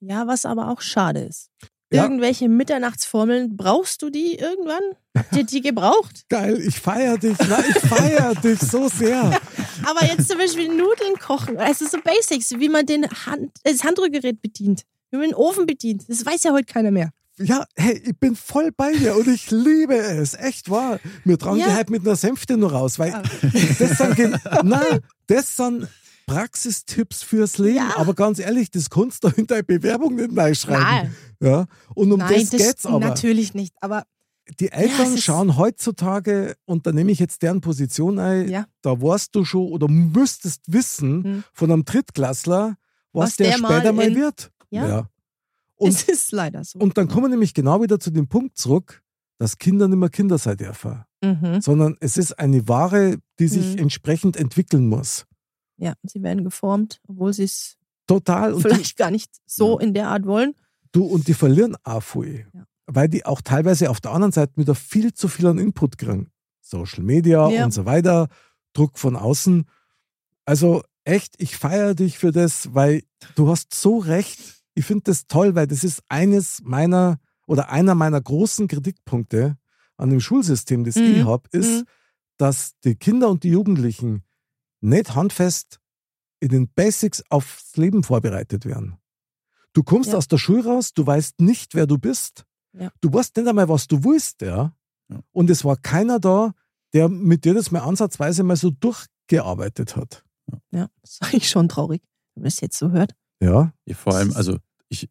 ja, 0.00 0.26
was 0.26 0.44
aber 0.46 0.70
auch 0.70 0.80
schade 0.82 1.20
ist. 1.20 1.48
Ja. 1.92 2.02
Irgendwelche 2.04 2.48
Mitternachtsformeln, 2.48 3.56
brauchst 3.56 4.02
du 4.02 4.10
die 4.10 4.34
irgendwann? 4.34 4.82
Habt 5.16 5.36
ihr 5.36 5.44
die 5.44 5.60
gebraucht? 5.60 6.24
Geil, 6.28 6.60
ich 6.60 6.80
feiere 6.80 7.18
dich. 7.18 7.38
Nein, 7.38 7.64
ich 7.68 7.78
feiere 7.78 8.34
dich 8.42 8.58
so 8.60 8.88
sehr. 8.88 9.40
Aber 9.86 10.04
jetzt 10.04 10.28
zum 10.28 10.38
Beispiel 10.38 10.68
Nudeln 10.68 11.14
kochen, 11.20 11.56
also 11.58 11.86
so 11.86 11.98
Basics, 12.02 12.50
wie 12.58 12.68
man 12.68 12.86
den 12.86 13.04
Hand, 13.26 13.50
das 13.64 13.84
Handrührgerät 13.84 14.40
bedient, 14.42 14.82
wie 15.10 15.16
man 15.18 15.26
den 15.28 15.34
Ofen 15.34 15.66
bedient, 15.66 16.04
das 16.08 16.24
weiß 16.24 16.42
ja 16.44 16.52
heute 16.52 16.72
keiner 16.72 16.90
mehr. 16.90 17.10
Ja, 17.36 17.64
hey, 17.74 18.00
ich 18.04 18.16
bin 18.18 18.36
voll 18.36 18.70
bei 18.76 18.92
dir 18.92 19.16
und 19.16 19.26
ich 19.26 19.50
liebe 19.50 19.96
es. 19.96 20.34
Echt 20.34 20.70
wahr. 20.70 21.00
Wir 21.24 21.36
tragen 21.36 21.56
Ja. 21.58 21.66
die 21.66 21.72
halt 21.72 21.90
mit 21.90 22.02
einer 22.06 22.14
Sänfte 22.14 22.56
nur 22.56 22.70
raus, 22.72 22.98
weil 23.00 23.10
das 23.78 23.98
sind, 23.98 24.38
nein, 24.62 25.00
das 25.26 25.56
sind 25.56 25.88
Praxistipps 26.26 27.22
fürs 27.22 27.58
Leben. 27.58 27.76
Ja. 27.76 27.94
Aber 27.96 28.14
ganz 28.14 28.38
ehrlich, 28.38 28.70
das 28.70 28.88
kannst 28.90 29.24
du 29.24 29.28
in 29.36 29.46
deine 29.46 29.64
Bewerbung 29.64 30.14
nicht 30.14 30.36
reinschreiben. 30.36 30.82
Nein, 30.82 31.14
Ja? 31.40 31.66
Und 31.94 32.12
um 32.12 32.18
nein, 32.20 32.40
das, 32.40 32.50
geht's 32.50 32.86
aber. 32.86 33.00
natürlich 33.00 33.52
nicht. 33.54 33.74
Aber 33.80 34.04
Die 34.60 34.70
Eltern 34.70 35.14
ist- 35.14 35.22
schauen 35.24 35.56
heutzutage, 35.56 36.56
und 36.66 36.86
da 36.86 36.92
nehme 36.92 37.10
ich 37.12 37.18
jetzt 37.18 37.42
deren 37.42 37.60
Position 37.60 38.18
ein, 38.18 38.48
ja, 38.50 38.66
da 38.82 39.00
warst 39.00 39.34
du 39.34 39.44
schon 39.44 39.68
oder 39.72 39.88
müsstest 39.88 40.70
wissen 40.72 41.24
Hm. 41.24 41.44
von 41.52 41.70
einem 41.72 41.84
Drittklässler, 41.84 42.76
was, 43.12 43.30
Was 43.30 43.36
der, 43.36 43.50
der 43.52 43.58
mal 43.60 43.72
später 43.76 43.92
mal 43.92 44.08
in- 44.08 44.16
wird. 44.16 44.50
ja, 44.70 45.08
Und, 45.76 45.88
es 45.88 46.02
ist 46.08 46.32
leider 46.32 46.62
so. 46.64 46.78
und 46.78 46.98
dann 46.98 47.08
kommen 47.08 47.24
wir 47.24 47.30
nämlich 47.30 47.54
genau 47.54 47.80
wieder 47.82 47.98
zu 47.98 48.10
dem 48.10 48.28
Punkt 48.28 48.58
zurück, 48.58 49.02
dass 49.38 49.56
Kinder 49.58 49.88
nicht 49.88 49.96
mehr 49.98 50.10
Kinder 50.10 50.36
sein 50.38 50.56
dürfen, 50.58 51.04
mhm. 51.22 51.60
sondern 51.60 51.96
es 52.00 52.16
ist 52.16 52.38
eine 52.38 52.68
Ware, 52.68 53.16
die 53.38 53.48
sich 53.48 53.72
Mhm. 53.74 53.78
entsprechend 53.78 54.36
entwickeln 54.36 54.86
muss. 54.88 55.24
Ja, 55.78 55.94
sie 56.02 56.22
werden 56.22 56.44
geformt, 56.44 57.00
obwohl 57.08 57.32
sie 57.32 57.44
es 57.44 57.76
Total. 58.06 58.52
Und 58.52 58.62
die, 58.64 58.68
vielleicht 58.68 58.96
gar 58.98 59.10
nicht 59.10 59.30
so 59.46 59.78
in 59.78 59.94
der 59.94 60.08
Art 60.08 60.26
wollen. 60.26 60.54
du, 60.92 61.04
und 61.04 61.26
die 61.26 61.34
verlieren 61.34 61.76
auch 61.82 62.02
viel. 62.02 62.46
Ja. 62.52 62.64
Weil 62.86 63.08
die 63.08 63.24
auch 63.24 63.40
teilweise 63.40 63.88
auf 63.90 64.00
der 64.00 64.12
anderen 64.12 64.32
Seite 64.32 64.52
wieder 64.56 64.74
viel 64.74 65.14
zu 65.14 65.28
viel 65.28 65.46
an 65.46 65.58
Input 65.58 65.96
kriegen. 65.98 66.30
Social 66.60 67.02
Media 67.02 67.48
Ja. 67.48 67.64
und 67.64 67.72
so 67.72 67.84
weiter, 67.86 68.28
Druck 68.74 68.98
von 68.98 69.16
außen. 69.16 69.66
Also 70.44 70.82
echt, 71.04 71.34
ich 71.38 71.56
feiere 71.56 71.94
dich 71.94 72.18
für 72.18 72.32
das, 72.32 72.74
weil 72.74 73.02
du 73.36 73.48
hast 73.48 73.74
so 73.74 73.98
recht. 73.98 74.38
Ich 74.74 74.84
finde 74.84 75.04
das 75.04 75.26
toll, 75.26 75.54
weil 75.54 75.66
das 75.66 75.84
ist 75.84 76.02
eines 76.08 76.60
meiner 76.62 77.18
oder 77.46 77.70
einer 77.70 77.94
meiner 77.94 78.20
großen 78.20 78.68
Kritikpunkte 78.68 79.56
an 79.96 80.10
dem 80.10 80.20
Schulsystem, 80.20 80.84
das 80.84 80.96
ich 80.96 81.18
Mhm. 81.18 81.26
habe, 81.26 81.48
ist, 81.52 81.82
Mhm. 81.82 81.84
dass 82.38 82.72
die 82.84 82.96
Kinder 82.96 83.28
und 83.28 83.44
die 83.44 83.50
Jugendlichen 83.50 84.24
nicht 84.80 85.14
handfest 85.14 85.78
in 86.40 86.48
den 86.48 86.68
Basics 86.68 87.22
aufs 87.30 87.76
Leben 87.76 88.02
vorbereitet 88.02 88.64
werden. 88.66 88.96
Du 89.72 89.82
kommst 89.82 90.10
Ja. 90.12 90.18
aus 90.18 90.28
der 90.28 90.38
Schule 90.38 90.64
raus, 90.64 90.92
du 90.94 91.06
weißt 91.06 91.40
nicht, 91.40 91.74
wer 91.74 91.86
du 91.86 91.96
bist. 91.98 92.44
Ja. 92.78 92.90
Du 93.00 93.12
weißt 93.12 93.36
nicht 93.36 93.48
einmal, 93.48 93.68
was 93.68 93.86
du 93.86 94.02
willst, 94.04 94.42
ja. 94.42 94.74
Ja. 95.08 95.20
Und 95.32 95.50
es 95.50 95.64
war 95.64 95.76
keiner 95.76 96.18
da, 96.18 96.54
der 96.92 97.08
mit 97.08 97.44
dir 97.44 97.54
das 97.54 97.70
mal 97.70 97.80
ansatzweise 97.80 98.42
mal 98.42 98.56
so 98.56 98.70
durchgearbeitet 98.70 99.96
hat. 99.96 100.24
Ja, 100.70 100.88
das 101.02 101.12
ist 101.12 101.22
eigentlich 101.22 101.48
schon 101.48 101.68
traurig, 101.68 102.02
wenn 102.34 102.42
man 102.42 102.48
es 102.48 102.60
jetzt 102.60 102.78
so 102.78 102.90
hört. 102.90 103.14
Ja. 103.40 103.72
Ja, 103.86 103.94
vor 103.94 104.14
allem, 104.14 104.32
also 104.34 104.58
ich, 104.88 105.08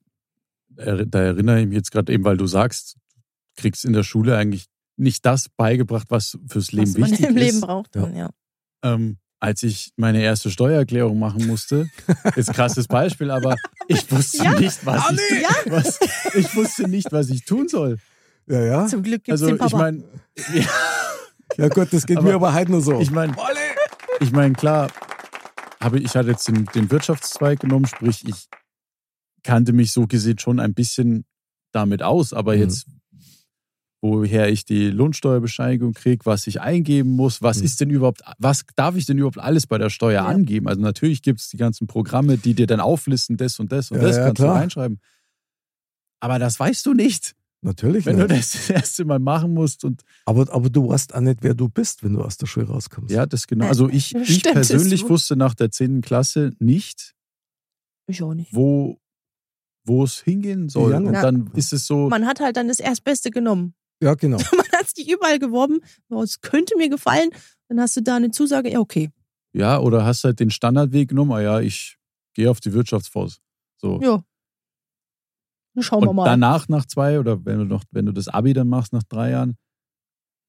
da 0.69 1.19
erinnere 1.19 1.61
ich 1.61 1.67
mich 1.67 1.75
jetzt 1.75 1.91
gerade 1.91 2.11
eben, 2.11 2.23
weil 2.23 2.37
du 2.37 2.47
sagst, 2.47 2.97
du 3.15 3.61
kriegst 3.61 3.85
in 3.85 3.93
der 3.93 4.03
Schule 4.03 4.37
eigentlich 4.37 4.67
nicht 4.95 5.25
das 5.25 5.49
beigebracht, 5.49 6.07
was 6.09 6.37
fürs 6.47 6.71
Leben 6.71 6.93
was 6.93 6.97
man 6.97 7.11
wichtig 7.11 7.27
im 7.27 7.37
ist. 7.37 7.43
Leben 7.43 7.61
braucht. 7.61 7.95
Dann, 7.95 8.15
ja. 8.15 8.29
ähm, 8.83 9.17
als 9.43 9.61
ich 9.61 9.91
meine 9.97 10.21
erste 10.23 10.49
Steuererklärung 10.49 11.19
machen 11.19 11.45
musste, 11.47 11.89
ist 12.37 12.47
ein 12.49 12.55
krasses 12.55 12.87
Beispiel, 12.87 13.29
aber 13.29 13.57
ich 13.89 14.09
wusste 14.09 14.41
Ja. 14.45 14.57
nicht, 14.57 14.85
was, 14.85 15.11
ich, 15.11 15.17
nee. 15.17 15.71
was 15.71 15.99
ich 16.33 16.55
wusste 16.55 16.87
nicht, 16.87 17.11
was 17.11 17.29
ich 17.29 17.43
tun 17.43 17.67
soll. 17.67 17.97
Ja, 18.47 18.61
ja. 18.61 18.87
Zum 18.87 19.03
Glück 19.03 19.25
gibt 19.25 19.35
es 19.35 19.41
Also 19.41 19.47
den 19.47 19.55
ich 19.55 19.61
Papa. 19.61 19.77
meine, 19.77 20.03
ja, 20.53 20.65
Ja 21.57 21.67
gut, 21.67 21.91
das 21.91 22.05
geht 22.05 22.17
Aber 22.19 22.29
mir 22.29 22.35
aber 22.35 22.53
heute 22.53 22.71
nur 22.71 22.81
so. 22.81 23.01
ich 23.01 23.11
meine, 23.11 23.35
ich 24.21 24.31
meine 24.31 24.53
klar, 24.53 24.89
habe 25.81 25.99
ich 25.99 26.15
hatte 26.15 26.29
jetzt 26.29 26.47
den, 26.47 26.63
den 26.73 26.89
Wirtschaftszweig 26.89 27.59
genommen, 27.59 27.85
sprich 27.85 28.25
ich 28.25 28.47
kannte 29.43 29.73
mich 29.73 29.91
so 29.91 30.07
gesehen 30.07 30.39
schon 30.39 30.61
ein 30.61 30.73
bisschen 30.73 31.25
damit 31.73 32.01
aus, 32.01 32.31
aber 32.31 32.53
Mhm. 32.55 32.61
jetzt 32.61 32.85
woher 34.05 34.49
ich 34.49 34.65
die 34.65 34.89
Lohnsteuerbescheinigung 34.89 35.93
kriege, 35.93 36.25
was 36.25 36.45
ich 36.47 36.59
eingeben 36.59 37.11
muss, 37.15 37.41
was 37.41 37.59
Mhm. 37.59 37.63
ist 37.63 37.79
denn 37.79 37.89
überhaupt, 37.89 38.21
was 38.37 38.63
darf 38.75 38.97
ich 38.97 39.05
denn 39.05 39.17
überhaupt 39.17 39.37
alles 39.39 39.65
bei 39.65 39.77
der 39.77 39.89
Steuer 39.89 40.23
Ja. 40.23 40.25
angeben? 40.25 40.67
Also 40.67 40.81
natürlich 40.81 41.21
gibt 41.21 41.39
es 41.39 41.47
die 41.49 41.55
ganzen 41.57 41.87
Programme, 41.87 42.37
die 42.37 42.53
dir 42.53 42.67
dann 42.67 42.81
auflisten, 42.81 43.37
das 43.37 43.59
und 43.59 43.71
das 43.71 43.91
und 43.91 43.97
Ja, 43.97 44.03
das 44.03 44.17
ja, 44.17 44.23
kannst 44.25 44.35
klar. 44.41 44.55
du 44.55 44.59
reinschreiben. 44.59 44.99
Aber 46.19 46.37
das 46.37 46.59
weißt 46.59 46.85
du 46.85 46.93
nicht, 46.93 47.33
Natürlich 47.61 48.05
wenn 48.05 48.17
nicht. 48.17 48.29
du 48.29 48.35
das 48.35 48.51
das 48.51 48.69
erste 48.69 49.05
Mal 49.05 49.19
machen 49.19 49.53
musst 49.53 49.85
und 49.85 50.01
aber, 50.25 50.51
aber 50.53 50.69
du 50.69 50.89
weißt 50.89 51.15
auch 51.15 51.21
nicht, 51.21 51.37
wer 51.41 51.53
du 51.53 51.69
bist, 51.69 52.03
wenn 52.03 52.13
du 52.13 52.21
aus 52.23 52.35
der 52.35 52.47
Schule 52.47 52.67
rauskommst. 52.67 53.09
ja, 53.15 53.25
das 53.25 53.47
genau. 53.47 53.67
Also 53.67 53.87
ich, 53.89 54.13
ich 54.15 54.35
Stimmt, 54.39 54.53
persönlich 54.55 55.07
wusste 55.07 55.37
nach 55.37 55.53
der 55.53 55.71
10. 55.71 56.01
Klasse 56.01 56.51
nicht, 56.59 57.13
ich 58.07 58.21
auch 58.21 58.33
nicht. 58.33 58.53
wo, 58.53 58.99
wo 59.85 60.03
es 60.03 60.19
hingehen 60.19 60.67
soll. 60.67 60.91
Ja, 60.91 60.97
und 60.97 61.13
ja. 61.13 61.21
dann 61.21 61.51
ist 61.55 61.71
es 61.71 61.87
so, 61.87 62.09
Man 62.09 62.25
hat 62.25 62.41
halt 62.41 62.57
dann 62.57 62.67
das 62.67 62.81
Erstbeste 62.81 63.31
genommen. 63.31 63.75
Ja, 64.03 64.13
genau. 64.15 64.37
Man 64.55 64.65
hat 64.79 64.95
sich 64.95 65.09
überall 65.09 65.39
geworben. 65.39 65.79
Es 66.21 66.41
könnte 66.41 66.75
mir 66.77 66.89
gefallen. 66.89 67.29
Dann 67.69 67.79
hast 67.79 67.95
du 67.95 68.01
da 68.01 68.15
eine 68.17 68.31
Zusage. 68.31 68.71
Ja, 68.71 68.79
okay. 68.79 69.11
ja, 69.53 69.79
oder 69.79 70.05
hast 70.05 70.23
halt 70.23 70.39
den 70.39 70.51
Standardweg 70.51 71.09
genommen, 71.09 71.31
ah 71.31 71.41
ja, 71.41 71.59
ich 71.59 71.97
gehe 72.33 72.49
auf 72.49 72.59
die 72.59 72.73
Wirtschaftsfonds. 72.73 73.39
So. 73.77 73.99
Ja. 74.01 74.23
Dann 75.75 75.83
Schauen 75.83 76.03
wir 76.03 76.09
Und 76.09 76.17
mal. 76.17 76.25
danach 76.25 76.67
nach 76.67 76.85
zwei 76.85 77.19
oder 77.19 77.43
wenn 77.45 77.59
du 77.59 77.65
noch, 77.65 77.83
wenn 77.91 78.05
du 78.05 78.11
das 78.11 78.27
Abi 78.27 78.53
dann 78.53 78.67
machst 78.67 78.93
nach 78.93 79.03
drei 79.03 79.31
Jahren. 79.31 79.57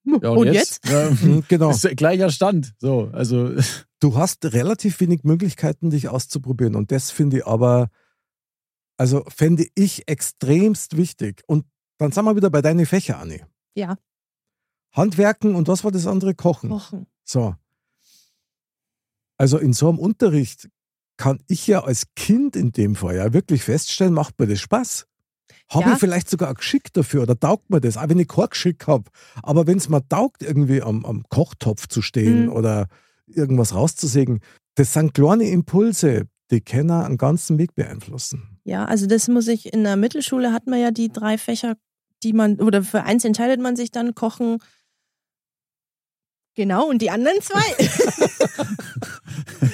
Ja, 0.23 0.29
und, 0.31 0.53
jetzt? 0.53 0.87
Ja, 0.87 1.11
Mhm, 1.23 1.45
genau. 1.49 1.73
gleicher 1.97 2.29
Stand. 2.31 2.75
So, 2.79 3.09
also 3.15 3.55
Du 4.05 4.19
hast 4.19 4.45
relativ 4.45 5.01
wenig 5.01 5.25
Möglichkeiten, 5.25 5.89
dich 5.89 6.11
auszuprobieren. 6.11 6.75
Und 6.75 6.93
das 6.93 7.11
finde 7.11 7.39
ich 7.39 7.47
aber, 7.47 7.89
also 8.99 9.25
fände 9.29 9.67
ich 9.75 10.07
extremst 10.09 10.99
wichtig. 10.99 11.43
Und 11.47 11.65
dann 11.99 12.13
sind 12.13 12.25
wir 12.25 12.37
wieder 12.37 12.51
bei 12.51 12.63
deinen 12.63 12.87
Fächer, 12.87 13.19
Anni. 13.19 13.43
Ja. 13.75 13.97
Handwerken 14.93 15.55
und 15.55 15.69
was 15.69 15.85
war 15.85 15.91
das 15.91 16.07
andere? 16.07 16.35
Kochen. 16.35 16.71
Wochen. 16.71 17.07
So. 17.25 17.55
Also 19.37 19.59
in 19.59 19.73
so 19.73 19.89
einem 19.89 19.99
Unterricht 19.99 20.69
kann 21.17 21.41
ich 21.49 21.67
ja 21.67 21.83
als 21.85 22.07
Kind 22.17 22.57
in 22.57 22.73
dem 22.73 22.95
Fall 22.97 23.17
ja 23.17 23.33
wirklich 23.33 23.63
feststellen, 23.65 24.13
macht 24.15 24.39
mir 24.39 24.47
das 24.47 24.61
Spaß? 24.61 25.07
Habe 25.71 25.87
Ja. 25.89 25.93
ich 25.95 25.99
vielleicht 25.99 26.29
sogar 26.29 26.49
ein 26.51 26.55
Geschick 26.55 26.93
dafür 26.93 27.23
oder 27.23 27.39
taugt 27.39 27.71
mir 27.71 27.81
das, 27.81 27.97
auch 27.97 28.09
wenn 28.09 28.19
ich 28.19 28.29
kein 28.29 28.49
Geschick 28.49 28.87
habe. 28.87 29.11
Aber 29.43 29.67
wenn 29.67 29.79
es 29.79 29.89
mir 29.89 30.07
taugt, 30.09 30.43
irgendwie 30.43 30.83
am, 30.83 31.05
am 31.05 31.25
Kochtopf 31.29 31.89
zu 31.89 32.03
stehen 32.03 32.47
Mhm. 32.47 32.53
oder 32.53 32.89
irgendwas 33.27 33.75
rauszusägen, 33.75 34.41
das 34.75 34.93
sind 34.93 35.15
kleine 35.15 35.49
Impulse, 35.49 36.29
die 36.51 36.61
können 36.61 36.91
einen 36.91 37.17
ganzen 37.17 37.59
Weg 37.59 37.75
beeinflussen. 37.75 38.59
Ja, 38.65 38.85
also 38.85 39.07
das 39.07 39.29
muss 39.29 39.49
ich, 39.49 39.73
in 39.73 39.85
der 39.85 39.97
Mittelschule 39.97 40.53
hat 40.53 40.67
man 40.67 40.81
ja 40.81 40.91
die 40.91 41.11
drei 41.11 41.39
Fächer, 41.39 41.77
die 42.25 42.33
man, 42.33 42.61
oder 42.61 42.83
für 42.83 43.05
eins 43.05 43.25
entscheidet 43.25 43.61
man 43.61 43.77
sich 43.77 43.91
dann, 43.91 44.15
Kochen. 44.15 44.59
Genau, 46.57 46.89
und 46.89 47.03
die 47.03 47.11
anderen 47.11 47.41
zwei? 47.41 47.63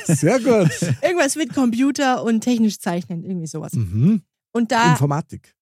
Sehr 0.14 0.38
gut. 0.40 0.70
Irgendwas 1.02 1.36
mit 1.36 1.54
Computer 1.54 2.24
und 2.24 2.40
technisch 2.40 2.78
zeichnen, 2.78 3.24
irgendwie 3.24 3.46
sowas. 3.46 3.72
mhm. 3.74 4.22
Und 4.52 4.72
da 4.72 4.90
Informatik. 4.92 5.54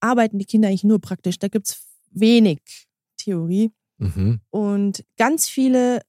arbeiten 0.00 0.38
die 0.38 0.44
Kinder 0.44 0.68
eigentlich 0.68 0.84
nur 0.84 1.00
praktisch. 1.00 1.38
Da 1.38 1.48
gibt 1.48 1.68
es 1.68 1.82
wenig 2.10 2.60
Theorie. 3.16 3.72
Mhm. 3.98 4.40
Und 4.50 5.04
ganz 5.16 5.48
viele, 5.48 6.02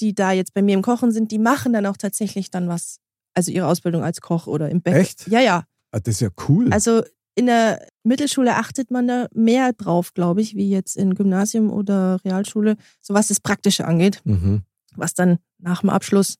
die 0.00 0.14
da 0.14 0.32
jetzt 0.32 0.54
bei 0.54 0.62
mir 0.62 0.74
im 0.74 0.82
Kochen 0.82 1.12
sind, 1.12 1.30
die 1.30 1.38
machen 1.38 1.72
dann 1.72 1.86
auch 1.86 1.96
tatsächlich 1.96 2.50
dann 2.50 2.68
was. 2.68 3.00
Also 3.34 3.50
ihre 3.50 3.66
Ausbildung 3.66 4.02
als 4.02 4.20
Koch 4.20 4.46
oder 4.46 4.70
im 4.70 4.80
Bäcker. 4.80 4.98
Echt? 4.98 5.28
Ja, 5.28 5.40
ja. 5.40 5.64
Ah, 5.90 6.00
das 6.00 6.14
ist 6.16 6.20
ja 6.20 6.30
cool. 6.48 6.72
Also 6.72 7.02
in 7.36 7.46
der 7.46 7.86
Mittelschule 8.04 8.56
achtet 8.56 8.90
man 8.90 9.08
da 9.08 9.26
mehr 9.34 9.72
drauf, 9.72 10.14
glaube 10.14 10.40
ich, 10.40 10.54
wie 10.54 10.68
jetzt 10.70 10.96
in 10.96 11.14
Gymnasium 11.14 11.70
oder 11.70 12.20
Realschule, 12.24 12.76
so 13.00 13.14
was 13.14 13.28
das 13.28 13.40
Praktische 13.40 13.86
angeht, 13.86 14.20
mhm. 14.24 14.62
was 14.96 15.14
dann 15.14 15.38
nach 15.58 15.80
dem 15.80 15.90
Abschluss, 15.90 16.36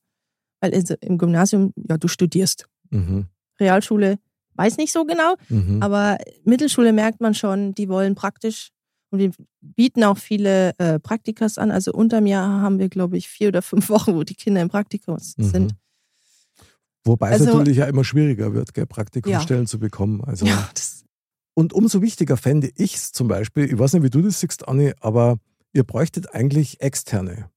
weil 0.61 0.71
im 1.01 1.17
Gymnasium, 1.17 1.73
ja, 1.75 1.97
du 1.97 2.07
studierst. 2.07 2.67
Mhm. 2.91 3.25
Realschule 3.59 4.19
weiß 4.55 4.77
nicht 4.77 4.93
so 4.93 5.03
genau, 5.05 5.35
Mhm. 5.49 5.81
aber 5.83 6.17
Mittelschule 6.45 6.93
merkt 6.93 7.19
man 7.19 7.33
schon, 7.33 7.73
die 7.73 7.89
wollen 7.89 8.15
praktisch 8.15 8.69
und 9.11 9.19
wir 9.19 9.31
bieten 9.61 10.03
auch 10.03 10.17
viele 10.17 10.71
äh, 10.79 10.99
Praktikas 10.99 11.57
an. 11.57 11.71
Also 11.71 11.91
unter 11.93 12.21
mir 12.21 12.39
haben 12.39 12.79
wir, 12.79 12.89
glaube 12.89 13.17
ich, 13.17 13.27
vier 13.27 13.49
oder 13.49 13.61
fünf 13.61 13.89
Wochen, 13.89 14.15
wo 14.15 14.23
die 14.23 14.35
Kinder 14.35 14.61
im 14.61 14.69
Praktikum 14.69 15.15
Mhm. 15.15 15.43
sind. 15.43 15.75
Wobei 17.05 17.27
es 17.33 17.41
Also- 17.41 17.57
natürlich 17.57 17.77
ja 17.77 17.85
immer 17.85 18.03
schwieriger 18.03 18.53
wird, 18.53 18.73
gell, 18.73 18.85
Praktikumsstellen 18.87 19.67
zu 19.67 19.79
bekommen. 19.79 20.23
Also, 20.23 20.45
Ja, 20.45 20.69
das, 20.73 21.03
Und 21.57 21.71
umso 21.71 22.01
wichtiger 22.01 22.35
fände 22.35 22.69
ich 22.75 22.95
es 22.95 23.11
zum 23.13 23.29
Beispiel, 23.29 23.65
ich 23.71 23.79
weiß 23.79 23.93
nicht, 23.93 24.03
wie 24.03 24.09
du 24.09 24.21
das 24.21 24.41
siehst, 24.41 24.67
Anni, 24.67 24.93
aber 24.99 25.37
ihr 25.71 25.83
bräuchtet 25.85 26.33
eigentlich 26.35 26.81
Externe. 26.81 27.49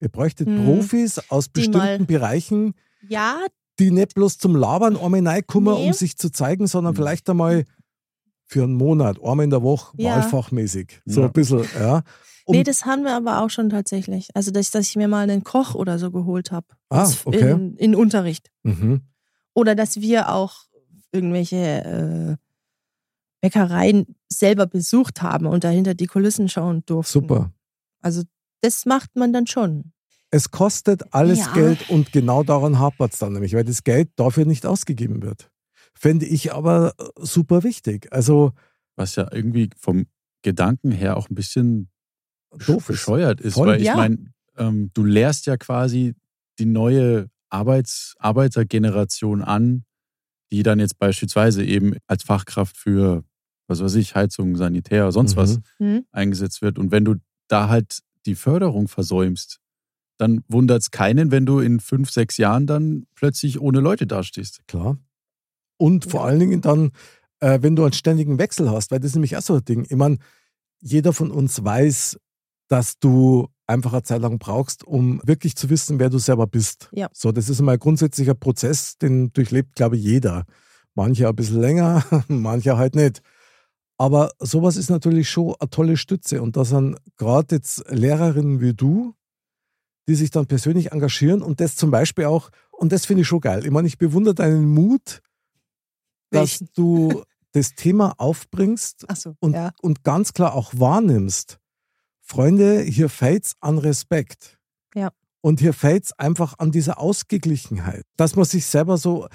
Ihr 0.00 0.08
bräuchtet 0.08 0.46
Hm. 0.46 0.64
Profis 0.64 1.18
aus 1.30 1.46
Die 1.46 1.52
bestimmten 1.54 1.78
mal- 1.78 1.98
Bereichen, 2.04 2.74
ja, 3.08 3.40
die 3.80 3.90
nicht 3.90 4.14
bloß 4.14 4.38
zum 4.38 4.54
Labern 4.54 4.96
einmal 4.96 5.26
reinkommen, 5.26 5.74
Nee. 5.74 5.86
um 5.88 5.92
sich 5.92 6.16
zu 6.16 6.30
zeigen, 6.30 6.68
sondern 6.68 6.92
Mhm. 6.92 6.96
vielleicht 6.98 7.28
einmal 7.28 7.64
für 8.46 8.62
einen 8.62 8.74
Monat, 8.74 9.18
einmal 9.20 9.42
in 9.44 9.50
der 9.50 9.62
Woche, 9.62 9.96
Ja. 10.00 10.16
wahlfachmäßig. 10.16 11.00
So 11.06 11.22
Ja. 11.22 11.26
ein 11.26 11.32
bisschen, 11.32 11.64
ja. 11.76 12.02
Um, 12.46 12.54
nee, 12.56 12.62
das 12.62 12.84
haben 12.84 13.04
wir 13.04 13.14
aber 13.16 13.42
auch 13.42 13.48
schon 13.50 13.70
tatsächlich. 13.70 14.28
Also, 14.34 14.50
dass, 14.50 14.70
dass 14.70 14.88
ich 14.88 14.96
mir 14.96 15.08
mal 15.08 15.22
einen 15.28 15.44
Koch 15.44 15.74
oder 15.74 15.98
so 15.98 16.10
geholt 16.10 16.52
habe. 16.52 16.66
Ah, 16.90 17.10
okay. 17.24 17.52
In, 17.52 17.76
in 17.76 17.94
Unterricht. 17.94 18.50
mhm. 18.62 19.02
Oder 19.54 19.74
dass 19.76 20.00
wir 20.00 20.30
auch 20.30 20.64
irgendwelche 21.12 21.56
äh, 21.56 22.36
Bäckereien 23.40 24.16
selber 24.28 24.66
besucht 24.66 25.22
haben 25.22 25.46
und 25.46 25.62
dahinter 25.64 25.94
die 25.94 26.06
Kulissen 26.06 26.48
schauen 26.48 26.82
durften. 26.86 27.12
Super. 27.12 27.52
Also, 28.00 28.22
das 28.62 28.84
macht 28.84 29.14
man 29.16 29.32
dann 29.32 29.46
schon. 29.46 29.92
Es 30.30 30.50
kostet 30.50 31.14
alles 31.14 31.38
Ja. 31.38 31.52
Geld 31.52 31.88
und 31.90 32.10
genau 32.12 32.42
daran 32.42 32.78
hapert 32.80 33.12
es 33.12 33.20
dann 33.20 33.34
nämlich, 33.34 33.54
weil 33.54 33.64
das 33.64 33.84
Geld 33.84 34.10
dafür 34.16 34.44
nicht 34.44 34.66
ausgegeben 34.66 35.22
wird. 35.22 35.50
Fände 35.94 36.26
ich 36.26 36.52
aber 36.52 36.94
äh, 36.98 37.04
super 37.18 37.62
wichtig. 37.62 38.12
Also 38.12 38.52
Was 38.96 39.14
ja 39.16 39.28
irgendwie 39.32 39.70
vom 39.78 40.06
Gedanken 40.42 40.90
her 40.90 41.16
auch 41.16 41.30
ein 41.30 41.34
bisschen 41.34 41.88
Doof 42.66 42.82
ist. 42.82 42.86
bescheuert 42.88 43.40
ist, 43.40 43.54
Voll. 43.54 43.68
weil 43.68 43.80
ich 43.80 43.86
Ja. 43.88 43.96
meine, 43.96 44.18
ähm, 44.56 44.90
du 44.94 45.04
lehrst 45.04 45.46
ja 45.46 45.56
quasi 45.56 46.14
die 46.58 46.66
neue 46.66 47.28
Arbeits 47.50 48.14
Arbeitergeneration 48.18 49.42
an, 49.42 49.84
die 50.50 50.62
dann 50.62 50.78
jetzt 50.80 50.98
beispielsweise 50.98 51.64
eben 51.64 51.96
als 52.06 52.22
Fachkraft 52.22 52.76
für, 52.76 53.24
was 53.66 53.80
weiß 53.82 53.94
ich, 53.96 54.14
Heizung, 54.14 54.56
Sanitär, 54.56 55.10
sonst 55.12 55.32
Mhm. 55.34 55.36
was 55.40 55.58
Hm? 55.78 56.04
eingesetzt 56.12 56.62
wird. 56.62 56.78
Und 56.78 56.90
wenn 56.90 57.04
du 57.04 57.16
da 57.48 57.68
halt 57.68 58.00
die 58.26 58.34
Förderung 58.34 58.88
versäumst, 58.88 59.58
dann 60.16 60.44
wundert 60.48 60.82
es 60.82 60.90
keinen, 60.90 61.30
wenn 61.32 61.44
du 61.46 61.58
in 61.58 61.80
fünf, 61.80 62.10
sechs 62.10 62.36
Jahren 62.36 62.66
dann 62.66 63.04
plötzlich 63.16 63.60
ohne 63.60 63.80
Leute 63.80 64.06
dastehst. 64.06 64.60
Klar. 64.68 64.96
Und 65.76 66.04
vor 66.08 66.20
Ja. 66.20 66.26
allen 66.26 66.38
Dingen 66.40 66.60
dann, 66.60 66.92
äh, 67.40 67.58
wenn 67.62 67.74
du 67.74 67.82
einen 67.82 67.92
ständigen 67.92 68.38
Wechsel 68.38 68.70
hast, 68.70 68.90
weil 68.92 69.00
das 69.00 69.08
ist 69.10 69.14
nämlich 69.16 69.36
auch 69.36 69.42
so 69.42 69.56
ein 69.56 69.64
Ding. 69.64 69.84
Ich 69.88 69.96
meine, 69.96 70.18
jeder 70.80 71.12
von 71.12 71.30
uns 71.32 71.64
weiß, 71.64 72.18
dass 72.74 72.98
du 72.98 73.46
einfach 73.68 73.92
eine 73.92 74.02
Zeit 74.02 74.20
lang 74.20 74.40
brauchst, 74.40 74.82
um 74.82 75.20
wirklich 75.22 75.54
zu 75.54 75.70
wissen, 75.70 76.00
wer 76.00 76.10
du 76.10 76.18
selber 76.18 76.48
bist. 76.48 76.88
Ja. 76.90 77.08
So, 77.12 77.30
das 77.30 77.48
ist 77.48 77.60
mal 77.60 77.74
ein 77.74 77.78
grundsätzlicher 77.78 78.34
Prozess, 78.34 78.98
den 78.98 79.32
durchlebt, 79.32 79.76
glaube 79.76 79.96
ich, 79.96 80.02
jeder. 80.02 80.44
Manche 80.96 81.28
ein 81.28 81.36
bisschen 81.36 81.60
länger, 81.60 82.04
manche 82.26 82.76
halt 82.76 82.96
nicht. 82.96 83.22
Aber 83.96 84.32
sowas 84.40 84.76
ist 84.76 84.90
natürlich 84.90 85.30
schon 85.30 85.54
eine 85.60 85.70
tolle 85.70 85.96
Stütze. 85.96 86.42
Und 86.42 86.56
da 86.56 86.64
sind 86.64 86.96
gerade 87.16 87.54
jetzt 87.54 87.88
Lehrerinnen 87.90 88.60
wie 88.60 88.74
du, 88.74 89.14
die 90.08 90.16
sich 90.16 90.32
dann 90.32 90.46
persönlich 90.46 90.90
engagieren 90.90 91.40
und 91.40 91.60
das 91.60 91.76
zum 91.76 91.92
Beispiel 91.92 92.24
auch, 92.24 92.50
und 92.72 92.90
das 92.90 93.06
finde 93.06 93.22
ich 93.22 93.28
schon 93.28 93.40
geil. 93.40 93.64
Ich 93.64 93.70
meine, 93.70 93.86
ich 93.86 93.98
bewundere 93.98 94.34
deinen 94.34 94.66
Mut, 94.66 95.22
dass 96.32 96.60
Welchen? 96.60 96.70
du 96.74 97.22
das 97.52 97.76
Thema 97.76 98.14
aufbringst 98.18 99.08
Achso, 99.08 99.36
und, 99.38 99.52
ja. 99.52 99.70
und 99.80 100.02
ganz 100.02 100.32
klar 100.32 100.54
auch 100.54 100.72
wahrnimmst. 100.74 101.60
Freunde, 102.26 102.80
hier 102.80 103.08
fehlt's 103.10 103.54
an 103.60 103.76
Respekt. 103.78 104.58
Ja. 104.94 105.12
Und 105.42 105.60
hier 105.60 105.74
fehlt's 105.74 106.12
einfach 106.18 106.54
an 106.58 106.72
dieser 106.72 106.98
Ausgeglichenheit. 106.98 108.04
Dass 108.16 108.34
man 108.34 108.46
sich 108.46 108.64
selber 108.66 108.96
so, 108.96 109.28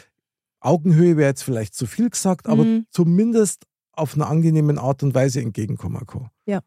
Augenhöhe 0.59 1.15
wäre 1.15 1.29
jetzt 1.29 1.43
vielleicht 1.43 1.75
zu 1.75 1.85
viel 1.85 2.09
gesagt, 2.09 2.47
aber 2.47 2.63
Mhm. 2.65 2.87
zumindest 2.89 3.63
auf 3.91 4.15
eine 4.15 4.25
angenehme 4.27 4.79
Art 4.81 5.03
und 5.03 5.13
Weise 5.13 5.39
entgegenkommen 5.39 6.05
kann. 6.07 6.29
Ja. 6.45 6.61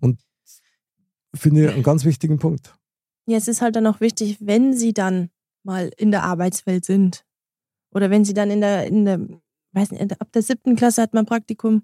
Und 0.00 0.20
finde 1.34 1.64
ich 1.66 1.70
einen 1.74 1.82
ganz 1.82 2.04
wichtigen 2.04 2.38
Punkt. 2.38 2.74
Ja, 3.26 3.36
es 3.36 3.48
ist 3.48 3.60
halt 3.60 3.74
dann 3.76 3.86
auch 3.88 4.00
wichtig, 4.00 4.38
wenn 4.40 4.72
sie 4.72 4.94
dann 4.94 5.30
mal 5.64 5.90
in 5.96 6.12
der 6.12 6.22
Arbeitswelt 6.22 6.84
sind. 6.84 7.24
Oder 7.90 8.08
wenn 8.10 8.24
sie 8.24 8.34
dann 8.34 8.50
in 8.52 8.60
der, 8.60 8.86
in 8.86 9.04
der, 9.04 9.18
weiß 9.72 9.90
nicht, 9.90 10.00
in 10.00 10.08
der- 10.08 10.20
ab 10.20 10.30
der 10.32 10.42
siebten 10.42 10.76
Klasse 10.76 11.02
hat 11.02 11.12
man 11.12 11.26
Praktikum. 11.26 11.82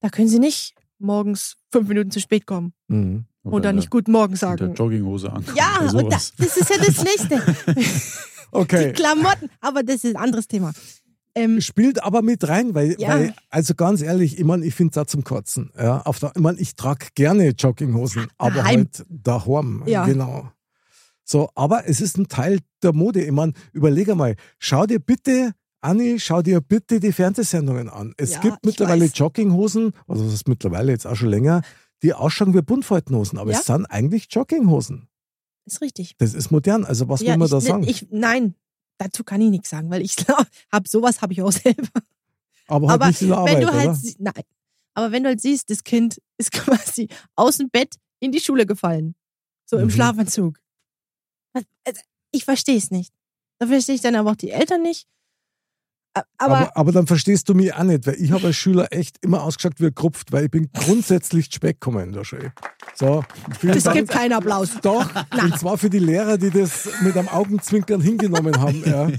Da 0.00 0.08
können 0.08 0.28
sie 0.28 0.38
nicht 0.40 0.74
morgens 0.98 1.56
fünf 1.72 1.88
Minuten 1.88 2.10
zu 2.10 2.20
spät 2.20 2.46
kommen. 2.46 2.72
Mhm. 2.88 3.24
Oder 3.44 3.72
nicht 3.72 3.88
Guten 3.90 4.12
Morgen 4.12 4.32
Mit 4.32 4.42
der 4.42 4.48
sagen. 4.48 4.74
Jogginghose 4.74 5.32
an. 5.32 5.44
Ja, 5.54 5.80
oder 5.82 6.04
und 6.04 6.12
das, 6.12 6.34
das 6.36 6.56
ist 6.56 6.68
ja 6.70 6.76
das 6.78 7.02
Nächste. 7.02 7.42
Okay. 8.50 8.88
Die 8.88 8.92
Klamotten. 8.94 9.50
Aber 9.60 9.82
das 9.82 9.96
ist 10.04 10.06
ein 10.06 10.16
anderes 10.16 10.48
Thema. 10.48 10.72
Ähm, 11.34 11.60
Spielt 11.60 12.02
aber 12.02 12.22
mit 12.22 12.48
rein, 12.48 12.74
weil, 12.74 12.96
Ja. 12.98 13.10
weil 13.10 13.34
also 13.50 13.74
ganz 13.74 14.00
ehrlich, 14.00 14.38
ich 14.38 14.44
meine, 14.44 14.64
ich 14.64 14.74
finde 14.74 14.98
es 14.98 15.06
zum 15.08 15.22
Kotzen. 15.22 15.70
Ja, 15.78 16.00
auf 16.02 16.18
der, 16.18 16.32
ich 16.34 16.40
meine, 16.40 16.58
ich 16.58 16.74
trage 16.74 17.08
gerne 17.14 17.48
Jogginghosen, 17.50 18.28
aber 18.38 18.56
Daheim. 18.56 18.78
halt 18.78 19.04
daheim. 19.08 19.82
Ja. 19.86 20.06
Genau. 20.06 20.50
So, 21.24 21.50
aber 21.54 21.86
es 21.86 22.00
ist 22.00 22.16
ein 22.16 22.28
Teil 22.28 22.60
der 22.82 22.94
Mode. 22.94 23.22
Ich 23.22 23.30
meine, 23.32 23.52
überlege 23.72 24.14
mal, 24.14 24.34
schau 24.58 24.86
dir 24.86 24.98
bitte, 24.98 25.52
Anni, 25.80 26.18
schau 26.18 26.42
dir 26.42 26.60
bitte 26.60 26.98
die 27.00 27.12
Fernsehsendungen 27.12 27.88
an. 27.88 28.14
Es 28.16 28.32
Ja, 28.32 28.40
gibt 28.40 28.64
mittlerweile. 28.64 29.04
Jogginghosen, 29.06 29.92
also 30.06 30.24
das 30.24 30.34
ist 30.34 30.48
mittlerweile 30.48 30.90
jetzt 30.92 31.06
auch 31.06 31.14
schon 31.16 31.28
länger, 31.28 31.62
die 32.02 32.14
ausschauen 32.14 32.54
wie 32.54 32.62
Buntfaltenhosen, 32.62 33.38
aber 33.38 33.52
Ja. 33.52 33.58
es 33.60 33.66
sind 33.66 33.86
eigentlich 33.86 34.26
Jogginghosen. 34.30 35.08
ist 35.66 35.80
richtig. 35.80 36.14
Das 36.18 36.34
ist 36.34 36.50
modern. 36.50 36.84
Also 36.84 37.08
was 37.08 37.20
ja, 37.20 37.32
will 37.32 37.38
man 37.38 37.46
ich, 37.46 37.50
da 37.52 37.60
sagen? 37.60 37.82
Ich, 37.86 38.06
nein, 38.10 38.54
dazu 38.98 39.22
kann 39.22 39.40
ich 39.40 39.50
nichts 39.50 39.68
sagen, 39.70 39.90
weil 39.90 40.02
ich 40.02 40.16
habe 40.72 40.88
sowas 40.88 41.20
habe 41.22 41.32
ich 41.34 41.42
auch 41.42 41.52
selber. 41.52 41.88
aber 42.68 42.88
halt 42.88 43.00
aber 43.00 43.06
nicht 43.08 43.22
in 43.22 43.28
der 43.28 43.36
Arbeit, 43.38 43.54
wenn 43.56 43.60
du 43.66 43.72
halt, 43.72 43.88
oder? 43.90 43.98
nein, 44.18 44.44
aber 44.94 45.12
wenn 45.12 45.22
du 45.24 45.28
halt 45.28 45.40
siehst, 45.40 45.70
das 45.70 45.84
Kind 45.84 46.20
ist 46.38 46.52
quasi 46.52 47.08
aus 47.36 47.58
dem 47.58 47.68
Bett 47.70 47.96
in 48.20 48.32
die 48.32 48.40
Schule 48.40 48.66
gefallen, 48.66 49.14
so 49.66 49.76
im 49.78 49.84
Mhm. 49.86 49.90
Schlafanzug. 49.90 50.58
Also, 51.54 52.00
ich 52.32 52.44
verstehe 52.44 52.76
es 52.78 52.90
nicht. 52.90 53.12
Da 53.60 53.66
verstehe 53.66 53.94
ich 53.96 54.00
dann 54.00 54.14
aber 54.16 54.30
auch 54.32 54.36
die 54.36 54.50
Eltern 54.50 54.82
nicht. 54.82 55.06
Aber, 56.38 56.56
Aber, 56.58 56.76
aber 56.76 56.92
dann 56.92 57.06
verstehst 57.06 57.48
du 57.48 57.54
mich 57.54 57.72
auch 57.74 57.82
nicht, 57.82 58.06
weil 58.06 58.14
ich 58.14 58.32
habe 58.32 58.46
als 58.48 58.56
Schüler 58.56 58.88
echt 58.92 59.16
immer 59.22 59.42
ausgeschaut 59.42 59.74
wie 59.78 59.86
ein 59.86 59.94
Krupft, 59.94 60.32
weil 60.32 60.44
ich 60.44 60.50
bin 60.50 60.70
grundsätzlich 60.72 61.46
Speck 61.52 61.78
in 61.86 62.12
der 62.12 62.24
Schule. 62.24 62.52
So, 62.94 63.24
das 63.62 63.82
Dank. 63.84 63.96
gibt 63.96 64.10
keinen 64.10 64.32
Applaus. 64.32 64.70
Doch, 64.82 65.08
und 65.42 65.58
zwar 65.58 65.78
für 65.78 65.90
die 65.90 65.98
Lehrer, 65.98 66.38
die 66.38 66.50
das 66.50 66.88
mit 67.02 67.16
einem 67.16 67.28
Augenzwinkern 67.28 68.00
hingenommen 68.00 68.58
haben. 68.60 68.82
Ja. 68.84 69.10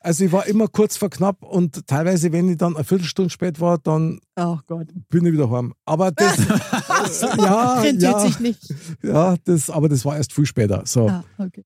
Also 0.00 0.26
ich 0.26 0.32
war 0.32 0.46
immer 0.46 0.68
kurz 0.68 0.98
vor 0.98 1.08
knapp 1.08 1.42
und 1.42 1.86
teilweise, 1.86 2.30
wenn 2.30 2.50
ich 2.50 2.58
dann 2.58 2.74
eine 2.76 2.84
Viertelstunde 2.84 3.30
spät 3.30 3.58
war, 3.58 3.78
dann 3.78 4.20
Oh 4.36 4.58
Gott. 4.66 4.88
bin 5.08 5.24
ich 5.24 5.32
wieder 5.32 5.50
heim. 5.50 5.72
Aber 5.86 6.10
das, 6.12 6.36
ja, 7.38 7.80
Rentiert 7.80 8.12
ja, 8.12 8.18
sich 8.20 8.38
nicht. 8.38 8.74
ja, 9.02 9.36
das, 9.44 9.70
aber 9.70 9.88
das 9.88 10.04
war 10.04 10.16
erst 10.18 10.34
viel 10.34 10.44
später. 10.44 10.82
So, 10.84 11.08
Ah, 11.08 11.24
okay. 11.38 11.64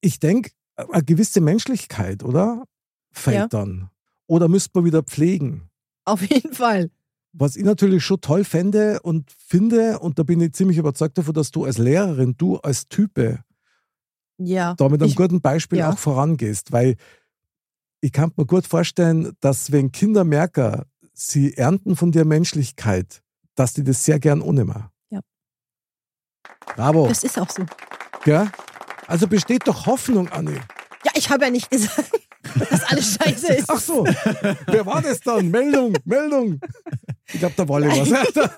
ich 0.00 0.20
denke, 0.20 0.50
eine 0.76 1.02
gewisse 1.02 1.40
Menschlichkeit, 1.40 2.22
oder? 2.22 2.62
Fällt 3.16 3.36
Ja. 3.36 3.46
dann. 3.48 3.90
Oder 4.26 4.48
müsste 4.48 4.70
man 4.74 4.84
wieder 4.84 5.02
pflegen? 5.02 5.70
Auf 6.04 6.20
jeden 6.22 6.52
Fall. 6.52 6.90
Was 7.32 7.56
ich 7.56 7.64
natürlich 7.64 8.04
schon 8.04 8.20
toll 8.20 8.44
fände 8.44 9.00
und 9.02 9.30
finde, 9.30 9.98
und 10.00 10.18
da 10.18 10.22
bin 10.22 10.40
ich 10.40 10.52
ziemlich 10.52 10.78
überzeugt 10.78 11.18
davon, 11.18 11.34
dass 11.34 11.50
du 11.50 11.64
als 11.64 11.78
Lehrerin, 11.78 12.34
du 12.36 12.56
als 12.58 12.88
Type, 12.88 13.40
Ja. 14.38 14.74
da 14.74 14.88
mit 14.88 15.00
einem 15.02 15.10
Ich- 15.10 15.16
guten 15.16 15.40
Beispiel 15.40 15.78
ja. 15.78 15.90
auch 15.92 15.98
vorangehst, 15.98 16.72
weil 16.72 16.96
ich 18.00 18.12
kann 18.12 18.32
mir 18.36 18.46
gut 18.46 18.66
vorstellen, 18.66 19.32
dass 19.40 19.72
wenn 19.72 19.92
Kinder 19.92 20.24
merken, 20.24 20.82
sie 21.12 21.54
ernten 21.56 21.96
von 21.96 22.12
der 22.12 22.24
Menschlichkeit, 22.24 23.22
dass 23.54 23.72
die 23.74 23.84
das 23.84 24.04
sehr 24.04 24.18
gern 24.20 24.42
annehmen. 24.42 24.84
Ja. 25.10 25.20
Bravo. 26.74 27.08
Das 27.08 27.24
ist 27.24 27.38
auch 27.38 27.50
so. 27.50 27.64
Gell? 28.24 28.50
Also 29.06 29.26
besteht 29.28 29.66
doch 29.66 29.86
Hoffnung, 29.86 30.28
Anni. 30.28 30.54
Ja, 31.04 31.12
ich 31.14 31.30
habe 31.30 31.44
ja 31.44 31.50
nicht 31.50 31.70
gesagt, 31.70 32.10
dass 32.70 32.82
alles 32.84 33.14
scheiße 33.22 33.52
ist. 33.54 33.68
Ach 33.70 33.80
so, 33.80 34.04
wer 34.66 34.86
war 34.86 35.02
das 35.02 35.20
dann? 35.20 35.50
Meldung, 35.50 35.94
Meldung. 36.04 36.60
Ich 37.32 37.38
glaube, 37.40 37.54
der 37.56 37.68
Wally 37.68 37.88
was. 37.88 38.10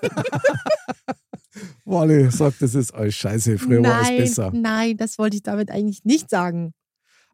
Wally 1.85 2.31
sagt, 2.31 2.61
das 2.61 2.75
ist 2.75 2.93
alles 2.93 3.15
scheiße, 3.15 3.57
früher 3.57 3.83
war 3.83 3.95
alles 3.95 4.07
nein, 4.09 4.17
besser. 4.17 4.51
nein, 4.53 4.97
das 4.97 5.17
wollte 5.17 5.35
ich 5.37 5.43
damit 5.43 5.71
eigentlich 5.71 6.03
nicht 6.05 6.29
sagen. 6.29 6.73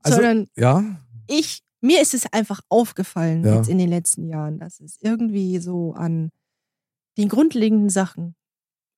Also- 0.01 0.17
Sondern 0.17 0.47
Ja, 0.55 0.83
ich, 1.27 1.61
mir 1.81 2.01
ist 2.01 2.13
es 2.13 2.31
einfach 2.31 2.61
aufgefallen 2.69 3.43
Ja. 3.43 3.55
jetzt 3.57 3.69
in 3.69 3.77
den 3.77 3.89
letzten 3.89 4.27
Jahren, 4.27 4.59
dass 4.59 4.79
es 4.79 4.97
irgendwie 5.01 5.59
so 5.59 5.93
an 5.93 6.31
den 7.17 7.29
grundlegenden 7.29 7.89
Sachen 7.89 8.35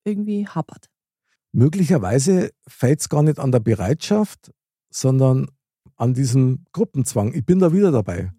irgendwie 0.03 0.47
hapert. 0.47 0.89
möglicherweise 1.51 2.51
fällt 2.68 3.01
es 3.01 3.10
gar 3.10 3.24
nicht 3.24 3.39
an 3.39 3.51
der 3.51 3.60
Bereitschaft, 3.60 4.51
sondern 4.89 5.47
an 5.98 6.14
diesem 6.14 6.66
Gruppenzwang. 6.72 7.34
Ich 7.34 7.45
bin 7.45 7.60
da 7.60 7.74
wieder 7.74 7.91
dabei. 7.91 8.32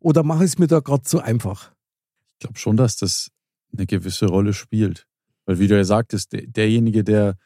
Oder 0.00 0.22
mache 0.22 0.44
ich 0.44 0.50
es 0.52 0.58
mir 0.58 0.66
da 0.66 0.80
gerade 0.80 1.02
zu 1.02 1.20
einfach? 1.20 1.72
Ich 2.34 2.40
glaube 2.40 2.58
schon, 2.58 2.76
dass 2.76 2.96
das 2.96 3.30
eine 3.72 3.86
gewisse 3.86 4.26
Rolle 4.26 4.52
spielt. 4.52 5.06
Weil, 5.44 5.58
wie 5.58 5.68
du 5.68 5.76
ja 5.76 5.84
sagtest, 5.84 6.32
der, 6.32 6.46
derjenige, 6.46 7.04
der 7.04 7.36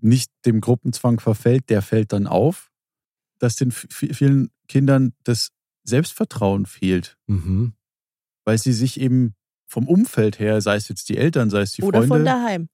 nicht 0.00 0.30
dem 0.44 0.60
Gruppenzwang 0.60 1.20
verfällt, 1.20 1.70
der 1.70 1.82
fällt 1.82 2.12
dann 2.12 2.26
auf, 2.26 2.70
dass 3.38 3.56
den 3.56 3.70
vielen 3.70 4.50
Kindern 4.68 5.12
das 5.24 5.50
Selbstvertrauen 5.84 6.66
fehlt, 6.66 7.16
Mhm. 7.26 7.74
weil 8.44 8.58
sie 8.58 8.72
sich 8.72 9.00
eben 9.00 9.34
vom 9.66 9.86
Umfeld 9.88 10.38
her, 10.38 10.60
sei 10.60 10.76
es 10.76 10.88
jetzt 10.88 11.08
die 11.08 11.16
Eltern, 11.16 11.50
sei 11.50 11.60
es 11.62 11.72
die 11.72 11.82
Oder 11.82 11.98
Freunde, 12.00 12.14
von 12.16 12.24
daheim. 12.24 12.68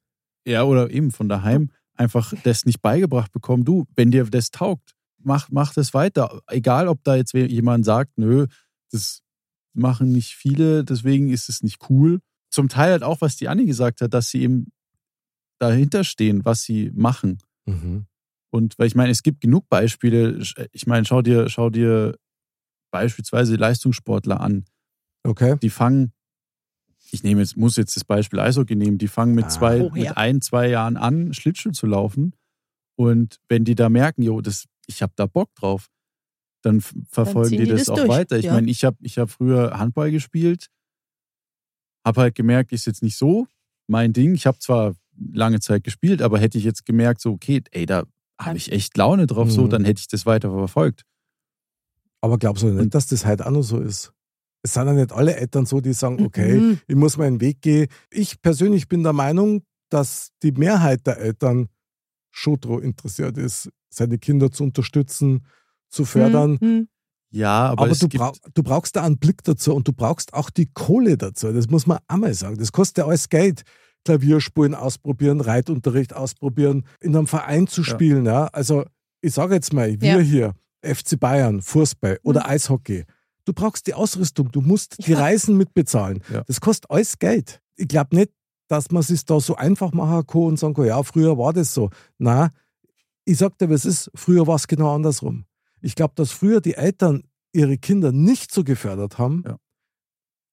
ja, 0.47 0.62
oder 0.64 0.90
eben 0.90 1.11
von 1.11 1.28
daheim, 1.28 1.70
einfach 1.95 2.32
das 2.45 2.64
nicht 2.64 2.80
beigebracht 2.82 3.32
bekommen. 3.32 3.64
Du, 3.64 3.86
wenn 3.97 4.11
dir 4.11 4.24
das 4.24 4.51
taugt, 4.51 4.91
mach, 5.25 5.49
mach 5.51 5.73
das 5.75 5.95
weiter. 5.95 6.41
Egal, 6.49 6.89
ob 6.89 7.03
da 7.05 7.16
jetzt 7.16 7.33
jemand 7.33 7.85
sagt, 7.85 8.18
nö, 8.18 8.47
das 8.91 9.23
machen 9.75 10.12
nicht 10.12 10.35
viele, 10.35 10.85
deswegen 10.85 11.31
ist 11.31 11.49
es 11.49 11.62
nicht 11.62 11.89
cool. 11.91 12.20
Zum 12.51 12.68
Teil 12.68 12.91
halt 12.93 13.03
auch, 13.03 13.20
was 13.20 13.37
die 13.37 13.49
Anni 13.49 13.64
gesagt 13.64 14.01
hat, 14.03 14.12
dass 14.12 14.29
sie 14.29 14.43
eben 14.43 14.73
dahinter 15.59 16.05
stehen, 16.05 16.45
was 16.45 16.62
sie 16.62 16.91
machen. 16.95 17.39
Mhm. 17.66 18.07
Und 18.51 18.79
weil 18.79 18.87
ich 18.89 18.95
meine, 18.95 19.11
es 19.11 19.23
gibt 19.23 19.41
genug 19.41 19.68
Beispiele. 19.70 20.43
Ich 20.73 20.87
meine, 20.87 21.07
schau 21.07 21.23
dir, 21.23 21.49
schau 21.49 21.70
dir 21.70 22.16
beispielsweise 22.91 23.57
Leistungssportler 23.57 24.41
an. 24.41 24.66
Okay. 25.25 25.57
Die 25.62 25.70
fangen, 25.70 26.12
ich 27.11 27.23
nehme 27.23 27.41
jetzt, 27.41 27.57
muss 27.57 27.77
jetzt 27.77 27.97
das 27.97 28.05
Beispiel 28.05 28.41
Eishockey 28.41 28.77
nehmen, 28.77 28.99
die 28.99 29.09
fangen 29.09 29.35
mit 29.35 29.47
Ah. 29.47 29.49
zwei, 29.49 29.81
Oh, 29.81 29.95
ja. 29.95 30.11
mit 30.11 30.16
ein, 30.18 30.43
zwei 30.43 30.68
Jahren 30.68 30.97
an, 30.99 31.33
Schlittschuh 31.33 31.70
zu 31.70 31.87
laufen 31.87 32.35
Und 32.97 33.39
wenn 33.49 33.64
die 33.64 33.75
da 33.75 33.89
merken, 33.89 34.20
jo, 34.23 34.43
das, 34.43 34.66
ich 34.87 35.03
habe 35.03 35.12
da 35.16 35.26
Bock 35.26 35.55
drauf, 35.55 35.89
dann 36.62 36.80
verfolgen 36.80 37.49
ziehen 37.51 37.59
die 37.59 37.64
die 37.64 37.70
das, 37.70 37.80
das 37.85 37.89
auch 37.91 37.97
durch, 37.97 38.09
weiter. 38.09 38.39
Ich 38.39 38.47
ja. 38.47 38.55
meine, 38.55 38.70
ich 38.70 38.85
habe 38.85 38.97
ich 39.01 39.18
hab 39.18 39.30
früher 39.30 39.78
Handball 39.78 40.11
gespielt, 40.11 40.68
habe 42.07 42.20
halt 42.20 42.35
gemerkt, 42.35 42.72
ist 42.72 42.87
jetzt 42.87 43.03
nicht 43.03 43.16
so 43.16 43.47
mein 43.89 44.12
Ding. 44.12 44.35
Ich 44.35 44.47
habe 44.47 44.59
zwar 44.59 44.95
lange 45.33 45.61
Zeit 45.61 45.85
gespielt, 45.85 46.22
aber 46.22 46.39
hätte 46.39 46.59
ich 46.59 46.64
jetzt 46.64 46.85
gemerkt, 46.87 47.20
so, 47.20 47.33
okay, 47.33 47.62
ey, 47.72 47.87
da 47.87 48.05
habe 48.41 48.57
ich 48.57 48.72
echt 48.72 48.97
Laune 48.97 49.26
drauf, 49.26 49.51
so, 49.51 49.62
Mhm. 49.64 49.70
dann 49.70 49.85
hätte 49.85 50.01
ich 50.01 50.09
das 50.09 50.24
weiter 50.26 50.51
verfolgt. 50.51 51.03
Aber 52.20 52.39
glaubst 52.39 52.62
du 52.62 52.68
nicht, 52.68 52.80
Und- 52.80 52.95
dass 52.95 53.07
das 53.09 53.26
heute 53.26 53.47
auch 53.47 53.51
noch 53.51 53.62
so 53.62 53.78
ist? 53.80 54.12
Es 54.64 54.74
sind 54.74 54.87
ja 54.87 54.93
nicht 54.93 55.12
alle 55.12 55.35
Eltern 55.37 55.66
so, 55.66 55.80
die 55.80 55.93
sagen, 55.93 56.24
okay, 56.24 56.59
Mhm. 56.59 56.80
ich 56.87 56.95
muss 56.95 57.16
meinen 57.16 57.41
Weg 57.41 57.61
gehen. 57.62 57.89
Ich 58.11 58.41
persönlich 58.41 58.89
bin 58.89 59.03
der 59.03 59.12
Meinung, 59.12 59.64
dass 59.91 60.30
die 60.43 60.53
Mehrheit 60.53 61.07
der 61.07 61.18
Eltern 61.18 61.68
schon 62.30 62.59
interessiert 62.83 63.37
ist, 63.37 63.68
seine 63.93 64.18
Kinder 64.18 64.51
zu 64.51 64.64
unterstützen, 64.64 65.45
zu 65.88 66.05
fördern. 66.05 66.59
Mhm. 66.61 66.88
Ja, 67.30 67.68
aber, 67.70 67.82
Aber 67.84 67.90
es 67.93 67.99
du, 68.01 68.09
gibt, 68.09 68.22
brauch, 68.22 68.36
du 68.53 68.62
brauchst 68.62 68.95
da 68.97 69.05
einen 69.05 69.18
Blick 69.18 69.43
dazu 69.45 69.74
und 69.74 69.88
du 69.88 69.93
brauchst 69.93 70.34
auch 70.34 70.51
die 70.51 70.66
Kohle 70.66 71.16
dazu. 71.16 71.51
Das 71.53 71.68
muss 71.70 71.86
man 71.86 71.99
einmal 72.07 72.34
sagen. 72.34 72.59
Das 72.59 72.72
kostet 72.72 72.99
ja 72.99 73.07
alles 73.07 73.28
Geld. 73.30 73.62
Klavierspulen 74.05 74.74
ausprobieren, 74.74 75.40
Reitunterricht 75.40 76.14
ausprobieren, 76.14 76.84
in 77.01 77.16
einem 77.16 77.26
Verein 77.28 77.66
zu 77.68 77.82
Ja. 77.82 77.86
spielen. 77.86 78.26
Ja. 78.26 78.47
Also 78.47 78.84
ich 79.20 79.32
sage 79.32 79.55
jetzt 79.55 79.72
mal, 79.72 80.01
wir 80.01 80.16
Ja. 80.16 80.18
hier, 80.18 80.55
FC 80.82 81.16
Bayern, 81.18 81.62
Fußball 81.62 82.18
oder 82.24 82.40
Mhm. 82.40 82.51
Eishockey, 82.51 83.05
du 83.45 83.53
brauchst 83.53 83.86
die 83.86 83.95
Ausrüstung, 83.95 84.51
du 84.51 84.61
musst 84.61 85.07
die 85.07 85.12
Ja. 85.12 85.18
Reisen 85.20 85.57
mitbezahlen. 85.57 86.20
Ja. 86.32 86.43
Das 86.45 86.61
kostet 86.61 86.90
alles 86.90 87.18
Geld. 87.18 87.61
Ich 87.76 87.88
glaube 87.88 88.16
nicht, 88.16 88.30
dass 88.68 88.90
man 88.90 89.01
es 89.09 89.24
da 89.24 89.38
so 89.40 89.55
einfach 89.55 89.93
machen 89.93 90.26
kann 90.26 90.43
und 90.43 90.59
sagen 90.59 90.74
kann, 90.74 90.86
ja, 90.86 91.03
früher 91.03 91.38
war 91.38 91.53
das 91.53 91.72
so. 91.72 91.88
Na, 92.18 92.51
ich 93.25 93.39
sag 93.39 93.59
dir, 93.59 93.70
was 93.70 93.85
ist, 93.85 94.11
früher 94.14 94.47
war 94.47 94.57
es 94.57 94.66
genau 94.66 94.95
andersrum. 94.95 95.45
Ich 95.81 95.95
glaube, 95.95 96.14
dass 96.16 96.31
früher 96.33 96.61
die 96.61 96.75
Eltern 96.75 97.25
ihre 97.53 97.77
Kinder 97.79 98.12
nicht 98.12 98.53
so 98.53 98.64
gefördert 98.64 99.18
haben, 99.18 99.43
Ja. 99.47 99.59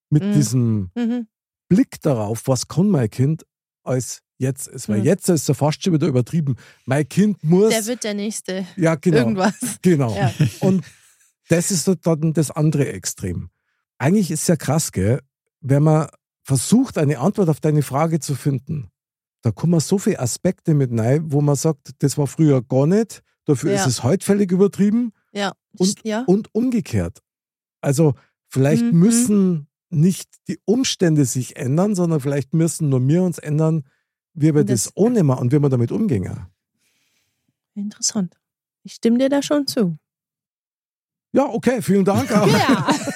mit 0.09 0.23
Mhm. 0.23 0.33
diesem 0.33 0.91
Mhm. 0.95 1.27
Blick 1.69 2.01
darauf, 2.01 2.47
was 2.47 2.67
kann 2.67 2.89
mein 2.89 3.09
Kind, 3.09 3.45
als 3.83 4.21
jetzt 4.37 4.67
ist. 4.67 4.89
Weil 4.89 4.99
Mhm. 4.99 5.05
jetzt 5.05 5.29
ist 5.29 5.41
es 5.41 5.47
ja 5.47 5.53
fast 5.53 5.83
schon 5.83 5.93
wieder 5.93 6.07
übertrieben. 6.07 6.55
Mein 6.85 7.07
Kind 7.07 7.43
muss. 7.43 7.69
Der 7.69 7.85
wird 7.85 8.03
der 8.03 8.13
Nächste. 8.13 8.65
ja, 8.75 8.95
genau. 8.95 9.17
Irgendwas. 9.17 9.55
Genau. 9.81 10.15
Ja. 10.15 10.33
Und 10.61 10.83
das 11.49 11.71
ist 11.71 11.85
so 11.85 11.95
dann 11.95 12.33
das 12.33 12.49
andere 12.51 12.87
Extrem. 12.91 13.49
Eigentlich 13.97 14.31
ist 14.31 14.41
es 14.43 14.47
ja 14.47 14.55
krass, 14.55 14.91
gell? 14.91 15.21
Wenn 15.61 15.83
man 15.83 16.07
versucht, 16.43 16.97
eine 16.97 17.19
Antwort 17.19 17.49
auf 17.49 17.59
deine 17.59 17.81
Frage 17.83 18.19
zu 18.19 18.33
finden, 18.35 18.89
da 19.41 19.51
kommen 19.51 19.79
so 19.79 19.97
viele 19.97 20.19
Aspekte 20.19 20.73
mit 20.73 20.91
rein, 20.97 21.31
wo 21.31 21.41
man 21.41 21.55
sagt, 21.55 21.91
das 21.99 22.17
war 22.17 22.27
früher 22.27 22.61
gar 22.61 22.87
nicht, 22.87 23.21
dafür 23.45 23.71
Ja. 23.71 23.77
ist 23.81 23.87
es 23.87 24.03
heute 24.03 24.25
völlig 24.25 24.51
übertrieben 24.51 25.11
Ja. 25.31 25.53
Und- 25.77 25.99
ja. 26.03 26.23
und 26.27 26.53
umgekehrt. 26.53 27.19
Also 27.81 28.15
vielleicht 28.47 28.83
Mhm. 28.83 28.99
müssen 28.99 29.67
nicht 29.89 30.29
die 30.47 30.59
Umstände 30.65 31.25
sich 31.25 31.55
ändern, 31.55 31.95
sondern 31.95 32.19
vielleicht 32.19 32.53
müssen 32.53 32.89
nur 32.89 33.05
wir 33.07 33.23
uns 33.23 33.37
ändern, 33.39 33.85
wie 34.33 34.53
wir 34.53 34.63
das, 34.63 34.83
Das- 34.85 34.91
ohne 34.95 35.23
machen 35.23 35.41
und 35.43 35.51
wie 35.51 35.59
wir 35.59 35.69
damit 35.69 35.91
umgehen. 35.91 36.29
Interessant. 37.75 38.37
Ich 38.83 38.93
stimme 38.93 39.17
dir 39.17 39.29
da 39.29 39.41
schon 39.41 39.67
zu. 39.67 39.97
Ja, 41.31 41.45
okay, 41.45 41.81
vielen 41.81 42.05
Dank. 42.05 42.29
Ja. 42.29 42.87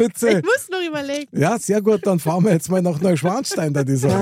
Spitze. 0.00 0.28
Ich 0.30 0.44
muss 0.44 0.68
noch 0.70 0.80
überlegen. 0.86 1.36
Ja, 1.36 1.58
sehr 1.58 1.82
gut, 1.82 2.06
dann 2.06 2.20
fahren 2.20 2.44
wir 2.44 2.52
jetzt 2.52 2.70
mal 2.70 2.80
nach 2.80 3.00
Neuschwanstein, 3.00 3.74
da 3.74 3.82
die 3.82 3.96
sagen. 3.96 4.14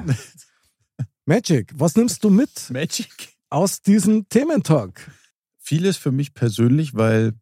Magic, 1.26 1.72
was 1.76 1.96
nimmst 1.96 2.24
du 2.24 2.32
mit 2.32 2.72
Magic. 2.72 3.36
aus 3.52 3.82
diesem 3.82 4.28
Thementalk? 4.30 5.12
Vieles 5.60 5.98
für 5.98 6.12
mich 6.12 6.34
persönlich, 6.34 6.96
weil 6.96 7.34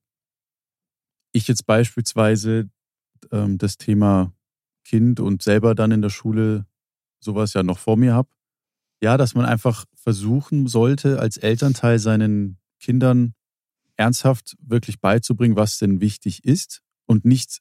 ich 1.35 1.47
jetzt 1.47 1.65
beispielsweise 1.65 2.69
ähm, 3.31 3.57
das 3.57 3.77
Thema 3.77 4.33
Kind 4.83 5.19
und 5.19 5.41
selber 5.41 5.75
dann 5.75 5.91
in 5.91 6.01
der 6.01 6.09
Schule 6.09 6.65
sowas 7.19 7.53
ja 7.53 7.63
noch 7.63 7.79
vor 7.79 7.97
mir 7.97 8.13
habe. 8.13 8.29
Ja, 9.01 9.17
dass 9.17 9.35
man 9.35 9.45
einfach 9.45 9.85
versuchen 9.95 10.67
sollte, 10.67 11.19
als 11.19 11.37
Elternteil 11.37 11.99
seinen 11.99 12.57
Kindern 12.79 13.33
ernsthaft 13.97 14.55
wirklich 14.61 14.99
beizubringen, 14.99 15.55
was 15.55 15.77
denn 15.77 16.01
wichtig 16.01 16.45
ist 16.45 16.81
und 17.05 17.25
nicht 17.25 17.59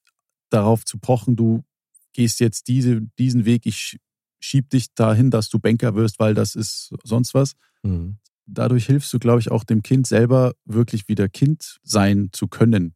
darauf 0.50 0.84
zu 0.84 0.98
pochen, 0.98 1.36
du 1.36 1.64
gehst 2.12 2.40
jetzt 2.40 2.68
diese, 2.68 3.00
diesen 3.18 3.44
Weg, 3.44 3.66
ich 3.66 3.98
schieb 4.40 4.70
dich 4.70 4.94
dahin, 4.94 5.30
dass 5.30 5.48
du 5.48 5.58
Banker 5.58 5.94
wirst, 5.94 6.18
weil 6.18 6.34
das 6.34 6.54
ist 6.54 6.94
sonst 7.02 7.34
was 7.34 7.54
Mhm. 7.82 8.16
dadurch 8.46 8.86
hilfst 8.86 9.12
du, 9.12 9.18
glaube 9.18 9.40
ich, 9.40 9.50
auch 9.50 9.64
dem 9.64 9.82
Kind 9.82 10.06
selber 10.06 10.54
wirklich 10.64 11.06
wieder 11.08 11.28
Kind 11.28 11.80
sein 11.82 12.30
zu 12.32 12.48
können. 12.48 12.94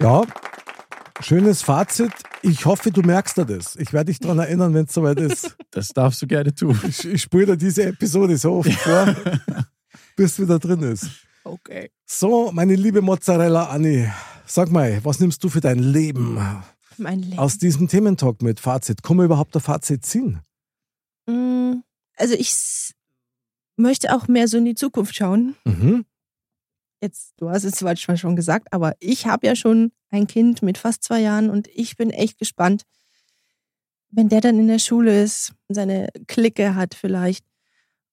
Ja, 0.00 0.22
schönes 1.20 1.62
Fazit. 1.62 2.12
Ich 2.42 2.66
hoffe, 2.66 2.90
du 2.90 3.00
merkst 3.02 3.36
dir 3.38 3.46
das. 3.46 3.76
Ich 3.76 3.92
werde 3.92 4.06
dich 4.12 4.18
daran 4.20 4.38
erinnern, 4.38 4.74
wenn 4.74 4.84
es 4.86 4.92
soweit 4.94 5.18
ist. 5.20 5.56
Das 5.76 5.88
darfst 5.88 6.22
du 6.22 6.26
gerne 6.26 6.54
tun. 6.54 6.78
Ich, 6.88 7.04
ich 7.04 7.20
spüre 7.20 7.48
dir 7.48 7.56
diese 7.58 7.82
Episode 7.84 8.38
so 8.38 8.54
oft 8.54 8.72
vor, 8.72 9.14
bis 10.16 10.40
wieder 10.40 10.58
drin 10.58 10.80
ist. 10.80 11.10
Okay. 11.44 11.90
So, 12.06 12.50
meine 12.50 12.74
liebe 12.74 13.02
Mozzarella 13.02 13.64
Anni, 13.66 14.10
sag 14.46 14.70
mal, 14.70 15.04
was 15.04 15.20
nimmst 15.20 15.44
du 15.44 15.50
für 15.50 15.60
dein 15.60 15.78
Leben 15.78 16.38
Mein 16.96 17.18
Leben. 17.20 17.38
aus 17.38 17.58
diesem 17.58 17.88
Thementalk 17.88 18.40
mit 18.40 18.58
Fazit? 18.58 19.02
Kann 19.02 19.18
man 19.18 19.26
überhaupt 19.26 19.54
ein 19.54 19.60
Fazit 19.60 20.06
ziehen? 20.06 20.40
Mm, 21.26 21.82
Also 22.16 22.32
ich 22.32 22.56
möchte 23.76 24.16
auch 24.16 24.28
mehr 24.28 24.48
so 24.48 24.56
in 24.56 24.64
die 24.64 24.74
Zukunft 24.76 25.14
schauen. 25.14 25.56
Mhm. 25.66 26.06
Jetzt, 27.00 27.34
du 27.36 27.50
hast 27.50 27.64
es 27.64 27.74
zwar 27.74 27.96
schon 27.96 28.36
gesagt, 28.36 28.68
aber 28.72 28.94
ich 29.00 29.26
habe 29.26 29.46
ja 29.46 29.54
schon 29.54 29.92
ein 30.10 30.26
Kind 30.26 30.62
mit 30.62 30.78
fast 30.78 31.04
zwei 31.04 31.20
Jahren 31.20 31.50
und 31.50 31.68
ich 31.68 31.96
bin 31.96 32.10
echt 32.10 32.38
gespannt, 32.38 32.84
wenn 34.10 34.28
der 34.28 34.40
dann 34.40 34.58
in 34.58 34.68
der 34.68 34.78
Schule 34.78 35.22
ist, 35.22 35.54
seine 35.68 36.08
Clique 36.26 36.74
hat 36.74 36.94
vielleicht 36.94 37.44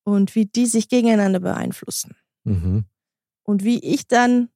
und 0.04 0.36
wie 0.36 0.46
die 0.46 0.66
sich 0.66 0.90
gegeneinander 0.90 1.40
beeinflussen. 1.40 2.16
Mhm. 2.44 2.86
Und 3.44 3.64
wie 3.64 3.80
ich 3.80 4.08
dann 4.08 4.50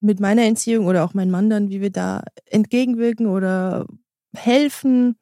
mit 0.00 0.20
meiner 0.20 0.42
Entziehung 0.42 0.86
oder 0.86 1.04
auch 1.04 1.14
mein 1.14 1.30
Mann 1.30 1.48
dann, 1.48 1.70
wie 1.70 1.80
wir 1.80 1.90
da 1.90 2.24
entgegenwirken 2.46 3.28
oder 3.28 3.86
helfen. 4.34 5.16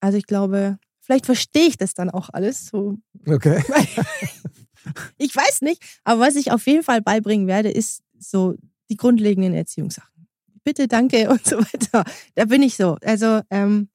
Also 0.00 0.18
ich 0.18 0.26
glaube, 0.26 0.78
vielleicht 1.00 1.26
verstehe 1.26 1.66
ich 1.66 1.76
das 1.76 1.94
dann 1.94 2.10
auch 2.10 2.28
alles. 2.32 2.66
So. 2.66 2.98
Okay. 3.26 3.62
Ich 5.18 5.34
weiß 5.34 5.62
nicht, 5.62 5.82
aber 6.04 6.20
was 6.20 6.36
ich 6.36 6.52
auf 6.52 6.66
jeden 6.66 6.82
Fall 6.82 7.02
beibringen 7.02 7.46
werde, 7.46 7.70
ist 7.70 8.02
so 8.18 8.56
die 8.88 8.96
grundlegenden 8.96 9.54
Erziehungssachen. 9.54 10.28
Bitte, 10.64 10.88
danke 10.88 11.28
und 11.30 11.44
so 11.44 11.58
weiter. 11.58 12.04
Da 12.34 12.44
bin 12.44 12.62
ich 12.62 12.76
so. 12.76 12.96
Also 13.02 13.40
ähm, 13.50 13.88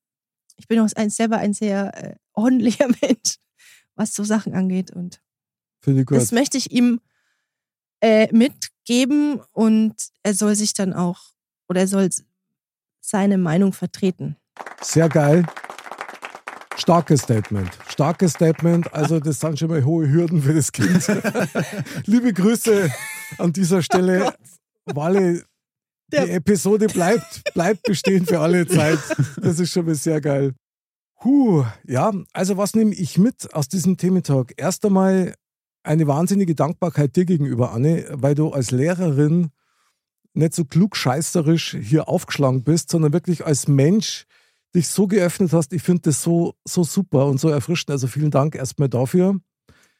ich 0.57 0.67
bin 0.67 0.79
auch 0.79 0.89
ein, 0.95 1.09
selber 1.09 1.37
ein 1.37 1.53
sehr 1.53 1.91
äh, 1.95 2.15
ordentlicher 2.33 2.87
Mensch, 3.01 3.37
was 3.95 4.13
so 4.13 4.23
Sachen 4.23 4.53
angeht. 4.53 4.91
Und 4.91 5.21
das 5.83 6.31
möchte 6.31 6.57
ich 6.57 6.71
ihm 6.71 7.01
äh, 8.01 8.27
mitgeben 8.33 9.41
und 9.51 9.95
er 10.23 10.33
soll 10.33 10.55
sich 10.55 10.73
dann 10.73 10.93
auch 10.93 11.19
oder 11.67 11.81
er 11.81 11.87
soll 11.87 12.09
seine 13.01 13.37
Meinung 13.37 13.73
vertreten. 13.73 14.37
Sehr 14.81 15.09
geil. 15.09 15.45
Starkes 16.75 17.21
Statement. 17.21 17.69
Starkes 17.87 18.33
Statement. 18.33 18.93
Also, 18.93 19.19
das 19.19 19.39
sind 19.39 19.59
schon 19.59 19.69
mal 19.69 19.83
hohe 19.83 20.09
Hürden 20.09 20.41
für 20.41 20.53
das 20.53 20.71
Kind. 20.71 21.05
Liebe 22.05 22.33
Grüße 22.33 22.91
an 23.37 23.53
dieser 23.53 23.81
Stelle. 23.81 24.33
Walle, 24.85 25.43
die 26.11 26.17
Episode 26.17 26.87
bleibt, 26.87 27.43
bleibt 27.53 27.83
bestehen 27.83 28.25
für 28.25 28.39
alle 28.39 28.67
Zeit. 28.67 28.99
Das 29.41 29.59
ist 29.59 29.71
schon 29.71 29.85
mal 29.85 29.95
sehr 29.95 30.19
geil. 30.19 30.53
Huh, 31.23 31.63
ja, 31.87 32.11
also 32.33 32.57
was 32.57 32.75
nehme 32.75 32.93
ich 32.93 33.17
mit 33.17 33.53
aus 33.53 33.69
diesem 33.69 33.95
Thementalk? 33.95 34.53
Erst 34.57 34.85
einmal 34.85 35.35
eine 35.83 36.07
wahnsinnige 36.07 36.55
Dankbarkeit 36.55 37.15
dir 37.15 37.25
gegenüber, 37.25 37.71
Anne, 37.71 38.05
weil 38.11 38.35
du 38.35 38.49
als 38.49 38.71
Lehrerin 38.71 39.51
nicht 40.33 40.53
so 40.53 40.65
klugscheißerisch 40.65 41.77
hier 41.81 42.09
aufgeschlagen 42.09 42.63
bist, 42.63 42.89
sondern 42.89 43.13
wirklich 43.13 43.45
als 43.45 43.67
Mensch 43.67 44.25
dich 44.75 44.87
so 44.87 45.07
geöffnet 45.07 45.53
hast. 45.53 45.73
Ich 45.73 45.81
finde 45.83 46.01
das 46.03 46.21
so, 46.23 46.55
so 46.67 46.83
super 46.83 47.27
und 47.27 47.39
so 47.39 47.49
erfrischend. 47.49 47.91
Also 47.91 48.07
vielen 48.07 48.31
Dank 48.31 48.55
erstmal 48.55 48.89
dafür. 48.89 49.39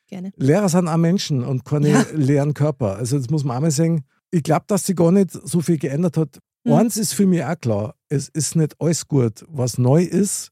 Gerne. 0.08 0.32
Lehrer 0.36 0.70
sind 0.70 0.88
auch 0.88 0.98
Menschen 0.98 1.44
und 1.44 1.64
keine 1.66 1.90
Ja. 1.90 2.06
leeren 2.14 2.54
Körper. 2.54 2.96
Also 2.96 3.18
das 3.18 3.30
muss 3.30 3.44
man 3.44 3.56
einmal 3.58 3.72
sagen. 3.72 4.04
Ich 4.32 4.44
glaube, 4.44 4.66
dass 4.68 4.86
sie 4.86 4.96
gar 4.96 5.12
nicht 5.12 5.32
so 5.32 5.62
viel 5.62 5.78
geändert 5.78 6.18
hat. 6.18 6.40
Mhm. 6.66 6.74
Eins 6.74 6.98
ist 6.98 7.14
für 7.14 7.26
mich 7.26 7.44
auch 7.44 7.60
klar, 7.60 7.96
es 8.10 8.30
ist 8.30 8.56
nicht 8.56 8.76
alles 8.80 9.08
gut, 9.08 9.46
was 9.48 9.78
neu 9.78 10.04
ist. 10.04 10.50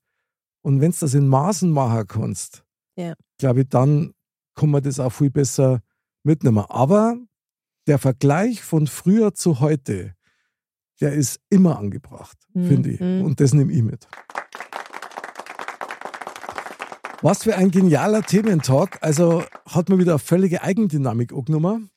Und 0.64 0.82
wenn 0.82 0.92
du 0.92 0.98
das 1.00 1.14
in 1.16 1.28
Maßen 1.28 1.70
machen 1.72 2.08
kannst, 2.08 2.64
Ja. 2.96 3.16
glaube 3.40 3.62
ich, 3.62 3.70
dann 3.70 4.14
kann 4.56 4.70
man 4.70 4.84
das 4.84 5.00
auch 5.00 5.12
viel 5.12 5.32
besser 5.32 5.82
mitnehmen. 6.24 6.64
Aber 6.70 7.18
der 7.88 7.98
Vergleich 7.98 8.62
von 8.62 8.86
früher 8.86 9.34
zu 9.34 9.60
heute, 9.60 10.14
der 11.02 11.14
ist 11.14 11.39
immer 11.49 11.78
angebracht, 11.78 12.38
Mhm. 12.54 12.68
finde 12.68 12.89
ich. 12.91 12.99
Mhm. 12.99 13.24
Und 13.24 13.39
das 13.39 13.54
nehme 13.54 13.72
ich 13.74 13.82
mit. 13.82 14.08
Was 17.24 17.43
für 17.43 17.56
ein 17.56 17.70
genialer 17.72 18.24
Thementalk. 18.24 18.97
Also 19.02 19.43
hat 19.68 19.89
man 19.89 19.99
wieder 19.99 20.14
eine 20.14 20.20
völlige 20.20 20.64
Eigendynamik 20.64 21.34
angenommen. 21.34 21.89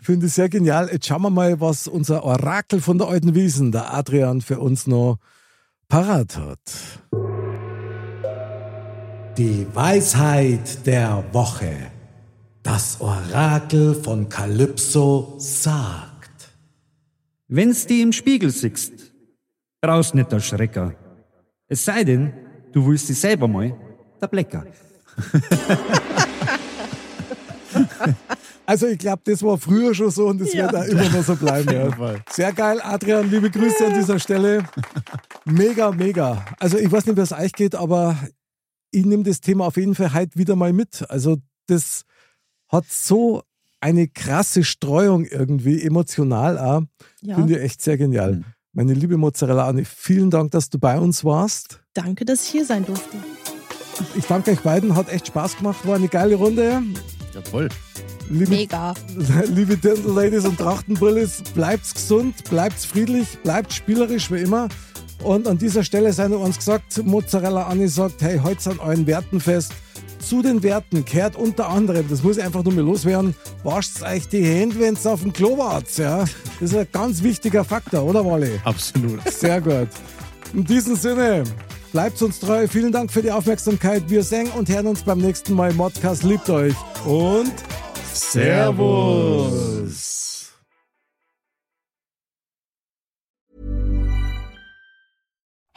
Finde 0.00 0.26
ich 0.26 0.32
sehr 0.32 0.48
genial. 0.48 0.88
Jetzt 0.90 1.06
schauen 1.06 1.22
wir 1.22 1.30
mal, 1.30 1.60
was 1.60 1.88
unser 1.88 2.24
Orakel 2.24 2.80
von 2.80 2.98
der 2.98 3.08
alten 3.08 3.34
Wiesen, 3.34 3.72
der 3.72 3.92
Adrian, 3.92 4.40
für 4.40 4.60
uns 4.60 4.86
noch 4.86 5.18
parat 5.88 6.38
hat. 6.38 6.58
Die 9.36 9.66
Weisheit 9.74 10.86
der 10.86 11.24
Woche. 11.32 11.74
Das 12.62 13.00
Orakel 13.00 13.94
von 13.94 14.28
Kalypso 14.28 15.34
sagt. 15.38 16.11
Wenn's 17.54 17.86
die 17.86 18.00
im 18.00 18.12
Spiegel 18.12 18.48
siehst, 18.48 19.12
brauchst 19.82 20.14
nicht 20.14 20.32
erschrecken. 20.32 20.94
Es 21.68 21.84
sei 21.84 22.02
denn, 22.02 22.32
du 22.72 22.86
willst 22.86 23.10
dich 23.10 23.20
selber 23.20 23.46
mal 23.46 23.76
der 24.20 24.28
Blecker. 24.28 24.64
Also 28.64 28.86
ich 28.86 28.98
glaube, 28.98 29.20
das 29.24 29.42
war 29.42 29.58
früher 29.58 29.92
schon 29.92 30.10
so 30.10 30.28
und 30.28 30.40
das 30.40 30.52
Ja. 30.54 30.70
wird 30.70 30.76
auch 30.76 30.84
immer 30.86 31.08
noch 31.10 31.24
so 31.24 31.34
bleiben. 31.34 31.70
Ja. 31.72 32.14
Sehr 32.30 32.52
geil, 32.52 32.80
Adrian, 32.82 33.28
liebe 33.28 33.50
Grüße 33.50 33.86
an 33.86 33.94
dieser 33.94 34.18
Stelle. 34.20 34.64
Mega, 35.44 35.90
mega. 35.90 36.44
Also 36.60 36.78
ich 36.78 36.90
weiß 36.90 37.06
nicht, 37.06 37.16
wie 37.16 37.22
es 37.22 37.32
euch 37.32 37.52
geht, 37.52 37.74
aber 37.74 38.16
ich 38.92 39.04
nehme 39.04 39.24
das 39.24 39.40
Thema 39.40 39.66
auf 39.66 39.76
jeden 39.76 39.94
Fall 39.96 40.14
heute 40.14 40.38
wieder 40.38 40.54
mal 40.54 40.72
mit. 40.72 41.04
Also 41.10 41.38
das 41.66 42.04
hat 42.68 42.84
so 42.88 43.42
eine 43.82 44.06
krasse 44.06 44.64
Streuung 44.64 45.24
irgendwie, 45.24 45.82
emotional 45.82 46.58
auch. 46.58 46.82
Ja. 47.20 47.34
Finde 47.34 47.56
ich 47.56 47.62
echt 47.62 47.82
sehr 47.82 47.98
genial. 47.98 48.36
Mhm. 48.36 48.44
Meine 48.72 48.94
liebe 48.94 49.16
Mozzarella 49.16 49.66
Anne, 49.66 49.84
vielen 49.84 50.30
Dank, 50.30 50.52
dass 50.52 50.70
du 50.70 50.78
bei 50.78 50.98
uns 50.98 51.24
warst. 51.24 51.82
Danke, 51.92 52.24
dass 52.24 52.44
ich 52.44 52.48
hier 52.48 52.64
sein 52.64 52.86
durfte. 52.86 53.16
Ich 54.14 54.24
danke 54.24 54.52
euch 54.52 54.60
beiden, 54.60 54.94
hat 54.96 55.12
echt 55.12 55.26
Spaß 55.26 55.58
gemacht, 55.58 55.86
war 55.86 55.96
eine 55.96 56.08
geile 56.08 56.36
Runde. 56.36 56.82
Jawohl. 57.34 57.68
Liebe 58.30 58.50
Mega. 58.50 58.94
Liebe 59.48 59.76
Dirndl-Ladies 59.76 60.46
und 60.46 60.58
Trachtenbrillis, 60.58 61.42
bleibt's 61.54 61.92
gesund, 61.92 62.44
bleibt's 62.48 62.84
friedlich, 62.84 63.38
bleibt 63.42 63.72
spielerisch 63.72 64.30
wie 64.30 64.40
immer. 64.40 64.68
Und 65.22 65.46
an 65.46 65.58
dieser 65.58 65.84
Stelle 65.84 66.12
sei 66.12 66.28
noch 66.28 66.40
uns 66.40 66.56
gesagt, 66.56 67.04
Mozzarella 67.04 67.64
Anni 67.64 67.88
sagt, 67.88 68.22
hey, 68.22 68.38
heute 68.38 68.62
sind 68.62 68.80
euren 68.80 69.06
Werten 69.06 69.40
fest. 69.40 69.72
Zu 70.22 70.40
den 70.42 70.62
Werten 70.62 71.04
kehrt 71.04 71.36
unter 71.36 71.68
anderem, 71.68 72.06
das 72.08 72.22
muss 72.22 72.36
ich 72.38 72.44
einfach 72.44 72.62
nur 72.62 72.72
mal 72.72 72.82
loswerden, 72.82 73.34
wascht 73.64 74.02
euch 74.02 74.28
die 74.28 74.44
Hände, 74.44 74.78
wenn's 74.78 75.06
auf 75.06 75.22
dem 75.22 75.32
Klo 75.32 75.58
wart. 75.58 75.98
Ja? 75.98 76.20
Das 76.60 76.70
ist 76.70 76.76
ein 76.76 76.86
ganz 76.90 77.22
wichtiger 77.22 77.64
Faktor, 77.64 78.04
oder 78.04 78.24
Wally? 78.24 78.60
Absolut. 78.64 79.20
Sehr 79.30 79.60
gut. 79.60 79.88
In 80.54 80.64
diesem 80.64 80.96
Sinne, 80.96 81.44
bleibt 81.92 82.20
uns 82.22 82.40
treu. 82.40 82.66
Vielen 82.68 82.92
Dank 82.92 83.12
für 83.12 83.22
die 83.22 83.30
Aufmerksamkeit. 83.30 84.04
Wir 84.08 84.22
sehen 84.22 84.50
und 84.56 84.68
hören 84.68 84.86
uns 84.86 85.02
beim 85.02 85.18
nächsten 85.18 85.54
Mal. 85.54 85.72
Modcast 85.74 86.22
liebt 86.22 86.48
euch 86.50 86.74
und 87.04 87.52
Servus. 88.12 89.92